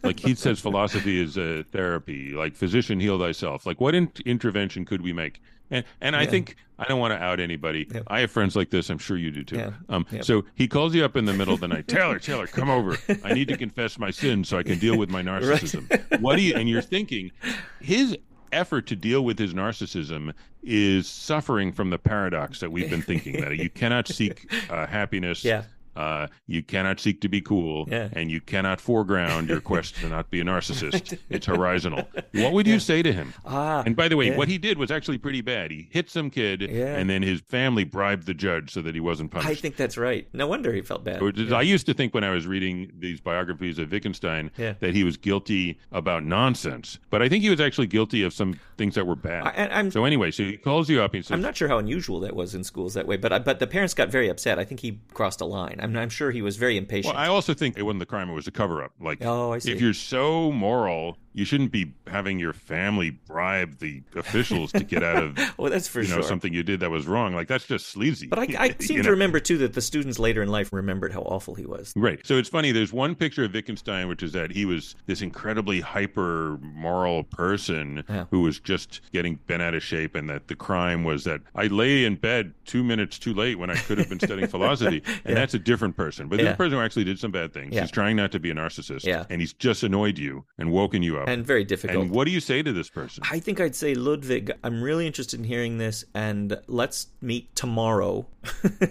Like 0.03 0.19
he 0.19 0.35
says, 0.35 0.59
philosophy 0.59 1.21
is 1.21 1.37
a 1.37 1.63
therapy. 1.71 2.33
Like 2.33 2.55
physician, 2.55 2.99
heal 2.99 3.19
thyself. 3.19 3.65
Like 3.65 3.79
what 3.81 3.93
in- 3.95 4.11
intervention 4.25 4.85
could 4.85 5.01
we 5.01 5.13
make? 5.13 5.41
And 5.71 5.83
and 6.01 6.15
I 6.15 6.23
Yeah. 6.23 6.29
think 6.29 6.55
I 6.77 6.85
don't 6.85 6.99
want 6.99 7.13
to 7.13 7.17
out 7.23 7.39
anybody. 7.39 7.87
Yeah. 7.93 8.01
I 8.07 8.19
have 8.21 8.31
friends 8.31 8.55
like 8.55 8.69
this. 8.69 8.89
I'm 8.89 8.97
sure 8.97 9.17
you 9.17 9.31
do 9.31 9.43
too. 9.43 9.55
Yeah. 9.57 9.71
Um. 9.89 10.05
So 10.21 10.43
he 10.55 10.67
calls 10.67 10.93
you 10.93 11.03
up 11.05 11.15
in 11.15 11.25
the 11.25 11.33
middle 11.33 11.53
of 11.53 11.59
the 11.59 11.67
night. 11.67 11.87
Taylor, 11.87 12.19
Taylor, 12.19 12.47
come 12.47 12.69
over. 12.69 12.97
I 13.23 13.33
need 13.33 13.47
to 13.47 13.57
confess 13.57 13.97
my 13.97 14.11
sins 14.11 14.49
so 14.49 14.57
I 14.57 14.63
can 14.63 14.77
deal 14.79 14.97
with 14.97 15.09
my 15.09 15.21
narcissism. 15.23 16.19
What 16.21 16.35
do 16.35 16.41
you? 16.41 16.53
And 16.55 16.67
you're 16.69 16.81
thinking, 16.81 17.31
his 17.79 18.17
effort 18.51 18.87
to 18.87 18.95
deal 18.95 19.23
with 19.25 19.37
his 19.39 19.53
narcissism 19.53 20.31
is 20.63 21.07
suffering 21.07 21.71
from 21.71 21.89
the 21.89 21.97
paradox 21.97 22.59
that 22.59 22.71
we've 22.71 22.89
been 22.89 23.01
thinking 23.01 23.41
that 23.41 23.57
you 23.57 23.69
cannot 23.69 24.07
seek 24.07 24.49
uh, 24.69 24.87
happiness 24.87 25.43
yeah 25.43 25.63
uh, 25.95 26.27
you 26.47 26.61
cannot 26.63 26.99
seek 26.99 27.21
to 27.21 27.29
be 27.29 27.41
cool, 27.41 27.87
Yeah. 27.89 28.09
and 28.13 28.29
you 28.31 28.41
cannot 28.41 28.81
foreground 28.81 29.49
your 29.49 29.61
quest 29.61 29.95
to 30.01 30.09
not 30.09 30.29
be 30.29 30.39
a 30.41 30.43
narcissist. 30.43 31.17
It's 31.29 31.45
horizontal. 31.47 32.07
What 32.33 32.53
would 32.53 32.67
you 32.67 32.79
say 32.79 33.01
to 33.01 33.11
him? 33.11 33.33
ah 33.45 33.83
And 33.85 33.95
by 33.95 34.07
the 34.07 34.15
way, 34.17 34.27
yeah. 34.29 34.37
what 34.37 34.47
he 34.47 34.57
did 34.57 34.77
was 34.77 34.91
actually 34.91 35.17
pretty 35.17 35.41
bad. 35.41 35.71
He 35.71 35.87
hit 35.91 36.09
some 36.09 36.29
kid, 36.29 36.61
Yeah. 36.61 36.95
and 36.97 37.09
then 37.09 37.21
his 37.23 37.41
family 37.41 37.83
bribed 37.83 38.25
the 38.25 38.33
judge 38.33 38.71
so 38.71 38.81
that 38.81 38.93
he 38.95 39.01
wasn't 39.01 39.31
punished. 39.31 39.49
I 39.49 39.55
think 39.55 39.75
that's 39.75 39.97
right. 39.97 40.27
No 40.33 40.47
wonder 40.47 40.73
he 40.73 40.81
felt 40.81 41.03
bad. 41.03 41.21
I 41.53 41.61
used 41.61 41.85
to 41.87 41.93
think 41.93 42.13
when 42.13 42.23
I 42.23 42.29
was 42.31 42.45
reading 42.47 42.91
these 42.99 43.19
biographies 43.21 43.79
of 43.79 43.91
Wittgenstein 43.91 44.51
Yeah. 44.57 44.73
that 44.79 44.93
he 44.93 45.03
was 45.03 45.17
guilty 45.17 45.77
about 45.91 46.23
nonsense, 46.23 46.99
but 47.09 47.21
I 47.21 47.29
think 47.29 47.43
he 47.43 47.49
was 47.49 47.59
actually 47.59 47.87
guilty 47.87 48.21
of 48.23 48.33
some 48.33 48.59
things 48.77 48.95
that 48.95 49.05
were 49.07 49.15
bad. 49.15 49.43
I, 49.43 49.67
I'm, 49.79 49.91
so 49.91 50.05
anyway, 50.05 50.31
so 50.31 50.43
he 50.43 50.57
calls 50.57 50.89
you 50.89 51.01
up 51.01 51.13
says, 51.13 51.31
I'm 51.31 51.41
not 51.41 51.55
sure 51.55 51.67
how 51.67 51.77
unusual 51.77 52.19
that 52.21 52.35
was 52.35 52.53
in 52.55 52.63
schools 52.63 52.93
that 52.95 53.07
way, 53.07 53.17
but 53.17 53.31
I, 53.31 53.39
but 53.39 53.59
the 53.59 53.67
parents 53.67 53.93
got 53.93 54.09
very 54.09 54.29
upset. 54.29 54.59
I 54.59 54.65
think 54.65 54.81
he 54.81 54.99
crossed 55.13 55.41
a 55.41 55.45
line. 55.45 55.79
I'm, 55.81 55.95
I'm 55.95 56.09
sure 56.09 56.31
he 56.31 56.41
was 56.41 56.57
very 56.57 56.77
impatient. 56.77 57.15
Well, 57.15 57.23
I 57.23 57.27
also 57.27 57.53
think 57.53 57.77
it 57.77 57.83
wasn't 57.83 57.99
the 57.99 58.05
crime; 58.05 58.29
it 58.29 58.33
was 58.33 58.47
a 58.47 58.51
cover-up. 58.51 58.91
Like, 58.99 59.23
Oh, 59.23 59.53
I 59.53 59.59
see. 59.59 59.71
if 59.71 59.81
you're 59.81 59.93
so 59.93 60.51
moral, 60.51 61.17
you 61.35 61.45
shouldn't 61.45 61.71
be 61.71 61.93
having 62.07 62.39
your 62.39 62.53
family 62.53 63.09
bribe 63.11 63.79
the 63.79 64.01
officials 64.15 64.71
to 64.71 64.83
get 64.83 65.03
out 65.03 65.21
of 65.21 65.37
well, 65.59 65.69
that's 65.69 65.87
for 65.87 66.01
you 66.01 66.07
know 66.07 66.15
sure. 66.15 66.23
something 66.23 66.53
you 66.53 66.63
did 66.63 66.79
that 66.79 66.89
was 66.89 67.05
wrong. 67.05 67.35
Like 67.35 67.47
that's 67.47 67.67
just 67.67 67.87
sleazy. 67.87 68.27
But 68.27 68.39
I, 68.39 68.47
I 68.57 68.69
seem 68.79 68.97
to 68.97 69.03
know? 69.03 69.09
remember 69.11 69.39
too 69.39 69.57
that 69.59 69.73
the 69.73 69.81
students 69.81 70.17
later 70.17 70.41
in 70.41 70.49
life 70.49 70.71
remembered 70.71 71.11
how 71.13 71.21
awful 71.21 71.53
he 71.55 71.65
was. 71.65 71.93
Right. 71.95 72.25
So 72.25 72.37
it's 72.37 72.49
funny. 72.49 72.71
There's 72.71 72.93
one 72.93 73.15
picture 73.15 73.43
of 73.43 73.53
Wittgenstein, 73.53 74.07
which 74.07 74.23
is 74.23 74.31
that 74.31 74.51
he 74.51 74.65
was 74.65 74.95
this 75.07 75.21
incredibly 75.21 75.81
hyper 75.81 76.57
moral 76.61 77.23
person 77.23 78.03
Yeah. 78.09 78.25
who 78.31 78.41
was 78.41 78.59
just 78.59 79.01
getting 79.11 79.35
bent 79.47 79.61
out 79.61 79.73
of 79.73 79.83
shape, 79.83 80.15
and 80.15 80.29
that 80.29 80.47
the 80.47 80.55
crime 80.55 81.03
was 81.03 81.25
that 81.25 81.41
I 81.55 81.67
lay 81.67 82.05
in 82.05 82.15
bed 82.15 82.53
two 82.65 82.83
minutes 82.83 83.19
too 83.19 83.33
late 83.33 83.59
when 83.59 83.69
I 83.69 83.75
could 83.75 83.97
have 83.97 84.07
been 84.09 84.19
studying 84.19 84.47
philosophy. 84.47 85.03
And 85.25 85.33
Yeah. 85.33 85.35
that's 85.35 85.53
a 85.53 85.59
different 85.59 85.95
person. 85.97 86.27
But 86.27 86.37
this 86.37 86.43
Yeah. 86.45 86.51
is 86.51 86.53
a 86.53 86.57
person 86.57 86.77
who 86.77 86.83
actually 86.83 87.03
did 87.03 87.19
some 87.19 87.31
bad 87.31 87.53
things. 87.53 87.77
He's 87.77 87.91
trying 87.91 88.15
not 88.15 88.31
to 88.33 88.39
be 88.39 88.51
a 88.51 88.53
narcissist. 88.55 89.05
Yeah. 89.05 89.25
And 89.29 89.41
he's 89.41 89.53
just 89.53 89.83
annoyed 89.83 90.17
you 90.17 90.45
and 90.57 90.71
woken 90.71 91.01
you 91.03 91.17
up. 91.17 91.24
And 91.25 91.45
very 91.45 91.63
difficult. 91.63 92.05
And 92.05 92.11
what 92.11 92.25
do 92.25 92.31
you 92.31 92.39
say 92.39 92.61
to 92.61 92.71
this 92.71 92.89
person? 92.89 93.23
I 93.29 93.39
think 93.39 93.59
I'd 93.59 93.75
say 93.75 93.95
Ludwig. 93.95 94.51
I'm 94.63 94.81
really 94.81 95.07
interested 95.07 95.39
in 95.39 95.43
hearing 95.43 95.77
this, 95.77 96.05
and 96.13 96.59
let's 96.67 97.07
meet 97.21 97.55
tomorrow. 97.55 98.27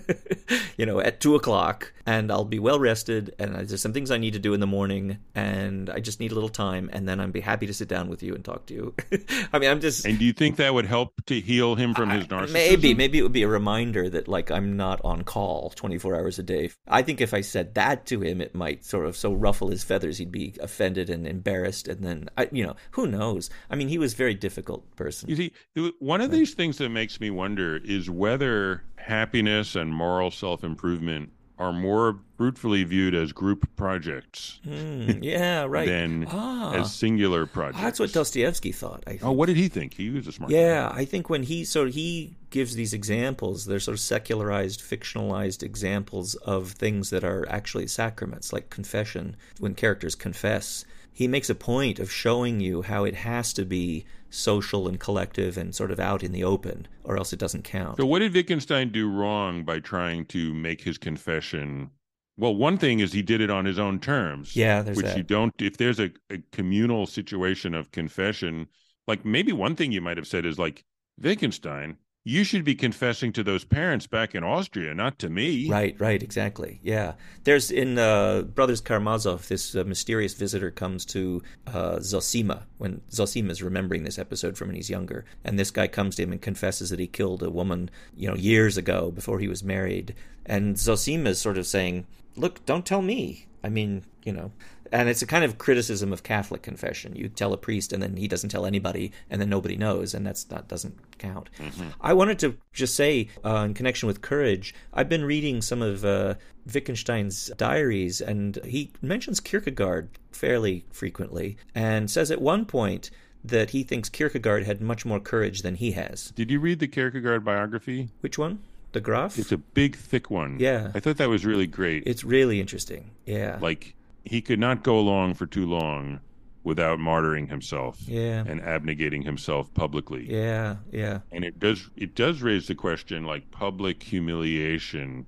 you 0.77 0.85
know, 0.85 1.01
at 1.01 1.21
two 1.21 1.37
o'clock, 1.37 1.93
and 2.07 2.31
I'll 2.31 2.45
be 2.45 2.59
well 2.59 2.79
rested, 2.79 3.35
and 3.39 3.55
there's 3.55 3.81
some 3.81 3.93
things 3.93 4.11
I 4.11 4.19
need 4.19 4.33
to 4.33 4.39
do 4.39 4.53
in 4.53 4.61
the 4.61 4.67
morning, 4.67 5.19
and 5.35 5.89
I 5.89 6.01
just 6.01 6.21
need 6.21 6.33
a 6.33 6.35
little 6.35 6.49
time, 6.49 6.91
and 6.93 7.09
then 7.09 7.21
I'd 7.21 7.33
be 7.33 7.41
happy 7.41 7.67
to 7.67 7.75
sit 7.75 7.89
down 7.89 8.09
with 8.09 8.23
you 8.23 8.35
and 8.35 8.45
talk 8.45 8.67
to 8.67 8.75
you. 8.75 8.95
I 9.53 9.59
mean, 9.59 9.71
I'm 9.71 9.81
just 9.81 10.05
And 10.05 10.19
do 10.19 10.25
you 10.25 10.33
think 10.33 10.57
that 10.57 10.75
would 10.75 10.87
help 10.87 11.13
to 11.27 11.41
heal 11.41 11.77
him 11.77 11.95
from 11.95 12.11
his 12.11 12.27
narcissism? 12.27 12.53
maybe 12.53 12.95
maybe 12.95 13.19
it 13.19 13.23
would 13.23 13.33
be 13.33 13.43
a 13.43 13.49
reminder 13.49 14.09
that 14.11 14.29
like 14.29 14.51
I'm 14.51 14.77
not 14.77 15.01
on 15.05 15.23
call 15.23 15.71
24 15.77 16.17
hours 16.17 16.39
a 16.39 16.43
day. 16.43 16.71
I 16.89 17.03
think 17.03 17.21
if 17.21 17.33
I 17.33 17.41
said 17.41 17.75
that 17.75 18.07
to 18.07 18.21
him, 18.23 18.41
it 18.41 18.55
might 18.55 18.85
sort 18.85 19.07
of 19.07 19.17
so 19.17 19.33
ruffle 19.33 19.69
his 19.69 19.85
feathers. 19.85 20.19
He'd 20.19 20.33
be 20.33 20.55
offended 20.61 21.11
and 21.11 21.27
embarrassed, 21.27 21.89
and 21.89 22.05
then 22.05 22.24
I, 22.37 22.49
you 22.53 22.65
know, 22.67 22.77
who 22.93 23.07
knows? 23.07 23.51
I 23.71 23.77
mean, 23.77 23.89
he 23.89 23.99
was 23.99 24.15
a 24.15 24.17
very 24.17 24.35
difficult 24.35 24.85
person. 24.97 25.29
You 25.31 25.37
see, 25.37 25.53
one 25.99 26.21
of 26.21 26.31
these 26.31 26.55
things 26.55 26.79
that 26.79 26.89
makes 26.91 27.21
me 27.21 27.31
wonder 27.31 27.77
is 27.85 28.09
whether 28.11 28.83
happiness 28.97 29.75
and 29.75 29.93
moral 29.93 30.31
self 30.31 30.65
improvement 30.65 31.31
are 31.57 31.73
more 31.73 32.19
fruitfully 32.37 32.83
viewed 32.83 33.15
as 33.15 33.31
group 33.33 33.65
projects 33.77 34.59
Hmm, 34.65 35.23
yeah, 35.23 35.63
right. 35.69 35.87
than 35.89 36.27
ah, 36.29 36.73
as 36.75 36.93
singular 36.93 37.47
projects. 37.47 37.81
that's 37.81 38.01
what 38.01 38.13
Dostoevsky 38.13 38.73
thought. 38.73 39.05
I 39.07 39.11
think. 39.11 39.25
Oh, 39.25 39.31
what 39.31 39.47
did 39.47 39.57
he 39.57 39.69
think? 39.69 39.95
He 39.95 40.11
was 40.11 40.27
a 40.27 40.33
smart 40.33 40.51
Yeah, 40.51 40.91
I 40.93 41.05
think 41.05 41.31
when 41.31 41.45
he 41.45 41.65
so 41.65 41.87
he 41.87 42.35
gives 42.51 42.75
these 42.75 42.93
examples, 42.93 43.67
they're 43.67 43.79
sort 43.79 43.95
of 43.95 44.01
secularized, 44.01 44.81
fictionalized 44.81 45.63
examples 45.63 46.35
of 46.37 46.73
things 46.73 47.11
that 47.11 47.23
are 47.23 47.47
actually 47.49 47.87
sacraments, 47.87 48.53
like 48.53 48.69
confession. 48.71 49.37
When 49.61 49.75
characters 49.77 50.17
confess, 50.17 50.85
he 51.15 51.29
makes 51.29 51.49
a 51.49 51.55
point 51.55 52.01
of 52.01 52.11
showing 52.11 52.61
you 52.61 52.83
how 52.83 53.05
it 53.05 53.15
has 53.15 53.53
to 53.55 53.65
be 53.65 54.05
social 54.31 54.89
and 54.89 54.99
collective 54.99 55.57
and 55.57 55.73
sort 55.73 55.93
of 55.93 56.01
out 56.01 56.25
in 56.25 56.33
the 56.33 56.43
open, 56.43 56.89
or 57.05 57.17
else 57.17 57.33
it 57.33 57.39
doesn't 57.39 57.63
count. 57.63 57.97
So, 57.99 58.05
what 58.05 58.19
did 58.19 58.35
Wittgenstein 58.35 58.91
do 58.91 59.09
wrong 59.09 59.65
by 59.65 59.79
trying 59.79 60.27
to 60.27 60.53
make 60.53 60.83
his 60.83 60.99
confession? 60.99 61.91
Well, 62.37 62.57
one 62.57 62.79
thing 62.79 62.99
is 62.99 63.13
he 63.13 63.23
did 63.23 63.41
it 63.41 63.49
on 63.49 63.65
his 63.65 63.79
own 63.79 64.01
terms. 64.01 64.57
Yeah, 64.57 64.83
there's 64.83 64.97
which 64.97 65.07
that. 65.07 65.17
you 65.17 65.23
don't. 65.23 65.55
If 65.61 65.77
there's 65.77 66.01
a, 66.01 66.11
a 66.31 66.39
communal 66.51 67.07
situation 67.07 67.75
of 67.75 67.93
confession, 67.93 68.67
like 69.07 69.25
maybe 69.25 69.53
one 69.53 69.77
thing 69.77 69.93
you 69.93 70.01
might 70.01 70.17
have 70.17 70.27
said 70.27 70.45
is 70.45 70.59
like 70.59 70.85
Wittgenstein, 71.23 71.97
you 72.27 72.43
should 72.43 72.65
be 72.65 72.75
confessing 72.75 73.33
to 73.35 73.43
those 73.43 73.65
parents 73.65 74.07
back 74.07 74.35
in 74.35 74.43
Austria, 74.43 74.95
not 74.95 75.19
to 75.19 75.29
me. 75.29 75.69
Right, 75.71 75.95
right, 76.01 76.23
exactly. 76.23 76.81
Yeah. 76.83 77.13
There's 77.45 77.71
in 77.71 77.99
uh, 77.99 78.43
Brothers 78.43 78.81
Karamazov, 78.81 79.47
this 79.49 79.77
uh, 79.77 79.85
mysterious 79.85 80.33
visitor 80.33 80.71
comes 80.71 81.05
to 81.07 81.43
uh, 81.67 81.97
Zosima 81.97 82.63
when 82.79 83.03
Zosima 83.11 83.51
is 83.51 83.63
remembering 83.63 84.05
this 84.05 84.19
episode 84.19 84.57
from 84.57 84.69
when 84.69 84.77
he's 84.77 84.89
younger. 84.89 85.27
And 85.45 85.59
this 85.59 85.71
guy 85.71 85.87
comes 85.87 86.17
to 86.17 86.23
him 86.23 86.33
and 86.33 86.41
confesses 86.41 86.89
that 86.89 86.99
he 86.99 87.07
killed 87.07 87.43
a 87.43 87.51
woman, 87.51 87.91
you 88.17 88.27
know, 88.27 88.37
years 88.37 88.79
ago 88.79 89.11
before 89.11 89.39
he 89.39 89.49
was 89.49 89.63
married. 89.63 90.15
And 90.47 90.77
Zosima 90.77 91.29
is 91.29 91.41
sort 91.41 91.59
of 91.59 91.67
saying, 91.67 92.07
Look, 92.37 92.65
don't 92.65 92.87
tell 92.87 93.03
me. 93.03 93.47
I 93.63 93.69
mean, 93.69 94.05
you 94.25 94.33
know, 94.33 94.51
and 94.95 95.09
it's 95.09 95.23
a 95.23 95.27
kind 95.27 95.45
of 95.45 95.59
criticism 95.59 96.13
of 96.13 96.23
Catholic 96.23 96.63
confession. 96.63 97.17
You 97.17 97.29
tell 97.29 97.53
a 97.53 97.57
priest, 97.57 97.93
and 97.93 98.01
then 98.01 98.17
he 98.17 98.29
doesn't 98.29 98.51
tell 98.51 98.65
anybody, 98.65 99.11
and 99.29 99.41
then 99.41 99.51
nobody 99.51 99.77
knows, 99.77 100.15
and 100.15 100.25
that's 100.25 100.45
that 100.45 100.69
doesn't 100.69 101.19
count. 101.19 101.51
Mm-hmm. 101.59 101.89
I 102.01 102.13
wanted 102.13 102.39
to 102.39 102.57
just 102.73 102.95
say, 102.95 103.29
uh, 103.45 103.65
in 103.67 103.75
connection 103.75 104.07
with 104.07 104.23
courage, 104.23 104.73
I've 104.93 105.09
been 105.09 105.25
reading 105.25 105.63
some 105.63 105.83
of 105.83 106.05
uh, 106.05 106.35
Wittgenstein's 106.73 107.51
diaries, 107.57 108.21
and 108.21 108.57
he 108.65 108.93
mentions 109.03 109.41
Kierkegaard 109.41 110.11
fairly 110.31 110.85
frequently, 110.93 111.57
and 111.75 112.09
says 112.09 112.31
at 112.31 112.41
one 112.41 112.65
point 112.65 113.11
that 113.43 113.71
he 113.71 113.83
thinks 113.83 114.09
Kierkegaard 114.09 114.63
had 114.63 114.81
much 114.81 115.05
more 115.05 115.19
courage 115.19 115.63
than 115.63 115.75
he 115.75 115.91
has. 115.93 116.31
Did 116.37 116.53
you 116.53 116.61
read 116.61 116.79
the 116.79 116.87
Kierkegaard 116.87 117.45
biography? 117.45 118.11
Which 118.21 118.39
one? 118.39 118.61
The 118.93 119.01
Garff? 119.01 119.41
It's 119.41 119.51
a 119.51 119.59
big, 119.59 119.97
thick 119.97 120.31
one. 120.31 120.61
Yeah. 120.61 120.93
I 120.95 121.01
thought 121.01 121.17
that 121.17 121.29
was 121.29 121.45
really 121.45 121.67
great. 121.67 122.05
It's 122.07 122.23
really 122.23 122.61
interesting. 122.61 123.11
Yeah. 123.27 123.59
Like, 123.61 123.97
he 124.25 124.41
could 124.41 124.59
not 124.59 124.83
go 124.83 124.99
along 124.99 125.35
for 125.35 125.47
too 125.47 125.67
long 125.67 126.21
without 126.65 126.99
martyring 126.99 127.49
himself 127.49 128.01
yeah. 128.07 128.43
and 128.47 128.61
abnegating 128.63 129.23
himself 129.23 129.73
publicly. 129.75 130.27
Yeah, 130.29 130.77
yeah. 130.91 131.21
And 131.31 131.45
it 131.45 131.61
does 131.61 131.91
it 131.97 132.15
does 132.15 132.43
raise 132.43 132.67
the 132.67 132.75
question 132.75 133.25
like 133.25 133.51
public 133.51 134.03
humiliation 134.03 135.27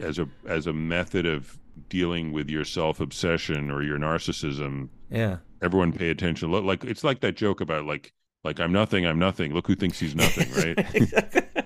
as 0.00 0.18
a 0.18 0.28
as 0.46 0.66
a 0.66 0.72
method 0.72 1.26
of 1.26 1.58
dealing 1.88 2.32
with 2.32 2.48
your 2.48 2.64
self-obsession 2.64 3.70
or 3.70 3.82
your 3.82 3.98
narcissism. 3.98 4.88
Yeah. 5.10 5.38
Everyone 5.62 5.92
pay 5.92 6.08
attention. 6.08 6.50
Look 6.50 6.64
like 6.64 6.84
it's 6.84 7.04
like 7.04 7.20
that 7.20 7.36
joke 7.36 7.60
about 7.60 7.84
like 7.84 8.12
like 8.42 8.58
I'm 8.58 8.72
nothing, 8.72 9.06
I'm 9.06 9.18
nothing. 9.18 9.52
Look 9.52 9.66
who 9.66 9.74
thinks 9.74 10.00
he's 10.00 10.14
nothing, 10.14 10.50
right? 10.52 11.46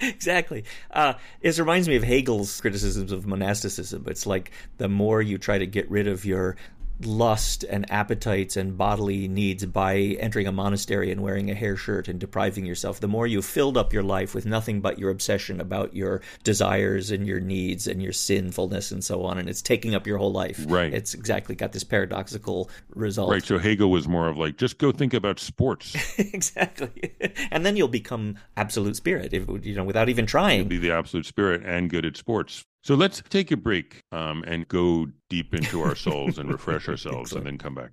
exactly. 0.02 0.64
Uh, 0.90 1.14
it 1.40 1.58
reminds 1.58 1.88
me 1.88 1.96
of 1.96 2.02
Hegel's 2.02 2.60
criticisms 2.60 3.12
of 3.12 3.26
monasticism. 3.26 4.04
It's 4.08 4.26
like 4.26 4.50
the 4.78 4.88
more 4.88 5.20
you 5.20 5.38
try 5.38 5.58
to 5.58 5.66
get 5.66 5.90
rid 5.90 6.06
of 6.06 6.24
your 6.24 6.56
lust 7.04 7.64
and 7.64 7.90
appetites 7.90 8.56
and 8.56 8.76
bodily 8.76 9.28
needs 9.28 9.64
by 9.66 9.96
entering 10.20 10.46
a 10.46 10.52
monastery 10.52 11.10
and 11.10 11.22
wearing 11.22 11.50
a 11.50 11.54
hair 11.54 11.76
shirt 11.76 12.08
and 12.08 12.18
depriving 12.18 12.66
yourself, 12.66 13.00
the 13.00 13.08
more 13.08 13.26
you've 13.26 13.44
filled 13.44 13.76
up 13.76 13.92
your 13.92 14.02
life 14.02 14.34
with 14.34 14.46
nothing 14.46 14.80
but 14.80 14.98
your 14.98 15.10
obsession 15.10 15.60
about 15.60 15.94
your 15.94 16.20
desires 16.44 17.10
and 17.10 17.26
your 17.26 17.40
needs 17.40 17.86
and 17.86 18.02
your 18.02 18.12
sinfulness 18.12 18.90
and 18.90 19.02
so 19.04 19.24
on. 19.24 19.38
And 19.38 19.48
it's 19.48 19.62
taking 19.62 19.94
up 19.94 20.06
your 20.06 20.18
whole 20.18 20.32
life. 20.32 20.64
Right. 20.68 20.92
It's 20.92 21.14
exactly 21.14 21.54
got 21.54 21.72
this 21.72 21.84
paradoxical 21.84 22.70
result. 22.94 23.30
Right. 23.30 23.44
So 23.44 23.58
Hegel 23.58 23.90
was 23.90 24.06
more 24.06 24.28
of 24.28 24.36
like, 24.36 24.56
just 24.56 24.78
go 24.78 24.92
think 24.92 25.14
about 25.14 25.38
sports. 25.40 25.96
exactly. 26.18 27.14
and 27.50 27.64
then 27.64 27.76
you'll 27.76 27.88
become 27.88 28.36
absolute 28.56 28.96
spirit, 28.96 29.32
if, 29.32 29.46
you 29.64 29.74
know, 29.74 29.84
without 29.84 30.08
even 30.08 30.26
trying. 30.26 30.60
You'll 30.60 30.68
be 30.68 30.78
the 30.78 30.92
absolute 30.92 31.26
spirit 31.26 31.62
and 31.64 31.88
good 31.88 32.04
at 32.04 32.16
sports. 32.16 32.64
So 32.82 32.94
let's 32.94 33.22
take 33.28 33.50
a 33.50 33.56
break 33.56 34.02
um, 34.10 34.42
and 34.46 34.66
go 34.66 35.08
deep 35.28 35.54
into 35.54 35.82
our 35.82 35.94
souls 35.94 36.38
and 36.38 36.50
refresh 36.50 36.88
ourselves 36.88 37.32
and 37.32 37.46
then 37.46 37.58
come 37.58 37.74
back. 37.74 37.92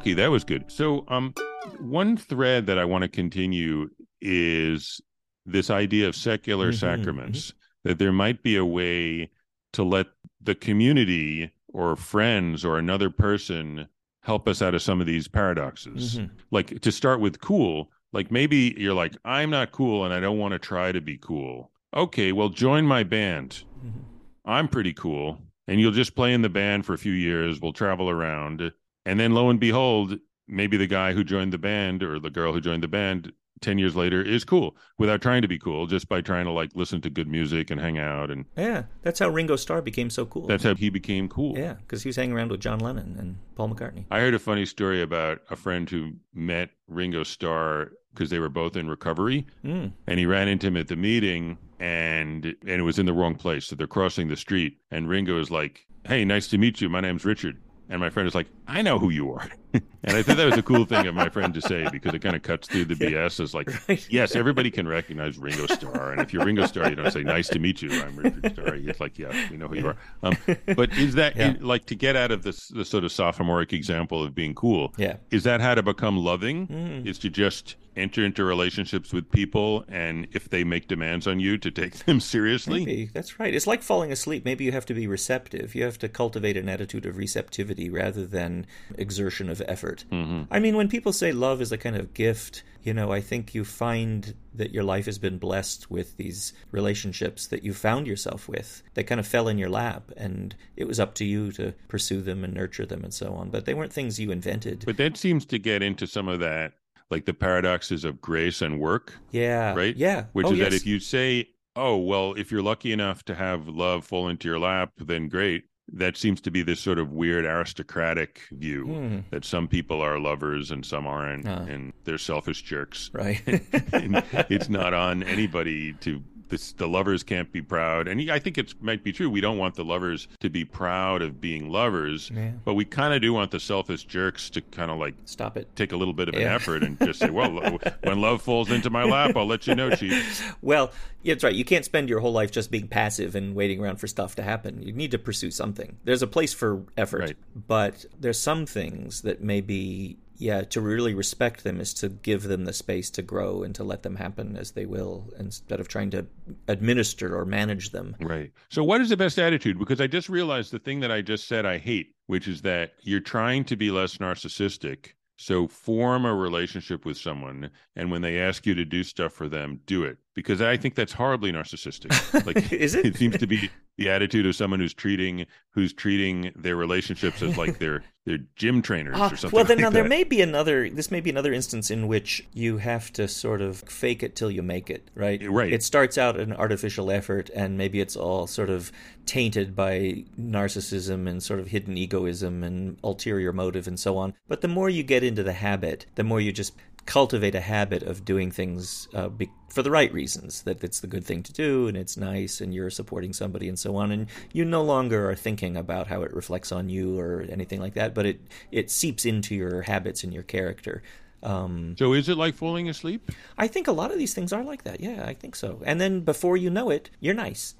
Okay, 0.00 0.14
that 0.14 0.30
was 0.30 0.44
good. 0.44 0.72
So, 0.72 1.04
um, 1.08 1.34
one 1.78 2.16
thread 2.16 2.66
that 2.66 2.78
I 2.78 2.86
want 2.86 3.02
to 3.02 3.08
continue 3.08 3.90
is 4.22 5.00
this 5.44 5.68
idea 5.68 6.08
of 6.08 6.16
secular 6.16 6.70
mm-hmm, 6.70 6.78
sacraments. 6.78 7.48
Mm-hmm. 7.48 7.56
That 7.82 7.98
there 7.98 8.12
might 8.12 8.42
be 8.42 8.56
a 8.56 8.64
way 8.64 9.30
to 9.72 9.82
let 9.82 10.06
the 10.42 10.54
community 10.54 11.50
or 11.68 11.96
friends 11.96 12.62
or 12.64 12.78
another 12.78 13.08
person 13.08 13.88
help 14.22 14.46
us 14.48 14.60
out 14.60 14.74
of 14.74 14.82
some 14.82 15.00
of 15.00 15.06
these 15.06 15.28
paradoxes. 15.28 16.18
Mm-hmm. 16.18 16.34
Like 16.50 16.80
to 16.80 16.92
start 16.92 17.20
with 17.20 17.40
cool, 17.40 17.90
like 18.12 18.30
maybe 18.30 18.74
you're 18.76 18.94
like, 18.94 19.16
I'm 19.24 19.48
not 19.48 19.72
cool 19.72 20.04
and 20.04 20.12
I 20.12 20.20
don't 20.20 20.38
want 20.38 20.52
to 20.52 20.58
try 20.58 20.92
to 20.92 21.00
be 21.00 21.16
cool. 21.16 21.70
Okay, 21.94 22.32
well, 22.32 22.50
join 22.50 22.86
my 22.86 23.02
band. 23.02 23.64
Mm-hmm. 23.78 24.00
I'm 24.44 24.68
pretty 24.68 24.92
cool. 24.92 25.38
And 25.66 25.80
you'll 25.80 25.92
just 25.92 26.14
play 26.14 26.34
in 26.34 26.42
the 26.42 26.48
band 26.48 26.84
for 26.84 26.94
a 26.94 26.98
few 26.98 27.12
years. 27.12 27.60
We'll 27.60 27.72
travel 27.72 28.10
around. 28.10 28.72
And 29.06 29.18
then 29.18 29.32
lo 29.32 29.48
and 29.48 29.58
behold, 29.58 30.18
maybe 30.46 30.76
the 30.76 30.86
guy 30.86 31.12
who 31.12 31.24
joined 31.24 31.52
the 31.52 31.58
band 31.58 32.02
or 32.02 32.18
the 32.18 32.30
girl 32.30 32.52
who 32.52 32.60
joined 32.60 32.82
the 32.82 32.88
band 32.88 33.32
10 33.60 33.78
years 33.78 33.94
later 33.94 34.22
is 34.22 34.44
cool 34.44 34.74
without 34.98 35.20
trying 35.20 35.42
to 35.42 35.48
be 35.48 35.58
cool 35.58 35.86
just 35.86 36.08
by 36.08 36.20
trying 36.20 36.46
to 36.46 36.50
like 36.50 36.70
listen 36.74 37.00
to 37.02 37.10
good 37.10 37.28
music 37.28 37.70
and 37.70 37.80
hang 37.80 37.98
out 37.98 38.30
and 38.30 38.46
yeah 38.56 38.84
that's 39.02 39.18
how 39.18 39.28
ringo 39.28 39.56
starr 39.56 39.82
became 39.82 40.10
so 40.10 40.24
cool. 40.26 40.46
That's 40.46 40.64
how 40.64 40.74
he 40.74 40.90
became 40.90 41.28
cool. 41.28 41.56
Yeah 41.56 41.74
because 41.74 42.02
he 42.02 42.08
was 42.08 42.16
hanging 42.16 42.34
around 42.34 42.50
with 42.50 42.60
john 42.60 42.78
lennon 42.78 43.16
and 43.18 43.38
paul 43.54 43.68
mccartney. 43.68 44.06
I 44.10 44.20
heard 44.20 44.34
a 44.34 44.38
funny 44.38 44.66
story 44.66 45.02
about 45.02 45.40
a 45.50 45.56
friend 45.56 45.88
who 45.88 46.12
met 46.32 46.70
ringo 46.88 47.22
starr 47.22 47.92
because 48.14 48.30
they 48.30 48.38
were 48.38 48.48
both 48.48 48.76
in 48.76 48.88
recovery 48.88 49.46
mm. 49.64 49.92
and 50.06 50.18
he 50.18 50.26
ran 50.26 50.48
into 50.48 50.68
him 50.68 50.76
at 50.76 50.88
the 50.88 50.96
meeting 50.96 51.58
and 51.78 52.44
and 52.44 52.80
it 52.80 52.82
was 52.82 52.98
in 52.98 53.06
the 53.06 53.12
wrong 53.12 53.34
place 53.34 53.66
so 53.66 53.76
they're 53.76 53.86
crossing 53.86 54.28
the 54.28 54.36
street 54.36 54.78
and 54.90 55.08
ringo 55.08 55.38
is 55.38 55.50
like 55.50 55.86
hey 56.06 56.24
nice 56.24 56.48
to 56.48 56.56
meet 56.56 56.80
you. 56.80 56.88
My 56.88 57.00
name's 57.00 57.26
richard 57.26 57.58
and 57.90 58.00
my 58.00 58.08
friend 58.08 58.26
is 58.26 58.34
like, 58.34 58.46
I 58.66 58.80
know 58.82 58.98
who 58.98 59.10
you 59.10 59.32
are. 59.32 59.50
and 60.04 60.16
I 60.16 60.22
think 60.22 60.38
that 60.38 60.46
was 60.46 60.56
a 60.56 60.62
cool 60.62 60.84
thing 60.84 61.06
of 61.06 61.14
my 61.14 61.28
friend 61.28 61.52
to 61.54 61.60
say 61.60 61.88
because 61.90 62.14
it 62.14 62.20
kind 62.20 62.36
of 62.36 62.42
cuts 62.42 62.68
through 62.68 62.84
the. 62.84 63.00
BS. 63.00 63.40
Is 63.40 63.54
like, 63.54 63.70
right. 63.88 64.06
yes, 64.10 64.36
everybody 64.36 64.70
can 64.70 64.86
recognize 64.86 65.38
Ringo 65.38 65.66
Starr. 65.66 66.12
And 66.12 66.20
if 66.20 66.32
you're 66.32 66.44
Ringo 66.44 66.66
Starr, 66.66 66.90
you 66.90 66.96
don't 66.96 67.10
say, 67.10 67.22
nice 67.22 67.48
to 67.48 67.58
meet 67.58 67.82
you. 67.82 67.90
I'm 68.02 68.16
Richard 68.16 68.52
Starr. 68.52 68.74
It's 68.74 69.00
like, 69.00 69.18
yeah, 69.18 69.48
we 69.50 69.56
know 69.56 69.68
who 69.68 69.76
you 69.76 69.86
are. 69.88 69.96
Um, 70.22 70.36
but 70.76 70.92
is 70.96 71.14
that 71.14 71.36
yeah. 71.36 71.54
like 71.60 71.86
to 71.86 71.94
get 71.94 72.16
out 72.16 72.30
of 72.30 72.42
this, 72.42 72.68
this 72.68 72.88
sort 72.88 73.04
of 73.04 73.12
sophomoric 73.12 73.72
example 73.72 74.22
of 74.22 74.34
being 74.34 74.54
cool? 74.54 74.92
Yeah. 74.96 75.16
Is 75.30 75.44
that 75.44 75.60
how 75.60 75.74
to 75.74 75.82
become 75.82 76.16
loving? 76.16 76.66
Mm. 76.66 77.06
Is 77.06 77.18
to 77.20 77.30
just 77.30 77.76
enter 77.96 78.24
into 78.24 78.44
relationships 78.44 79.12
with 79.12 79.30
people 79.30 79.84
and 79.88 80.26
if 80.32 80.48
they 80.48 80.62
make 80.62 80.86
demands 80.86 81.26
on 81.26 81.40
you 81.40 81.58
to 81.58 81.70
take 81.70 81.94
them 82.04 82.20
seriously 82.20 82.84
maybe 82.84 83.10
that's 83.12 83.40
right 83.40 83.52
it's 83.52 83.66
like 83.66 83.82
falling 83.82 84.12
asleep 84.12 84.44
maybe 84.44 84.64
you 84.64 84.70
have 84.70 84.86
to 84.86 84.94
be 84.94 85.08
receptive 85.08 85.74
you 85.74 85.82
have 85.82 85.98
to 85.98 86.08
cultivate 86.08 86.56
an 86.56 86.68
attitude 86.68 87.04
of 87.04 87.16
receptivity 87.16 87.90
rather 87.90 88.24
than 88.24 88.64
exertion 88.96 89.50
of 89.50 89.60
effort 89.66 89.89
mm-hmm. 90.10 90.42
i 90.50 90.58
mean 90.58 90.76
when 90.76 90.88
people 90.88 91.12
say 91.12 91.32
love 91.32 91.60
is 91.60 91.72
a 91.72 91.78
kind 91.78 91.96
of 91.96 92.14
gift 92.14 92.62
you 92.82 92.94
know 92.94 93.12
i 93.12 93.20
think 93.20 93.54
you 93.54 93.64
find 93.64 94.34
that 94.54 94.72
your 94.72 94.84
life 94.84 95.06
has 95.06 95.18
been 95.18 95.38
blessed 95.38 95.90
with 95.90 96.16
these 96.16 96.52
relationships 96.70 97.46
that 97.46 97.62
you 97.62 97.72
found 97.72 98.06
yourself 98.06 98.48
with 98.48 98.82
that 98.94 99.04
kind 99.04 99.20
of 99.20 99.26
fell 99.26 99.48
in 99.48 99.58
your 99.58 99.68
lap 99.68 100.10
and 100.16 100.54
it 100.76 100.86
was 100.86 100.98
up 100.98 101.14
to 101.14 101.24
you 101.24 101.52
to 101.52 101.72
pursue 101.88 102.20
them 102.20 102.44
and 102.44 102.54
nurture 102.54 102.86
them 102.86 103.04
and 103.04 103.14
so 103.14 103.34
on 103.34 103.50
but 103.50 103.64
they 103.64 103.74
weren't 103.74 103.92
things 103.92 104.18
you 104.18 104.30
invented 104.30 104.82
but 104.86 104.96
that 104.96 105.16
seems 105.16 105.44
to 105.44 105.58
get 105.58 105.82
into 105.82 106.06
some 106.06 106.28
of 106.28 106.40
that 106.40 106.72
like 107.10 107.24
the 107.24 107.34
paradoxes 107.34 108.04
of 108.04 108.20
grace 108.20 108.62
and 108.62 108.78
work. 108.78 109.14
Yeah. 109.30 109.74
Right? 109.74 109.96
Yeah. 109.96 110.26
Which 110.32 110.46
oh, 110.46 110.52
is 110.52 110.58
yes. 110.58 110.70
that 110.70 110.76
if 110.76 110.86
you 110.86 111.00
say, 111.00 111.48
oh, 111.76 111.96
well, 111.96 112.34
if 112.34 112.50
you're 112.50 112.62
lucky 112.62 112.92
enough 112.92 113.24
to 113.24 113.34
have 113.34 113.68
love 113.68 114.04
fall 114.04 114.28
into 114.28 114.48
your 114.48 114.58
lap, 114.58 114.92
then 114.98 115.28
great. 115.28 115.64
That 115.92 116.16
seems 116.16 116.40
to 116.42 116.50
be 116.50 116.62
this 116.62 116.80
sort 116.80 116.98
of 116.98 117.10
weird 117.12 117.44
aristocratic 117.44 118.42
view 118.52 118.84
hmm. 118.84 119.18
that 119.30 119.44
some 119.44 119.66
people 119.68 120.00
are 120.00 120.18
lovers 120.18 120.70
and 120.70 120.84
some 120.84 121.06
aren't, 121.06 121.48
uh. 121.48 121.64
and 121.68 121.92
they're 122.04 122.18
selfish 122.18 122.62
jerks. 122.62 123.10
Right. 123.12 123.42
it's 123.46 124.68
not 124.68 124.94
on 124.94 125.22
anybody 125.22 125.94
to 125.94 126.22
this, 126.50 126.72
the 126.72 126.86
lovers 126.86 127.22
can't 127.22 127.50
be 127.50 127.62
proud. 127.62 128.08
And 128.08 128.30
I 128.30 128.38
think 128.38 128.58
it 128.58 128.74
might 128.82 129.02
be 129.02 129.12
true. 129.12 129.30
We 129.30 129.40
don't 129.40 129.58
want 129.58 129.76
the 129.76 129.84
lovers 129.84 130.28
to 130.40 130.50
be 130.50 130.64
proud 130.64 131.22
of 131.22 131.40
being 131.40 131.70
lovers, 131.70 132.30
yeah. 132.34 132.52
but 132.64 132.74
we 132.74 132.84
kind 132.84 133.14
of 133.14 133.22
do 133.22 133.32
want 133.32 133.50
the 133.50 133.60
selfish 133.60 134.04
jerks 134.04 134.50
to 134.50 134.60
kind 134.60 134.90
of 134.90 134.98
like 134.98 135.14
stop 135.24 135.56
it, 135.56 135.74
take 135.76 135.92
a 135.92 135.96
little 135.96 136.14
bit 136.14 136.28
of 136.28 136.34
an 136.34 136.42
effort, 136.42 136.82
and 136.82 136.98
just 136.98 137.20
say, 137.20 137.30
"Well, 137.30 137.50
when 138.02 138.20
love 138.20 138.42
falls 138.42 138.70
into 138.70 138.90
my 138.90 139.04
lap, 139.04 139.36
I'll 139.36 139.46
let 139.46 139.66
you 139.66 139.74
know, 139.74 139.90
chief." 139.90 140.54
Well, 140.62 140.92
yeah, 141.22 141.34
that's 141.34 141.44
right. 141.44 141.54
You 141.54 141.64
can't 141.64 141.84
spend 141.84 142.08
your 142.08 142.20
whole 142.20 142.32
life 142.32 142.50
just 142.50 142.70
being 142.70 142.88
passive 142.88 143.34
and 143.34 143.54
waiting 143.54 143.80
around 143.80 143.96
for 143.96 144.06
stuff 144.06 144.36
to 144.36 144.42
happen. 144.42 144.82
You 144.82 144.92
need 144.92 145.10
to 145.12 145.18
pursue 145.18 145.50
something. 145.50 145.96
There's 146.04 146.22
a 146.22 146.26
place 146.26 146.52
for 146.52 146.82
effort, 146.96 147.20
right. 147.20 147.36
but 147.54 148.04
there's 148.18 148.38
some 148.38 148.66
things 148.66 149.22
that 149.22 149.42
may 149.42 149.60
be 149.60 150.18
yeah, 150.40 150.62
to 150.62 150.80
really 150.80 151.14
respect 151.14 151.64
them 151.64 151.80
is 151.80 151.92
to 151.94 152.08
give 152.08 152.44
them 152.44 152.64
the 152.64 152.72
space 152.72 153.10
to 153.10 153.22
grow 153.22 153.62
and 153.62 153.74
to 153.74 153.84
let 153.84 154.02
them 154.02 154.16
happen 154.16 154.56
as 154.56 154.72
they 154.72 154.86
will 154.86 155.30
instead 155.38 155.80
of 155.80 155.88
trying 155.88 156.10
to 156.10 156.26
administer 156.66 157.36
or 157.36 157.44
manage 157.44 157.90
them. 157.90 158.16
Right. 158.20 158.50
So, 158.70 158.82
what 158.82 159.02
is 159.02 159.10
the 159.10 159.16
best 159.16 159.38
attitude? 159.38 159.78
Because 159.78 160.00
I 160.00 160.06
just 160.06 160.28
realized 160.28 160.72
the 160.72 160.78
thing 160.78 161.00
that 161.00 161.12
I 161.12 161.20
just 161.20 161.46
said 161.46 161.66
I 161.66 161.78
hate, 161.78 162.14
which 162.26 162.48
is 162.48 162.62
that 162.62 162.94
you're 163.02 163.20
trying 163.20 163.64
to 163.64 163.76
be 163.76 163.90
less 163.90 164.16
narcissistic. 164.16 165.12
So, 165.36 165.68
form 165.68 166.24
a 166.24 166.34
relationship 166.34 167.04
with 167.04 167.18
someone, 167.18 167.70
and 167.94 168.10
when 168.10 168.22
they 168.22 168.38
ask 168.38 168.66
you 168.66 168.74
to 168.74 168.84
do 168.84 169.04
stuff 169.04 169.32
for 169.32 169.48
them, 169.48 169.80
do 169.86 170.04
it. 170.04 170.18
Because 170.40 170.62
I 170.62 170.78
think 170.78 170.94
that's 170.94 171.12
horribly 171.12 171.52
narcissistic. 171.52 172.10
Like, 172.46 172.72
is 172.72 172.94
it? 172.94 173.04
It 173.04 173.16
seems 173.16 173.36
to 173.36 173.46
be 173.46 173.68
the 173.98 174.08
attitude 174.08 174.46
of 174.46 174.56
someone 174.56 174.80
who's 174.80 174.94
treating 174.94 175.44
who's 175.72 175.92
treating 175.92 176.52
their 176.56 176.74
relationships 176.74 177.42
as 177.42 177.58
like 177.58 177.78
they're 177.78 178.02
they're 178.24 178.38
gym 178.56 178.80
trainers 178.80 179.18
uh, 179.18 179.30
or 179.32 179.36
something. 179.36 179.56
Well, 179.56 179.64
then 179.64 179.76
like 179.76 179.82
now 179.82 179.90
that. 179.90 179.94
there 179.94 180.08
may 180.08 180.24
be 180.24 180.40
another. 180.40 180.88
This 180.88 181.10
may 181.10 181.20
be 181.20 181.30
another 181.30 181.52
instance 181.52 181.90
in 181.90 182.08
which 182.08 182.46
you 182.52 182.78
have 182.78 183.12
to 183.14 183.28
sort 183.28 183.60
of 183.60 183.78
fake 183.80 184.22
it 184.22 184.36
till 184.36 184.50
you 184.50 184.62
make 184.62 184.88
it, 184.88 185.08
right? 185.14 185.42
Right. 185.48 185.72
It 185.72 185.82
starts 185.82 186.16
out 186.16 186.40
an 186.40 186.52
artificial 186.54 187.10
effort, 187.10 187.50
and 187.54 187.76
maybe 187.76 188.00
it's 188.00 188.16
all 188.16 188.46
sort 188.46 188.70
of 188.70 188.90
tainted 189.26 189.76
by 189.76 190.24
narcissism 190.38 191.28
and 191.28 191.42
sort 191.42 191.60
of 191.60 191.68
hidden 191.68 191.96
egoism 191.96 192.64
and 192.64 192.98
ulterior 193.04 193.52
motive 193.52 193.86
and 193.86 194.00
so 194.00 194.16
on. 194.16 194.34
But 194.48 194.60
the 194.60 194.68
more 194.68 194.88
you 194.88 195.02
get 195.02 195.22
into 195.22 195.42
the 195.42 195.52
habit, 195.52 196.06
the 196.14 196.24
more 196.24 196.40
you 196.40 196.52
just 196.52 196.74
cultivate 197.06 197.54
a 197.54 197.60
habit 197.60 198.02
of 198.02 198.24
doing 198.24 198.50
things 198.50 199.08
uh, 199.14 199.28
be- 199.28 199.50
for 199.68 199.82
the 199.82 199.90
right 199.90 200.12
reasons 200.12 200.62
that 200.62 200.82
it's 200.84 201.00
the 201.00 201.06
good 201.06 201.24
thing 201.24 201.42
to 201.42 201.52
do 201.52 201.88
and 201.88 201.96
it's 201.96 202.16
nice 202.16 202.60
and 202.60 202.74
you're 202.74 202.90
supporting 202.90 203.32
somebody 203.32 203.68
and 203.68 203.78
so 203.78 203.96
on 203.96 204.10
and 204.12 204.26
you 204.52 204.64
no 204.64 204.82
longer 204.82 205.30
are 205.30 205.34
thinking 205.34 205.76
about 205.76 206.06
how 206.06 206.22
it 206.22 206.32
reflects 206.32 206.72
on 206.72 206.88
you 206.88 207.18
or 207.18 207.46
anything 207.50 207.80
like 207.80 207.94
that 207.94 208.14
but 208.14 208.26
it 208.26 208.40
it 208.70 208.90
seeps 208.90 209.24
into 209.24 209.54
your 209.54 209.82
habits 209.82 210.24
and 210.24 210.32
your 210.32 210.42
character. 210.42 211.02
Um, 211.42 211.96
so 211.98 212.12
is 212.12 212.28
it 212.28 212.36
like 212.36 212.54
falling 212.54 212.90
asleep? 212.90 213.30
I 213.56 213.66
think 213.66 213.88
a 213.88 213.92
lot 213.92 214.12
of 214.12 214.18
these 214.18 214.34
things 214.34 214.52
are 214.52 214.62
like 214.62 214.84
that. 214.84 215.00
Yeah 215.00 215.24
i 215.26 215.34
think 215.34 215.56
so. 215.56 215.80
And 215.84 216.00
then 216.00 216.20
before 216.20 216.56
you 216.56 216.70
know 216.70 216.90
it 216.90 217.10
you're 217.20 217.34
nice. 217.34 217.74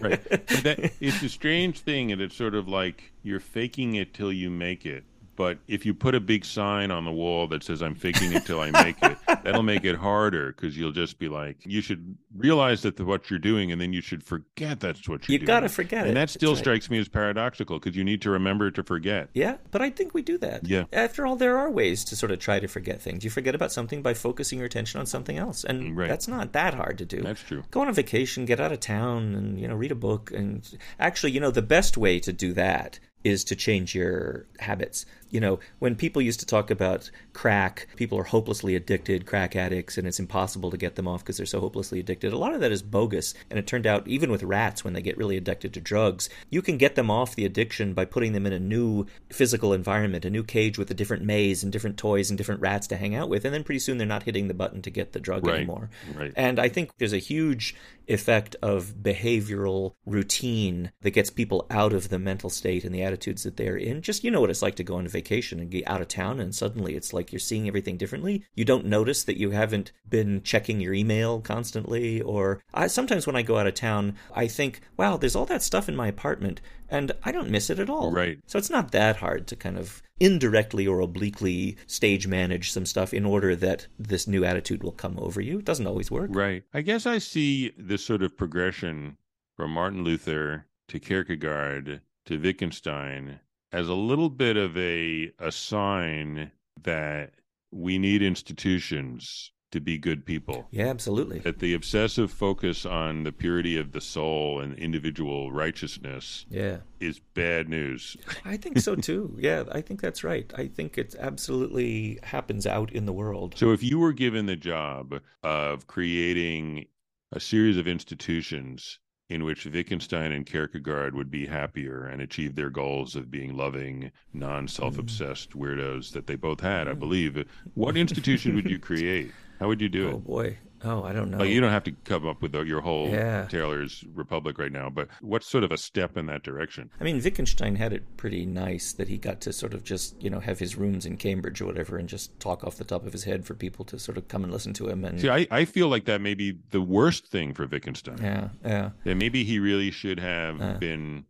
Right. 0.00 0.22
That, 0.62 0.92
it's 1.00 1.22
a 1.22 1.28
strange 1.28 1.80
thing 1.80 2.12
and 2.12 2.20
it's 2.20 2.36
sort 2.36 2.54
of 2.54 2.68
like 2.68 3.12
you're 3.22 3.40
faking 3.40 3.94
it 3.94 4.12
till 4.12 4.32
you 4.32 4.50
make 4.50 4.84
it 4.84 5.04
but 5.42 5.58
if 5.66 5.84
you 5.84 5.92
put 5.92 6.14
a 6.14 6.20
big 6.20 6.44
sign 6.44 6.92
on 6.92 7.04
the 7.04 7.10
wall 7.10 7.48
that 7.48 7.64
says 7.64 7.82
"I'm 7.82 7.96
faking 7.96 8.32
it 8.32 8.46
till 8.46 8.60
I 8.60 8.70
make 8.70 8.94
it," 9.02 9.18
that'll 9.42 9.64
make 9.64 9.84
it 9.84 9.96
harder 9.96 10.52
because 10.52 10.78
you'll 10.78 10.92
just 10.92 11.18
be 11.18 11.28
like, 11.28 11.56
you 11.64 11.80
should 11.80 12.16
realize 12.36 12.82
that 12.82 12.96
the, 12.96 13.04
what 13.04 13.28
you're 13.28 13.40
doing, 13.40 13.72
and 13.72 13.80
then 13.80 13.92
you 13.92 14.00
should 14.00 14.22
forget 14.22 14.78
that's 14.78 15.08
what 15.08 15.26
you're 15.26 15.32
you 15.32 15.38
doing. 15.38 15.40
You 15.40 15.46
got 15.48 15.60
to 15.60 15.68
forget 15.68 16.02
and 16.02 16.06
it. 16.06 16.08
And 16.10 16.16
that 16.18 16.30
still 16.30 16.52
right. 16.52 16.58
strikes 16.58 16.88
me 16.90 17.00
as 17.00 17.08
paradoxical 17.08 17.80
because 17.80 17.96
you 17.96 18.04
need 18.04 18.22
to 18.22 18.30
remember 18.30 18.70
to 18.70 18.84
forget. 18.84 19.30
Yeah, 19.34 19.56
but 19.72 19.82
I 19.82 19.90
think 19.90 20.14
we 20.14 20.22
do 20.22 20.38
that. 20.38 20.64
Yeah. 20.64 20.84
After 20.92 21.26
all, 21.26 21.34
there 21.34 21.58
are 21.58 21.68
ways 21.68 22.04
to 22.04 22.14
sort 22.14 22.30
of 22.30 22.38
try 22.38 22.60
to 22.60 22.68
forget 22.68 23.02
things. 23.02 23.24
You 23.24 23.30
forget 23.30 23.56
about 23.56 23.72
something 23.72 24.00
by 24.00 24.14
focusing 24.14 24.60
your 24.60 24.66
attention 24.66 25.00
on 25.00 25.06
something 25.06 25.38
else, 25.38 25.64
and 25.64 25.82
mm, 25.82 25.98
right. 25.98 26.08
that's 26.08 26.28
not 26.28 26.52
that 26.52 26.74
hard 26.74 26.98
to 26.98 27.04
do. 27.04 27.20
That's 27.20 27.42
true. 27.42 27.64
Go 27.72 27.80
on 27.80 27.88
a 27.88 27.92
vacation, 27.92 28.44
get 28.44 28.60
out 28.60 28.70
of 28.70 28.78
town, 28.78 29.34
and 29.34 29.60
you 29.60 29.66
know, 29.66 29.74
read 29.74 29.90
a 29.90 29.96
book. 29.96 30.30
And 30.30 30.62
actually, 31.00 31.32
you 31.32 31.40
know, 31.40 31.50
the 31.50 31.62
best 31.62 31.96
way 31.96 32.20
to 32.20 32.32
do 32.32 32.52
that 32.52 33.00
is 33.24 33.44
to 33.44 33.56
change 33.56 33.94
your 33.94 34.46
habits. 34.58 35.06
You 35.32 35.40
know, 35.40 35.58
when 35.80 35.96
people 35.96 36.22
used 36.22 36.40
to 36.40 36.46
talk 36.46 36.70
about 36.70 37.10
crack, 37.32 37.88
people 37.96 38.18
are 38.18 38.24
hopelessly 38.24 38.76
addicted, 38.76 39.26
crack 39.26 39.56
addicts, 39.56 39.96
and 39.96 40.06
it's 40.06 40.20
impossible 40.20 40.70
to 40.70 40.76
get 40.76 40.94
them 40.94 41.08
off 41.08 41.24
because 41.24 41.38
they're 41.38 41.46
so 41.46 41.58
hopelessly 41.58 41.98
addicted. 41.98 42.32
A 42.32 42.38
lot 42.38 42.54
of 42.54 42.60
that 42.60 42.70
is 42.70 42.82
bogus. 42.82 43.32
And 43.50 43.58
it 43.58 43.66
turned 43.66 43.86
out, 43.86 44.06
even 44.06 44.30
with 44.30 44.42
rats, 44.42 44.84
when 44.84 44.92
they 44.92 45.00
get 45.00 45.16
really 45.16 45.38
addicted 45.38 45.72
to 45.74 45.80
drugs, 45.80 46.28
you 46.50 46.60
can 46.60 46.76
get 46.76 46.94
them 46.94 47.10
off 47.10 47.34
the 47.34 47.46
addiction 47.46 47.94
by 47.94 48.04
putting 48.04 48.34
them 48.34 48.46
in 48.46 48.52
a 48.52 48.58
new 48.58 49.06
physical 49.30 49.72
environment, 49.72 50.26
a 50.26 50.30
new 50.30 50.44
cage 50.44 50.78
with 50.78 50.90
a 50.90 50.94
different 50.94 51.24
maze 51.24 51.62
and 51.62 51.72
different 51.72 51.96
toys 51.96 52.30
and 52.30 52.36
different 52.36 52.60
rats 52.60 52.86
to 52.88 52.96
hang 52.96 53.14
out 53.14 53.30
with. 53.30 53.44
And 53.46 53.54
then 53.54 53.64
pretty 53.64 53.80
soon 53.80 53.96
they're 53.96 54.06
not 54.06 54.24
hitting 54.24 54.48
the 54.48 54.54
button 54.54 54.82
to 54.82 54.90
get 54.90 55.12
the 55.12 55.20
drug 55.20 55.46
right. 55.46 55.56
anymore. 55.56 55.88
Right. 56.14 56.32
And 56.36 56.58
I 56.60 56.68
think 56.68 56.90
there's 56.98 57.14
a 57.14 57.18
huge 57.18 57.74
effect 58.06 58.54
of 58.60 58.96
behavioral 59.02 59.94
routine 60.04 60.92
that 61.00 61.12
gets 61.12 61.30
people 61.30 61.66
out 61.70 61.94
of 61.94 62.10
the 62.10 62.18
mental 62.18 62.50
state 62.50 62.84
and 62.84 62.94
the 62.94 63.02
attitudes 63.02 63.44
that 63.44 63.56
they're 63.56 63.76
in. 63.76 64.02
Just 64.02 64.24
you 64.24 64.30
know 64.30 64.40
what 64.40 64.50
it's 64.50 64.60
like 64.60 64.74
to 64.74 64.84
go 64.84 64.96
on 64.96 65.08
vacation 65.08 65.21
and 65.30 65.70
get 65.70 65.88
out 65.88 66.00
of 66.00 66.08
town 66.08 66.40
and 66.40 66.54
suddenly 66.54 66.94
it's 66.94 67.12
like 67.12 67.32
you're 67.32 67.38
seeing 67.38 67.68
everything 67.68 67.96
differently. 67.96 68.44
You 68.54 68.64
don't 68.64 68.86
notice 68.86 69.24
that 69.24 69.38
you 69.38 69.50
haven't 69.50 69.92
been 70.08 70.42
checking 70.42 70.80
your 70.80 70.94
email 70.94 71.40
constantly 71.40 72.20
or 72.20 72.60
I, 72.74 72.86
sometimes 72.86 73.26
when 73.26 73.36
I 73.36 73.42
go 73.42 73.56
out 73.56 73.66
of 73.66 73.74
town, 73.74 74.16
I 74.34 74.46
think, 74.46 74.80
wow, 74.96 75.16
there's 75.16 75.36
all 75.36 75.46
that 75.46 75.62
stuff 75.62 75.88
in 75.88 75.96
my 75.96 76.08
apartment 76.08 76.60
and 76.88 77.12
I 77.24 77.32
don't 77.32 77.50
miss 77.50 77.70
it 77.70 77.78
at 77.78 77.88
all. 77.88 78.12
Right. 78.12 78.38
So 78.46 78.58
it's 78.58 78.70
not 78.70 78.92
that 78.92 79.16
hard 79.16 79.46
to 79.48 79.56
kind 79.56 79.78
of 79.78 80.02
indirectly 80.20 80.86
or 80.86 81.00
obliquely 81.00 81.76
stage 81.86 82.26
manage 82.26 82.70
some 82.70 82.86
stuff 82.86 83.14
in 83.14 83.24
order 83.24 83.56
that 83.56 83.86
this 83.98 84.28
new 84.28 84.44
attitude 84.44 84.82
will 84.82 84.92
come 84.92 85.18
over 85.18 85.40
you. 85.40 85.58
It 85.58 85.64
doesn't 85.64 85.86
always 85.86 86.10
work. 86.10 86.30
Right. 86.32 86.64
I 86.72 86.82
guess 86.82 87.06
I 87.06 87.18
see 87.18 87.72
this 87.78 88.04
sort 88.04 88.22
of 88.22 88.36
progression 88.36 89.16
from 89.56 89.72
Martin 89.72 90.04
Luther 90.04 90.66
to 90.88 91.00
Kierkegaard 91.00 92.02
to 92.26 92.38
Wittgenstein 92.38 93.40
as 93.72 93.88
a 93.88 93.94
little 93.94 94.30
bit 94.30 94.56
of 94.56 94.76
a 94.76 95.32
a 95.38 95.50
sign 95.52 96.50
that 96.82 97.32
we 97.70 97.98
need 97.98 98.22
institutions 98.22 99.52
to 99.72 99.80
be 99.80 99.98
good 99.98 100.24
people. 100.24 100.68
Yeah, 100.70 100.88
absolutely. 100.88 101.38
That 101.40 101.58
the 101.58 101.74
obsessive 101.74 102.30
focus 102.30 102.86
on 102.86 103.24
the 103.24 103.32
purity 103.32 103.78
of 103.78 103.92
the 103.92 104.00
soul 104.00 104.60
and 104.60 104.78
individual 104.78 105.50
righteousness 105.50 106.46
yeah. 106.48 106.78
is 107.00 107.18
bad 107.34 107.68
news. 107.68 108.16
I 108.44 108.58
think 108.58 108.78
so 108.78 108.94
too. 108.94 109.36
Yeah, 109.40 109.64
I 109.72 109.80
think 109.80 110.00
that's 110.00 110.22
right. 110.22 110.50
I 110.56 110.68
think 110.68 110.98
it 110.98 111.14
absolutely 111.18 112.20
happens 112.22 112.66
out 112.66 112.92
in 112.92 113.06
the 113.06 113.12
world. 113.12 113.54
So 113.56 113.72
if 113.72 113.82
you 113.82 113.98
were 113.98 114.12
given 114.12 114.46
the 114.46 114.56
job 114.56 115.20
of 115.42 115.86
creating 115.86 116.86
a 117.32 117.40
series 117.40 117.78
of 117.78 117.88
institutions 117.88 118.98
in 119.32 119.44
which 119.44 119.64
Wittgenstein 119.64 120.30
and 120.30 120.44
Kierkegaard 120.44 121.14
would 121.14 121.30
be 121.30 121.46
happier 121.46 122.04
and 122.04 122.20
achieve 122.20 122.54
their 122.54 122.68
goals 122.68 123.16
of 123.16 123.30
being 123.30 123.56
loving, 123.56 124.12
non 124.34 124.68
self 124.68 124.98
obsessed 124.98 125.50
mm. 125.50 125.60
weirdos 125.60 126.12
that 126.12 126.26
they 126.26 126.36
both 126.36 126.60
had, 126.60 126.86
I 126.86 126.92
mm. 126.92 126.98
believe. 126.98 127.44
What 127.74 127.96
institution 127.96 128.54
would 128.54 128.70
you 128.70 128.78
create? 128.90 129.32
How 129.58 129.68
would 129.68 129.80
you 129.80 129.88
do 129.88 130.06
oh, 130.06 130.10
it? 130.10 130.14
Oh 130.14 130.18
boy. 130.18 130.58
Oh, 130.84 131.02
I 131.04 131.12
don't 131.12 131.30
know. 131.30 131.38
Like, 131.38 131.50
you 131.50 131.60
don't 131.60 131.70
have 131.70 131.84
to 131.84 131.92
come 132.04 132.26
up 132.26 132.42
with 132.42 132.54
your 132.54 132.80
whole 132.80 133.08
Yeah. 133.08 133.46
Taylor's 133.46 134.04
Republic 134.14 134.58
right 134.58 134.72
now, 134.72 134.90
but 134.90 135.08
what's 135.20 135.46
sort 135.46 135.64
of 135.64 135.72
a 135.72 135.78
step 135.78 136.16
in 136.16 136.26
that 136.26 136.42
direction? 136.42 136.90
I 137.00 137.04
mean, 137.04 137.20
Wittgenstein 137.22 137.76
had 137.76 137.92
it 137.92 138.16
pretty 138.16 138.46
nice 138.46 138.92
that 138.94 139.08
he 139.08 139.18
got 139.18 139.40
to 139.42 139.52
sort 139.52 139.74
of 139.74 139.84
just, 139.84 140.20
you 140.22 140.30
know, 140.30 140.40
have 140.40 140.58
his 140.58 140.76
rooms 140.76 141.06
in 141.06 141.16
Cambridge 141.16 141.60
or 141.60 141.66
whatever 141.66 141.96
and 141.98 142.08
just 142.08 142.38
talk 142.40 142.64
off 142.64 142.76
the 142.76 142.84
top 142.84 143.06
of 143.06 143.12
his 143.12 143.24
head 143.24 143.44
for 143.44 143.54
people 143.54 143.84
to 143.86 143.98
sort 143.98 144.18
of 144.18 144.28
come 144.28 144.44
and 144.44 144.52
listen 144.52 144.72
to 144.74 144.88
him. 144.88 145.04
And 145.04 145.20
See, 145.20 145.28
I, 145.30 145.46
I 145.50 145.64
feel 145.64 145.88
like 145.88 146.04
that 146.06 146.20
may 146.20 146.34
be 146.34 146.58
the 146.70 146.80
worst 146.82 147.26
thing 147.26 147.54
for 147.54 147.66
Wittgenstein. 147.66 148.18
yeah, 148.20 148.48
yeah. 148.64 148.90
That 149.04 149.16
maybe 149.16 149.44
he 149.44 149.58
really 149.58 149.90
should 149.90 150.20
have 150.20 150.60
Uh. 150.60 150.74
been 150.78 151.24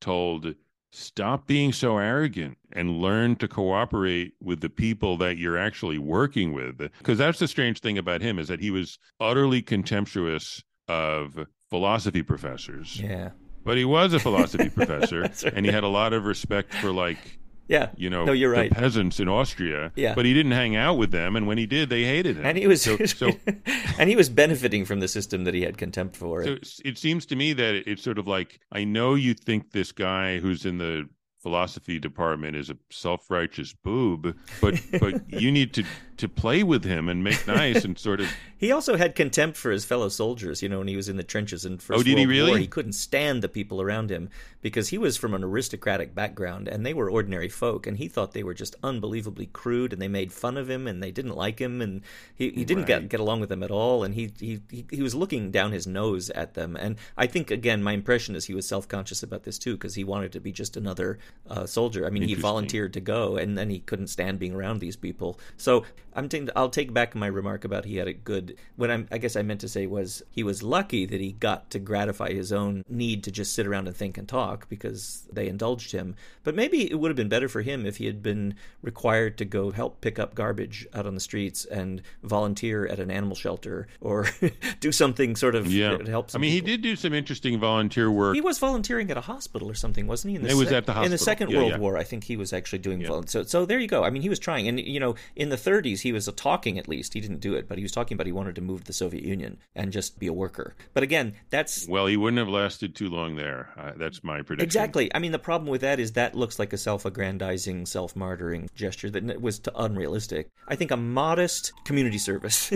told, 0.00 0.54
stop 0.92 1.46
being 1.46 1.72
so 1.72 1.98
arrogant 1.98 2.58
and 2.72 3.00
learn 3.00 3.36
to 3.36 3.48
cooperate 3.48 4.34
with 4.42 4.60
the 4.60 4.68
people 4.68 5.16
that 5.18 5.38
you're 5.38 5.58
actually 5.58 5.98
working 5.98 6.52
with. 6.52 6.78
Because 6.78 7.18
that's 7.18 7.38
the 7.38 7.48
strange 7.48 7.80
thing 7.80 7.98
about 7.98 8.20
him 8.20 8.38
is 8.38 8.48
that 8.48 8.60
he 8.60 8.70
was 8.70 8.98
utterly 9.20 9.62
contemptuous 9.62 10.62
of 10.88 11.46
philosophy 11.68 12.22
professors. 12.22 13.00
Yeah. 13.00 13.30
But 13.64 13.76
he 13.76 13.84
was 13.84 14.12
a 14.12 14.18
philosophy 14.18 14.68
professor 14.74 15.22
right. 15.22 15.42
and 15.44 15.66
he 15.66 15.72
had 15.72 15.84
a 15.84 15.88
lot 15.88 16.12
of 16.12 16.24
respect 16.24 16.74
for 16.74 16.90
like 16.92 17.38
Yeah. 17.70 17.90
you 17.96 18.10
know 18.10 18.24
No, 18.24 18.32
you're 18.32 18.52
the 18.54 18.60
right. 18.62 18.70
peasants 18.70 19.20
in 19.20 19.28
Austria. 19.28 19.92
Yeah. 19.94 20.14
But 20.14 20.24
he 20.26 20.34
didn't 20.34 20.52
hang 20.52 20.74
out 20.74 20.98
with 20.98 21.12
them 21.12 21.36
and 21.36 21.46
when 21.46 21.56
he 21.56 21.66
did 21.66 21.88
they 21.88 22.04
hated 22.04 22.36
him. 22.36 22.44
And 22.44 22.58
he 22.58 22.66
was 22.66 22.82
so, 22.82 22.96
so 23.06 23.30
and 23.98 24.10
he 24.10 24.16
was 24.16 24.28
benefiting 24.28 24.84
from 24.84 25.00
the 25.00 25.08
system 25.08 25.44
that 25.44 25.54
he 25.54 25.62
had 25.62 25.78
contempt 25.78 26.16
for. 26.16 26.44
So 26.44 26.56
it 26.84 26.98
seems 26.98 27.24
to 27.26 27.36
me 27.36 27.52
that 27.54 27.88
it's 27.88 28.02
sort 28.02 28.18
of 28.18 28.26
like 28.26 28.60
I 28.72 28.84
know 28.84 29.14
you 29.14 29.34
think 29.34 29.70
this 29.70 29.92
guy 29.92 30.38
who's 30.38 30.66
in 30.66 30.78
the 30.78 31.08
philosophy 31.42 31.98
department 31.98 32.54
is 32.54 32.68
a 32.68 32.76
self-righteous 32.90 33.74
boob, 33.84 34.36
but 34.60 34.74
but 35.00 35.14
you 35.40 35.50
need 35.50 35.72
to 35.74 35.84
to 36.20 36.28
play 36.28 36.62
with 36.62 36.84
him 36.84 37.08
and 37.08 37.22
make 37.24 37.46
nice 37.46 37.84
and 37.84 37.98
sort 37.98 38.20
of 38.20 38.28
He 38.56 38.72
also 38.72 38.96
had 38.96 39.14
contempt 39.14 39.56
for 39.56 39.70
his 39.70 39.84
fellow 39.84 40.08
soldiers, 40.08 40.62
you 40.62 40.68
know, 40.68 40.78
when 40.78 40.88
he 40.88 40.96
was 40.96 41.08
in 41.08 41.16
the 41.16 41.22
trenches 41.22 41.64
in 41.64 41.78
First 41.78 42.00
Oh, 42.00 42.02
did 42.02 42.16
he 42.18 42.26
really? 42.26 42.50
War. 42.50 42.58
He 42.58 42.66
couldn't 42.66 42.92
stand 42.92 43.42
the 43.42 43.48
people 43.48 43.80
around 43.82 44.10
him 44.10 44.28
because 44.60 44.88
he 44.88 44.98
was 44.98 45.16
from 45.16 45.32
an 45.34 45.42
aristocratic 45.42 46.14
background 46.14 46.68
and 46.68 46.84
they 46.84 46.92
were 46.94 47.10
ordinary 47.10 47.48
folk 47.48 47.86
and 47.86 47.96
he 47.96 48.06
thought 48.08 48.32
they 48.32 48.42
were 48.42 48.54
just 48.54 48.76
unbelievably 48.82 49.46
crude 49.52 49.92
and 49.92 50.00
they 50.00 50.08
made 50.08 50.32
fun 50.32 50.56
of 50.56 50.68
him 50.68 50.86
and 50.86 51.02
they 51.02 51.10
didn't 51.10 51.34
like 51.36 51.58
him 51.58 51.80
and 51.80 52.02
he, 52.34 52.50
he 52.50 52.64
didn't 52.64 52.80
Right. 52.84 53.00
get, 53.00 53.08
get 53.08 53.20
along 53.20 53.40
with 53.40 53.48
them 53.48 53.62
at 53.62 53.70
all 53.70 54.04
and 54.04 54.14
he, 54.14 54.30
he 54.38 54.60
he 54.70 54.84
he 54.90 55.02
was 55.02 55.14
looking 55.14 55.50
down 55.50 55.72
his 55.72 55.86
nose 55.86 56.28
at 56.30 56.52
them 56.54 56.76
and 56.76 56.96
I 57.16 57.26
think 57.26 57.50
again 57.50 57.82
my 57.82 57.92
impression 57.92 58.34
is 58.36 58.44
he 58.44 58.54
was 58.54 58.68
self-conscious 58.68 59.22
about 59.22 59.44
this 59.44 59.58
too 59.58 59.74
because 59.76 59.94
he 59.94 60.04
wanted 60.04 60.32
to 60.32 60.40
be 60.40 60.52
just 60.52 60.76
another 60.76 61.18
uh, 61.48 61.64
soldier. 61.64 62.06
I 62.06 62.10
mean 62.10 62.24
he 62.24 62.34
volunteered 62.34 62.92
to 62.94 63.00
go 63.00 63.36
and 63.36 63.56
then 63.56 63.70
he 63.70 63.80
couldn't 63.80 64.08
stand 64.08 64.38
being 64.38 64.54
around 64.54 64.80
these 64.80 64.96
people. 64.96 65.38
So 65.56 65.84
I'm 66.14 66.28
taking 66.28 66.50
I'll 66.56 66.68
take 66.68 66.92
back 66.92 67.14
my 67.14 67.26
remark 67.26 67.64
about 67.64 67.84
he 67.84 67.96
had 67.96 68.08
a 68.08 68.12
good 68.12 68.56
what 68.76 68.90
I'm 68.90 69.08
I 69.10 69.18
guess 69.18 69.36
I 69.36 69.42
meant 69.42 69.60
to 69.62 69.68
say 69.68 69.86
was 69.86 70.22
he 70.30 70.42
was 70.42 70.62
lucky 70.62 71.06
that 71.06 71.20
he 71.20 71.32
got 71.32 71.70
to 71.70 71.78
gratify 71.78 72.32
his 72.32 72.52
own 72.52 72.84
need 72.88 73.24
to 73.24 73.30
just 73.30 73.54
sit 73.54 73.66
around 73.66 73.86
and 73.86 73.96
think 73.96 74.18
and 74.18 74.28
talk 74.28 74.68
because 74.68 75.28
they 75.32 75.48
indulged 75.48 75.92
him. 75.92 76.16
But 76.42 76.54
maybe 76.54 76.90
it 76.90 76.98
would 76.98 77.10
have 77.10 77.16
been 77.16 77.28
better 77.28 77.48
for 77.48 77.62
him 77.62 77.86
if 77.86 77.98
he 77.98 78.06
had 78.06 78.22
been 78.22 78.54
required 78.82 79.38
to 79.38 79.44
go 79.44 79.70
help 79.70 80.00
pick 80.00 80.18
up 80.18 80.34
garbage 80.34 80.86
out 80.92 81.06
on 81.06 81.14
the 81.14 81.20
streets 81.20 81.64
and 81.64 82.02
volunteer 82.22 82.86
at 82.86 82.98
an 82.98 83.10
animal 83.10 83.36
shelter 83.36 83.86
or 84.00 84.26
do 84.80 84.92
something 84.92 85.36
sort 85.36 85.54
of 85.54 85.72
yeah. 85.72 85.96
that 85.96 86.08
helps. 86.08 86.34
I 86.34 86.38
mean, 86.38 86.52
he 86.52 86.60
did 86.60 86.82
do 86.82 86.96
some 86.96 87.14
interesting 87.14 87.58
volunteer 87.60 88.10
work. 88.10 88.34
He 88.34 88.40
was 88.40 88.58
volunteering 88.58 89.10
at 89.10 89.16
a 89.16 89.22
hospital 89.22 89.70
or 89.70 89.74
something, 89.74 90.06
wasn't 90.06 90.30
he? 90.30 90.36
In 90.36 90.42
the 90.42 90.50
It 90.50 90.54
was 90.54 90.72
at 90.72 90.86
the 90.86 90.92
hospital. 90.92 91.04
In 91.04 91.10
the. 91.12 91.30
Second 91.30 91.50
Yeah, 91.50 91.58
World 91.58 91.70
yeah. 91.72 91.78
War, 91.78 91.96
I 91.96 92.02
think 92.02 92.24
he 92.24 92.36
was 92.36 92.52
actually 92.52 92.80
doing 92.80 93.04
vol- 93.06 93.26
so. 93.26 93.42
So 93.44 93.64
there 93.64 93.78
you 93.78 93.86
go. 93.86 94.04
I 94.04 94.10
mean, 94.10 94.22
he 94.22 94.28
was 94.28 94.38
trying, 94.38 94.66
and 94.68 94.80
you 94.80 94.98
know, 94.98 95.14
in 95.36 95.50
the 95.50 95.56
30s, 95.56 95.99
1930s, 96.00 96.02
he 96.02 96.12
was 96.12 96.26
talking 96.36 96.78
at 96.78 96.88
least. 96.88 97.14
He 97.14 97.20
didn't 97.20 97.40
do 97.40 97.54
it, 97.54 97.68
but 97.68 97.78
he 97.78 97.84
was 97.84 97.92
talking 97.92 98.14
about 98.14 98.26
he 98.26 98.32
wanted 98.32 98.54
to 98.56 98.60
move 98.60 98.80
to 98.80 98.86
the 98.86 98.92
Soviet 98.92 99.24
Union 99.24 99.58
and 99.74 99.92
just 99.92 100.18
be 100.18 100.26
a 100.26 100.32
worker. 100.32 100.74
But 100.94 101.02
again, 101.02 101.34
that's 101.50 101.86
well, 101.88 102.06
he 102.06 102.16
wouldn't 102.16 102.38
have 102.38 102.48
lasted 102.48 102.94
too 102.94 103.08
long 103.08 103.36
there. 103.36 103.70
Uh, 103.76 103.92
that's 103.96 104.24
my 104.24 104.42
prediction. 104.42 104.66
Exactly. 104.66 105.14
I 105.14 105.18
mean, 105.18 105.32
the 105.32 105.38
problem 105.38 105.70
with 105.70 105.80
that 105.82 106.00
is 106.00 106.12
that 106.12 106.34
looks 106.34 106.58
like 106.58 106.72
a 106.72 106.78
self-aggrandizing, 106.78 107.86
self-martyring 107.86 108.72
gesture 108.74 109.10
that 109.10 109.40
was 109.40 109.60
unrealistic. 109.74 110.48
I 110.68 110.76
think 110.76 110.90
a 110.90 110.96
modest 110.96 111.72
community 111.84 112.18
service, 112.18 112.72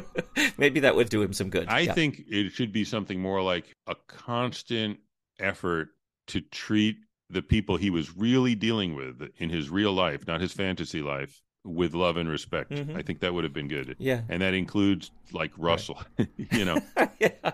maybe 0.58 0.80
that 0.80 0.96
would 0.96 1.08
do 1.08 1.22
him 1.22 1.32
some 1.32 1.50
good. 1.50 1.68
I 1.68 1.80
yeah. 1.80 1.94
think 1.94 2.22
it 2.28 2.52
should 2.52 2.72
be 2.72 2.84
something 2.84 3.20
more 3.20 3.42
like 3.42 3.74
a 3.86 3.94
constant 4.06 4.98
effort 5.38 5.88
to 6.28 6.40
treat 6.40 6.96
the 7.30 7.42
people 7.42 7.76
he 7.76 7.90
was 7.90 8.16
really 8.16 8.54
dealing 8.54 8.94
with 8.94 9.28
in 9.38 9.50
his 9.50 9.70
real 9.70 9.92
life, 9.92 10.26
not 10.26 10.40
his 10.40 10.52
fantasy 10.52 11.02
life, 11.02 11.42
with 11.64 11.94
love 11.94 12.16
and 12.16 12.28
respect. 12.28 12.70
Mm-hmm. 12.70 12.96
I 12.96 13.02
think 13.02 13.20
that 13.20 13.32
would 13.32 13.44
have 13.44 13.52
been 13.52 13.68
good. 13.68 13.96
Yeah. 13.98 14.22
And 14.28 14.42
that 14.42 14.54
includes 14.54 15.10
like 15.32 15.52
Russell, 15.56 16.02
right. 16.18 16.28
you 16.52 16.64
know. 16.64 16.80
yeah. 17.18 17.52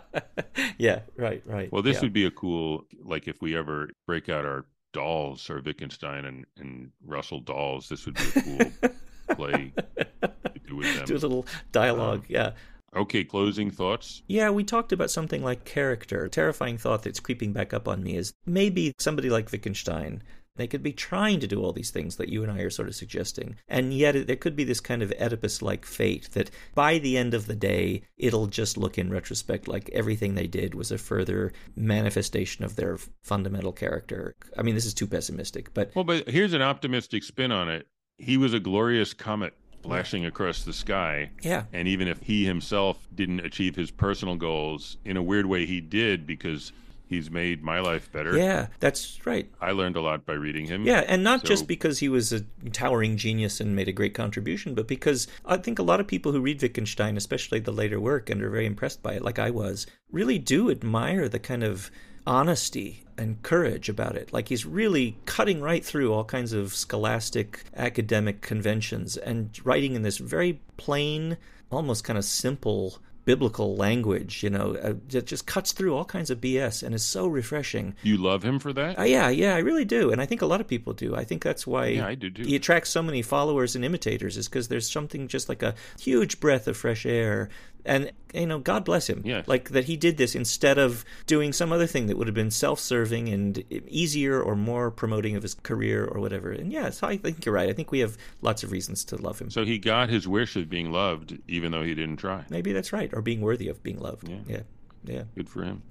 yeah, 0.79 1.01
right, 1.17 1.43
right. 1.47 1.73
Well, 1.73 1.83
this 1.83 1.97
yeah. 1.97 2.03
would 2.03 2.13
be 2.13 2.27
a 2.27 2.31
cool 2.31 2.85
like 3.03 3.29
if 3.29 3.41
we 3.41 3.57
ever 3.57 3.91
break 4.07 4.29
out 4.29 4.45
our 4.45 4.67
dolls 4.93 5.49
or 5.49 5.61
Wittgenstein 5.61 6.25
and, 6.25 6.45
and 6.59 6.91
Russell 7.07 7.41
dolls, 7.41 7.89
this 7.89 8.07
would 8.07 8.17
be 8.17 8.23
a 8.37 8.43
cool 8.43 8.91
play 9.37 9.73
to 10.21 10.61
do 10.67 10.77
with 10.77 10.95
them. 10.97 11.05
Do 11.07 11.15
a 11.15 11.19
little 11.19 11.47
dialogue, 11.73 12.21
um, 12.21 12.27
yeah. 12.29 12.53
Okay, 12.97 13.23
closing 13.23 13.71
thoughts? 13.71 14.23
Yeah, 14.27 14.51
we 14.51 14.65
talked 14.65 14.91
about 14.91 15.13
something 15.13 15.45
like 15.45 15.65
character. 15.65 16.25
A 16.25 16.29
terrifying 16.29 16.77
thought 16.77 17.05
that's 17.05 17.21
creeping 17.21 17.53
back 17.53 17.73
up 17.73 17.87
on 17.87 18.03
me 18.03 18.17
is 18.17 18.33
maybe 18.47 18.93
somebody 18.99 19.31
like 19.31 19.53
Wittgenstein. 19.53 20.25
They 20.57 20.67
could 20.67 20.83
be 20.83 20.93
trying 20.93 21.41
to 21.41 21.47
do 21.47 21.63
all 21.63 21.73
these 21.73 21.91
things 21.91 22.17
that 22.17 22.29
you 22.29 22.43
and 22.43 22.53
I 22.53 22.61
are 22.61 22.71
sort 22.71 22.89
of 22.89 22.95
suggesting. 22.95 23.57
And 23.69 23.95
yet 23.95 24.27
there 24.27 24.37
could 24.37 24.57
be 24.57 24.65
this 24.65 24.81
kind 24.81 25.03
of 25.03 25.13
Oedipus 25.19 25.63
like 25.63 25.85
fate 25.85 26.31
that 26.33 26.51
by 26.75 26.99
the 26.99 27.17
end 27.17 27.35
of 27.35 27.47
the 27.47 27.55
day, 27.55 28.03
it'll 28.19 28.47
just 28.47 28.77
look 28.77 28.99
in 28.99 29.11
retrospect 29.11 29.69
like 29.69 29.89
everything 29.91 30.35
they 30.35 30.47
did 30.47 30.75
was 30.75 30.93
a 30.93 30.99
further 30.99 31.53
manifestation 31.77 32.65
of 32.65 32.77
their 32.77 32.99
fundamental 33.23 33.73
character. 33.73 34.35
I 34.59 34.63
mean, 34.63 34.75
this 34.75 34.87
is 34.87 34.95
too 34.95 35.07
pessimistic, 35.07 35.73
but. 35.73 35.93
Well, 35.95 36.05
but 36.05 36.29
here's 36.29 36.53
an 36.53 36.63
optimistic 36.63 37.23
spin 37.23 37.53
on 37.53 37.69
it. 37.69 37.87
He 38.19 38.37
was 38.37 38.53
a 38.53 38.61
glorious 38.61 39.15
comet 39.15 39.55
flashing 39.83 40.27
across 40.27 40.63
the 40.63 40.73
sky. 40.73 41.31
Yeah. 41.43 41.65
And 41.73 41.89
even 41.89 42.09
if 42.09 42.21
he 42.21 42.45
himself 42.45 43.09
didn't 43.15 43.41
achieve 43.41 43.77
his 43.77 43.91
personal 43.91 44.37
goals, 44.37 44.99
in 45.05 45.17
a 45.17 45.23
weird 45.23 45.47
way 45.47 45.67
he 45.67 45.81
did 45.81 46.27
because 46.27 46.73
he's 47.11 47.31
made 47.31 47.63
my 47.63 47.81
life 47.81 48.11
better. 48.13 48.39
Yeah, 48.39 48.69
that's 48.79 49.27
right. 49.27 49.51
I 49.61 49.73
learned 49.73 49.97
a 49.97 50.01
lot 50.01 50.25
by 50.25 50.35
reading 50.35 50.65
him. 50.67 50.85
Yeah, 50.85 51.05
and 51.07 51.23
not 51.23 51.41
so, 51.41 51.49
just 51.49 51.67
because 51.67 51.99
he 51.99 52.09
was 52.09 52.33
a 52.33 52.41
towering 52.73 53.19
genius 53.19 53.61
and 53.61 53.77
made 53.77 53.89
a 53.89 53.93
great 53.93 54.15
contribution, 54.15 54.75
but 54.75 54.89
because 54.89 55.27
I 55.45 55.59
think 55.59 55.79
a 55.79 55.83
lot 55.83 56.01
of 56.01 56.07
people 56.07 56.33
who 56.33 56.41
read 56.41 56.63
Wittgenstein, 56.63 57.19
especially 57.19 57.59
the 57.59 57.73
later 57.73 58.01
work, 58.01 58.31
and 58.31 58.41
are 58.41 58.49
very 58.49 58.65
impressed 58.65 59.03
by 59.03 59.15
it, 59.15 59.23
like 59.23 59.39
I 59.39 59.51
was, 59.51 59.87
really 60.11 60.39
do 60.39 60.71
admire 60.71 61.29
the 61.29 61.41
kind 61.41 61.65
of 61.65 61.91
honesty 62.27 63.05
and 63.19 63.43
courage 63.43 63.89
about 63.89 64.17
it. 64.17 64.33
Like 64.33 64.49
he's 64.49 64.65
really 64.65 65.19
cutting 65.27 65.61
right 65.61 65.85
through 65.85 66.13
all 66.13 66.25
kinds 66.25 66.53
of 66.53 66.75
scholastic 66.75 67.65
academic 67.77 68.41
conventions 68.41 69.17
and 69.17 69.51
writing 69.65 69.95
in 69.95 70.03
this 70.03 70.19
very 70.19 70.61
plain, 70.77 71.37
almost 71.71 72.05
kind 72.05 72.19
of 72.19 72.25
simple 72.25 72.99
biblical 73.25 73.77
language, 73.77 74.43
you 74.43 74.51
know, 74.51 74.77
uh, 74.83 74.95
it 75.13 75.27
just 75.27 75.47
cuts 75.47 75.73
through 75.73 75.95
all 75.95 76.05
kinds 76.05 76.31
of 76.31 76.41
BS 76.41 76.83
and 76.83 76.95
is 76.95 77.05
so 77.05 77.27
refreshing. 77.27 77.95
You 78.03 78.17
love 78.17 78.43
him 78.43 78.59
for 78.59 78.73
that? 78.73 78.99
Uh, 78.99 79.03
yeah, 79.03 79.29
yeah, 79.29 79.55
I 79.55 79.59
really 79.59 79.85
do. 79.85 80.11
And 80.11 80.21
I 80.21 80.27
think 80.27 80.43
a 80.43 80.47
lot 80.47 80.61
of 80.61 80.69
people 80.69 80.93
do. 80.93 81.15
I 81.15 81.25
think 81.25 81.43
that's 81.43 81.67
why 81.67 81.87
yeah, 81.87 82.07
I 82.07 82.15
do 82.15 82.31
too. 82.31 82.43
he 82.43 82.57
attracts 82.57 82.91
so 82.91 83.03
many 83.03 83.23
followers 83.23 83.77
and 83.77 83.85
imitators 83.85 84.37
is 84.37 84.49
because 84.49 84.69
there's 84.69 84.91
something 84.91 85.29
just 85.29 85.49
like 85.49 85.63
a 85.63 85.75
huge 85.99 86.41
breath 86.41 86.67
of 86.69 86.77
fresh 86.77 87.07
air 87.07 87.51
and 87.85 88.13
you 88.35 88.47
know 88.47 88.59
god 88.59 88.85
bless 88.85 89.09
him. 89.09 89.23
Yes. 89.25 89.47
like 89.49 89.71
that 89.71 89.85
he 89.85 89.97
did 89.97 90.17
this 90.17 90.35
instead 90.35 90.79
of 90.79 91.05
doing 91.27 91.53
some 91.53 91.73
other 91.73 91.87
thing 91.87 92.07
that 92.07 92.17
would 92.17 92.27
have 92.27 92.35
been 92.35 92.51
self-serving 92.51 93.29
and 93.29 93.65
easier 93.89 94.41
or 94.41 94.57
more 94.57 94.91
promoting 94.91 95.37
of 95.37 95.43
his 95.43 95.55
career 95.55 96.05
or 96.05 96.21
whatever. 96.21 96.51
And 96.53 96.73
yeah 96.73 96.91
so 96.91 97.07
i 97.07 97.17
think 97.17 97.45
you're 97.45 97.55
right. 97.55 97.69
I 97.69 97.73
think 97.73 97.91
we 97.91 98.01
have 98.01 98.17
lots 98.43 98.63
of 98.63 98.73
reasons 98.73 99.05
to 99.07 99.17
love 99.17 99.39
him. 99.39 99.51
So 99.51 99.65
he 99.65 99.79
got 99.79 100.09
his 100.09 100.27
wish 100.29 100.57
of 100.57 100.69
being 100.69 100.91
loved 100.93 101.39
even 101.49 101.73
though 101.73 101.83
he 101.83 101.95
didn't 101.95 102.17
try. 102.19 102.45
Maybe 102.51 102.73
that's 102.73 102.93
right. 102.93 103.11
Or 103.13 103.23
being 103.23 103.41
worthy 103.41 103.69
of 103.69 103.83
being 103.83 103.99
loved. 103.99 104.29
Yeah. 104.29 104.41
Yeah, 104.47 104.63
yeah. 105.05 105.23
good 105.35 105.49
for 105.49 105.65
him. 105.65 105.83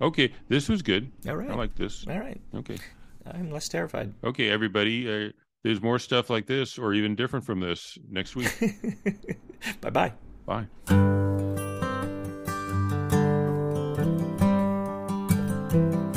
Okay 0.00 0.32
this 0.48 0.68
was 0.68 0.82
good. 0.82 1.10
All 1.28 1.36
right. 1.36 1.50
I 1.50 1.54
like 1.54 1.74
this. 1.76 2.06
All 2.08 2.18
right. 2.18 2.40
Okay. 2.54 2.78
I'm 3.26 3.50
less 3.50 3.68
terrified. 3.68 4.12
Okay 4.24 4.48
everybody 4.48 5.28
uh, 5.28 5.32
there's 5.62 5.80
more 5.80 5.98
stuff 5.98 6.30
like 6.30 6.46
this 6.46 6.78
or 6.78 6.92
even 6.92 7.14
different 7.14 7.44
from 7.44 7.60
this 7.60 7.98
next 8.10 8.34
week. 8.34 8.52
Bye-bye. 9.80 10.12
Bye 10.46 11.21
you 15.72 16.11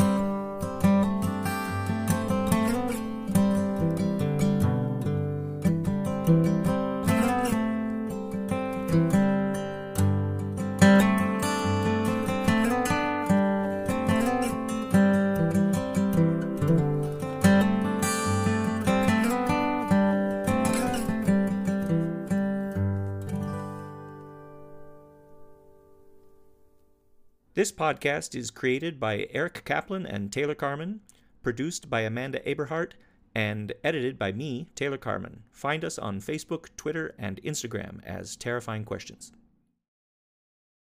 This 27.66 27.72
podcast 27.72 28.36
is 28.36 28.52
created 28.52 29.00
by 29.00 29.28
Eric 29.32 29.64
Kaplan 29.66 30.06
and 30.06 30.32
Taylor 30.32 30.54
Carman, 30.54 31.02
produced 31.42 31.90
by 31.90 32.02
Amanda 32.02 32.40
Aberhart, 32.42 32.92
and 33.34 33.74
edited 33.84 34.20
by 34.20 34.32
me, 34.34 34.68
Taylor 34.76 35.00
Carman. 35.00 35.42
Find 35.50 35.84
us 35.84 35.98
on 35.98 36.22
Facebook, 36.22 36.68
Twitter, 36.78 37.16
and 37.18 37.42
Instagram 37.42 38.04
as 38.06 38.36
Terrifying 38.36 38.86
Questions. 38.86 39.32